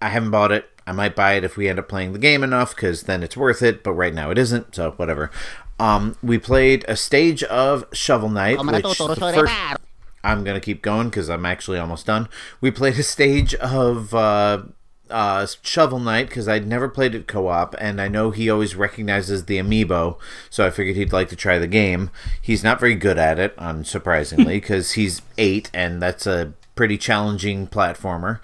[0.00, 0.69] I haven't bought it.
[0.86, 3.36] I might buy it if we end up playing the game enough, because then it's
[3.36, 3.82] worth it.
[3.82, 4.74] But right now it isn't.
[4.74, 5.30] So whatever.
[5.78, 9.54] Um, we played a stage of Shovel Knight, which the first,
[10.22, 12.28] I'm gonna keep going because I'm actually almost done.
[12.60, 14.64] We played a stage of uh,
[15.08, 19.46] uh, Shovel Knight because I'd never played it co-op, and I know he always recognizes
[19.46, 20.18] the amiibo,
[20.50, 22.10] so I figured he'd like to try the game.
[22.40, 27.66] He's not very good at it, unsurprisingly, because he's eight, and that's a pretty challenging
[27.66, 28.40] platformer.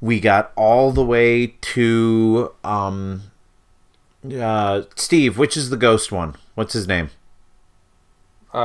[0.00, 3.22] We got all the way to um,
[4.34, 5.36] uh, Steve.
[5.38, 6.36] Which is the ghost one?
[6.54, 7.10] What's his name?
[8.52, 8.58] Uh,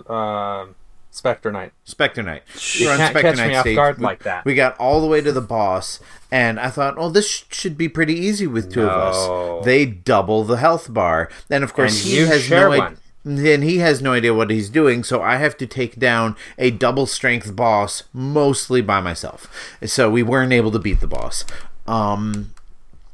[0.00, 0.66] uh,
[1.10, 1.72] Spectre Knight.
[1.84, 2.42] Spectre Knight.
[2.74, 4.44] You We're can't Spectre catch me Knight off guard We- like that.
[4.44, 6.00] We got all the way to the boss,
[6.30, 9.64] and I thought, oh, this sh- should be pretty easy with two of us.
[9.64, 12.98] They double the health bar, and of course And he has no one.
[13.26, 13.54] Idea.
[13.54, 16.70] And he has no idea what he's doing, so I have to take down a
[16.70, 19.48] double strength boss mostly by myself.
[19.84, 21.44] So we weren't able to beat the boss.
[21.86, 22.52] Um,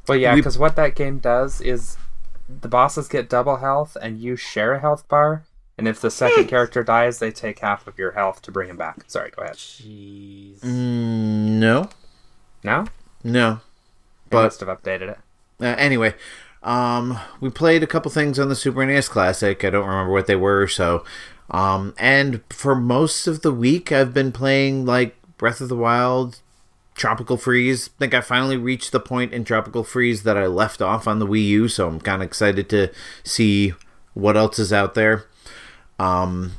[0.05, 1.97] But yeah, because what that game does is
[2.47, 5.43] the bosses get double health and you share a health bar.
[5.77, 8.75] And if the second character dies, they take half of your health to bring him
[8.75, 9.05] back.
[9.07, 9.55] Sorry, go ahead.
[9.55, 10.59] Jeez.
[10.59, 11.89] mm, no,
[12.63, 12.85] No?
[13.23, 13.53] no.
[14.29, 15.19] They But- must have updated it.
[15.61, 16.15] Uh, anyway,
[16.63, 19.63] um, we played a couple things on the Super NES Classic.
[19.63, 21.03] I don't remember what they were, so.
[21.51, 26.41] Um, and for most of the week, I've been playing like Breath of the Wild,
[26.95, 27.89] Tropical Freeze.
[27.89, 31.19] I think I finally reached the point in Tropical Freeze that I left off on
[31.19, 32.91] the Wii U, so I'm kind of excited to
[33.23, 33.73] see
[34.13, 35.25] what else is out there.
[35.97, 36.53] Um,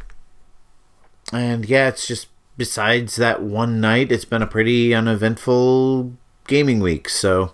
[1.33, 6.13] and yeah, it's just besides that one night, it's been a pretty uneventful
[6.47, 7.09] gaming week.
[7.09, 7.53] So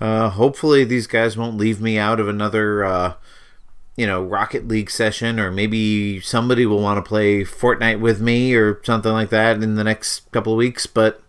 [0.00, 3.14] uh, hopefully these guys won't leave me out of another, uh,
[3.96, 8.54] you know, Rocket League session, or maybe somebody will want to play Fortnite with me
[8.54, 10.86] or something like that in the next couple of weeks.
[10.86, 11.20] But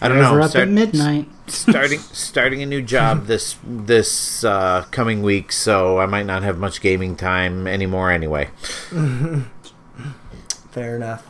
[0.00, 0.42] I don't Over know.
[0.44, 1.28] up Start- at midnight.
[1.48, 6.58] starting starting a new job this this uh, coming week, so I might not have
[6.58, 8.10] much gaming time anymore.
[8.10, 8.48] Anyway,
[10.70, 11.28] Fair enough.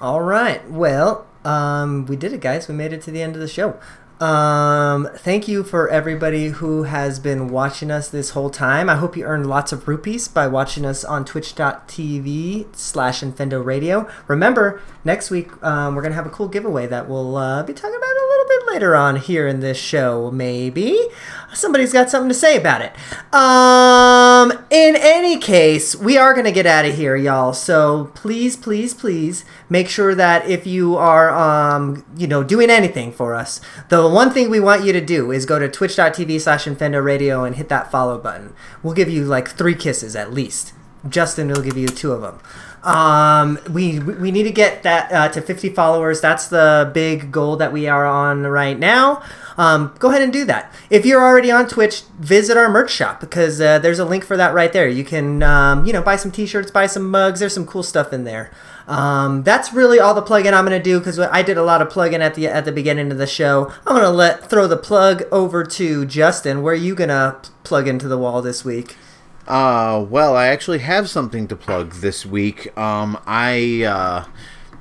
[0.00, 0.68] All right.
[0.70, 2.68] Well, um, we did it, guys.
[2.68, 3.78] We made it to the end of the show.
[4.20, 8.88] Um, thank you for everybody who has been watching us this whole time.
[8.88, 14.08] I hope you earned lots of rupees by watching us on twitch.tv slash Infendo Radio.
[14.26, 17.74] Remember, next week um, we're going to have a cool giveaway that we'll uh, be
[17.74, 18.16] talking about
[18.76, 21.00] later on here in this show, maybe.
[21.54, 22.92] Somebody's got something to say about it.
[23.32, 27.54] Um, in any case, we are going to get out of here, y'all.
[27.54, 33.12] So please, please, please make sure that if you are, um, you know, doing anything
[33.12, 36.66] for us, the one thing we want you to do is go to twitch.tv slash
[36.66, 38.52] Radio and hit that follow button.
[38.82, 40.74] We'll give you like three kisses at least.
[41.08, 42.40] Justin will give you two of them.
[42.86, 46.20] Um, we we need to get that uh, to 50 followers.
[46.20, 49.24] That's the big goal that we are on right now.
[49.58, 50.72] Um, go ahead and do that.
[50.88, 54.36] If you're already on Twitch, visit our merch shop because uh, there's a link for
[54.36, 54.86] that right there.
[54.86, 57.40] You can um, you know buy some T-shirts, buy some mugs.
[57.40, 58.52] There's some cool stuff in there.
[58.86, 61.90] Um, that's really all the plug-in I'm gonna do because I did a lot of
[61.90, 63.72] plug-in at the at the beginning of the show.
[63.84, 66.62] I'm gonna let throw the plug over to Justin.
[66.62, 68.94] Where are you gonna plug into the wall this week?
[69.46, 72.76] Uh, well, I actually have something to plug this week.
[72.76, 74.24] Um, I uh,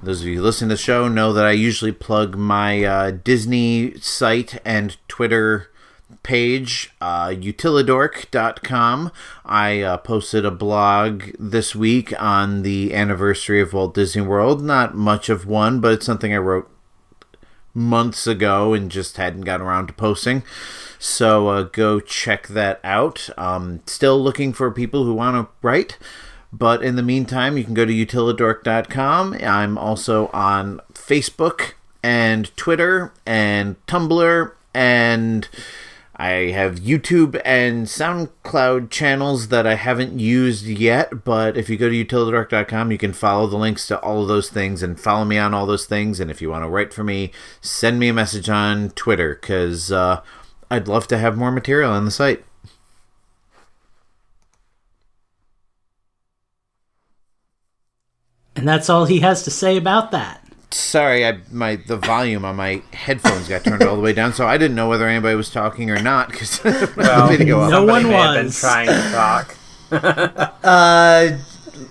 [0.03, 3.11] those of you who listen to the show know that I usually plug my uh,
[3.11, 5.71] Disney site and Twitter
[6.23, 9.11] page, uh, utilidork.com.
[9.45, 14.63] I uh, posted a blog this week on the anniversary of Walt Disney World.
[14.63, 16.69] Not much of one, but it's something I wrote
[17.75, 20.43] months ago and just hadn't gotten around to posting.
[21.05, 23.29] So uh, go check that out.
[23.37, 25.99] Um, still looking for people who want to write,
[26.51, 29.35] But in the meantime, you can go to utilidork.com.
[29.35, 35.47] I'm also on Facebook and Twitter and Tumblr and
[36.15, 41.89] I have YouTube and SoundCloud channels that I haven't used yet, but if you go
[41.89, 45.37] to utilidork.com, you can follow the links to all of those things and follow me
[45.37, 46.19] on all those things.
[46.19, 49.91] And if you want to write for me, send me a message on Twitter because
[49.91, 50.21] uh,
[50.69, 52.43] I'd love to have more material on the site.
[58.55, 60.41] And that's all he has to say about that.
[60.71, 64.45] Sorry, I my the volume on my headphones got turned all the way down, so
[64.45, 66.61] I didn't know whether anybody was talking or not because
[66.97, 68.59] Well, the video no Somebody one may have been was.
[68.59, 69.55] trying to talk.
[70.63, 71.37] Uh,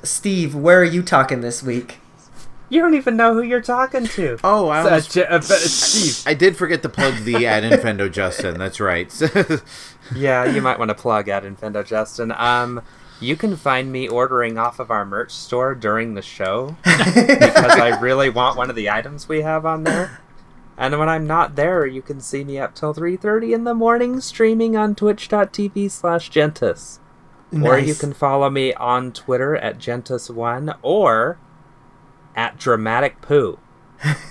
[0.02, 1.98] Steve, where are you talking this week?
[2.74, 4.36] You don't even know who you're talking to.
[4.42, 6.26] Oh, I was J- uh, but, Steve.
[6.26, 8.58] I did forget to plug the ad Infendo Justin.
[8.58, 9.12] That's right.
[10.14, 12.30] Yeah, you might want to plug at Infendo Justin.
[12.32, 12.82] Um,
[13.20, 17.98] you can find me ordering off of our merch store during the show because I
[18.00, 20.20] really want one of the items we have on there.
[20.76, 24.20] And when I'm not there, you can see me up till 3:30 in the morning
[24.20, 26.98] streaming on twitch.tv slash gentis.
[27.62, 31.38] Or you can follow me on Twitter at gentis1 or
[32.36, 33.58] at dramatic poo.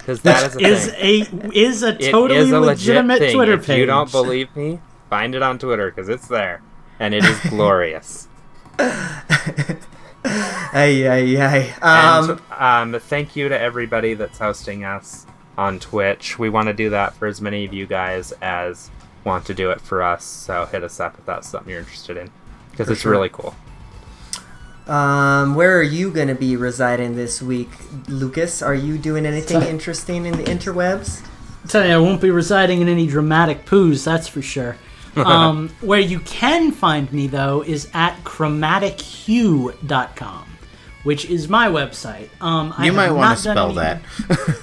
[0.00, 1.52] Because that is a Is thing.
[1.52, 3.34] a is a totally is a legitimate thing.
[3.34, 3.78] Twitter if page.
[3.78, 6.62] you don't believe me, find it on Twitter because it's there,
[6.98, 8.26] and it is glorious.
[10.72, 11.74] Ay, ay, ay.
[11.80, 15.26] Um, and um, thank you to everybody that's hosting us
[15.56, 16.38] on Twitch.
[16.38, 18.90] We want to do that for as many of you guys as
[19.24, 20.24] want to do it for us.
[20.24, 22.30] So hit us up if that's something you're interested in
[22.70, 23.12] because it's sure.
[23.12, 23.54] really cool.
[24.90, 27.70] Um, where are you going to be residing this week,
[28.08, 28.60] Lucas?
[28.62, 31.24] Are you doing anything interesting in the interwebs?
[31.68, 34.76] tell you, I won't be residing in any dramatic poos, that's for sure.
[35.16, 40.46] Um, where you can find me, though, is at chromatichue.com,
[41.02, 42.28] which is my website.
[42.40, 44.02] Um, I you have might want to spell any- that.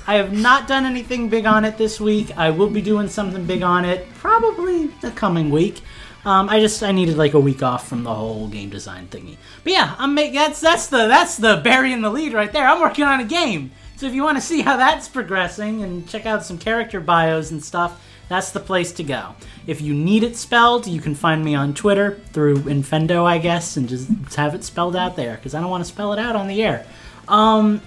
[0.07, 2.31] I have not done anything big on it this week.
[2.37, 5.81] I will be doing something big on it probably the coming week.
[6.27, 9.37] Um, I just I needed like a week off from the whole game design thingy.
[9.63, 12.67] But yeah, I'm make, that's that's the that's the burying the lead right there.
[12.67, 13.71] I'm working on a game.
[13.95, 17.51] So if you want to see how that's progressing and check out some character bios
[17.51, 19.35] and stuff, that's the place to go.
[19.67, 23.77] If you need it spelled, you can find me on Twitter through Infendo, I guess,
[23.77, 26.35] and just have it spelled out there because I don't want to spell it out
[26.35, 26.85] on the air.
[27.29, 27.79] Um,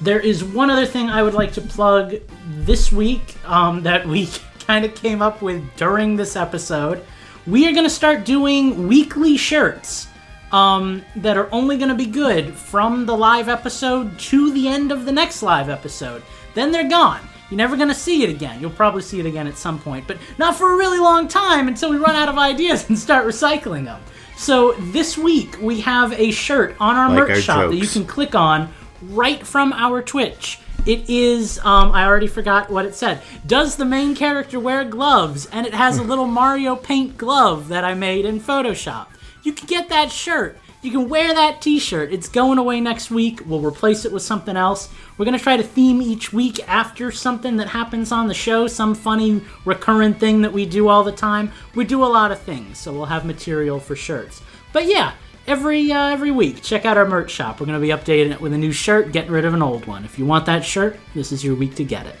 [0.00, 2.14] there is one other thing I would like to plug
[2.48, 4.30] this week um, that we
[4.66, 7.04] kind of came up with during this episode.
[7.46, 10.06] We are going to start doing weekly shirts
[10.52, 14.92] um, that are only going to be good from the live episode to the end
[14.92, 16.22] of the next live episode.
[16.54, 17.20] Then they're gone.
[17.50, 18.60] You're never going to see it again.
[18.60, 21.66] You'll probably see it again at some point, but not for a really long time
[21.66, 24.00] until we run out of ideas and start recycling them.
[24.36, 27.86] So this week we have a shirt on our Like merch our shop that you
[27.86, 30.60] can click on right from our Twitch.
[30.84, 33.22] It is, um, I already forgot what it said.
[33.46, 35.46] Does the main character wear gloves?
[35.46, 39.06] And it has a little Mario paint glove that I made in Photoshop.
[39.44, 40.58] You can get that shirt.
[40.82, 42.12] You can wear that t shirt.
[42.12, 43.42] It's going away next week.
[43.46, 44.88] We'll replace it with something else.
[45.16, 48.66] We're going to try to theme each week after something that happens on the show,
[48.66, 51.52] some funny recurrent thing that we do all the time.
[51.76, 54.42] We do a lot of things, so we'll have material for shirts.
[54.72, 55.12] But yeah,
[55.46, 56.62] every uh, every week.
[56.62, 57.60] Check out our merch shop.
[57.60, 59.86] We're going to be updating it with a new shirt, getting rid of an old
[59.86, 60.04] one.
[60.04, 62.16] If you want that shirt, this is your week to get it.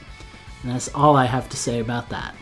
[0.62, 2.34] And that's all I have to say about that.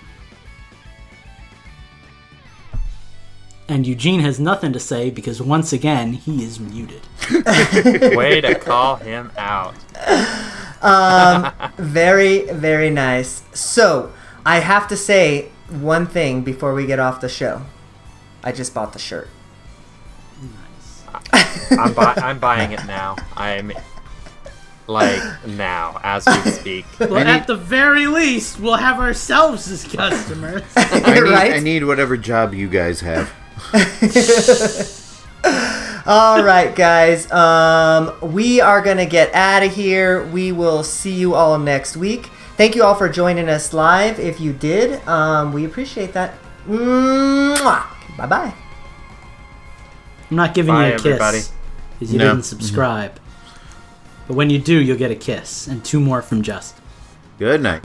[3.68, 7.02] And Eugene has nothing to say because once again he is muted.
[8.16, 9.74] Way to call him out.
[11.76, 13.42] Very, very nice.
[13.52, 14.12] So,
[14.44, 17.62] I have to say one thing before we get off the show.
[18.42, 19.28] I just bought the shirt.
[21.32, 23.16] I'm, bu- I'm buying it now.
[23.36, 23.72] I'm
[24.86, 26.84] like now as we speak.
[27.00, 30.62] Well, I need- at the very least, we'll have ourselves as customers.
[30.76, 31.52] I need, right?
[31.54, 33.32] I need whatever job you guys have.
[36.06, 37.30] All right, guys.
[37.30, 40.24] Um, we are gonna get out of here.
[40.26, 42.26] We will see you all next week.
[42.56, 44.18] Thank you all for joining us live.
[44.18, 46.34] If you did, um, we appreciate that.
[46.66, 48.54] Bye bye.
[50.30, 51.40] I'm not giving Bye, you a kiss everybody.
[51.98, 52.24] because you No.
[52.26, 52.42] didn't mm-hmm.
[52.44, 53.18] subscribe.
[54.28, 56.82] But when you do, you'll get a kiss and two more from Justin.
[57.38, 57.82] Good night.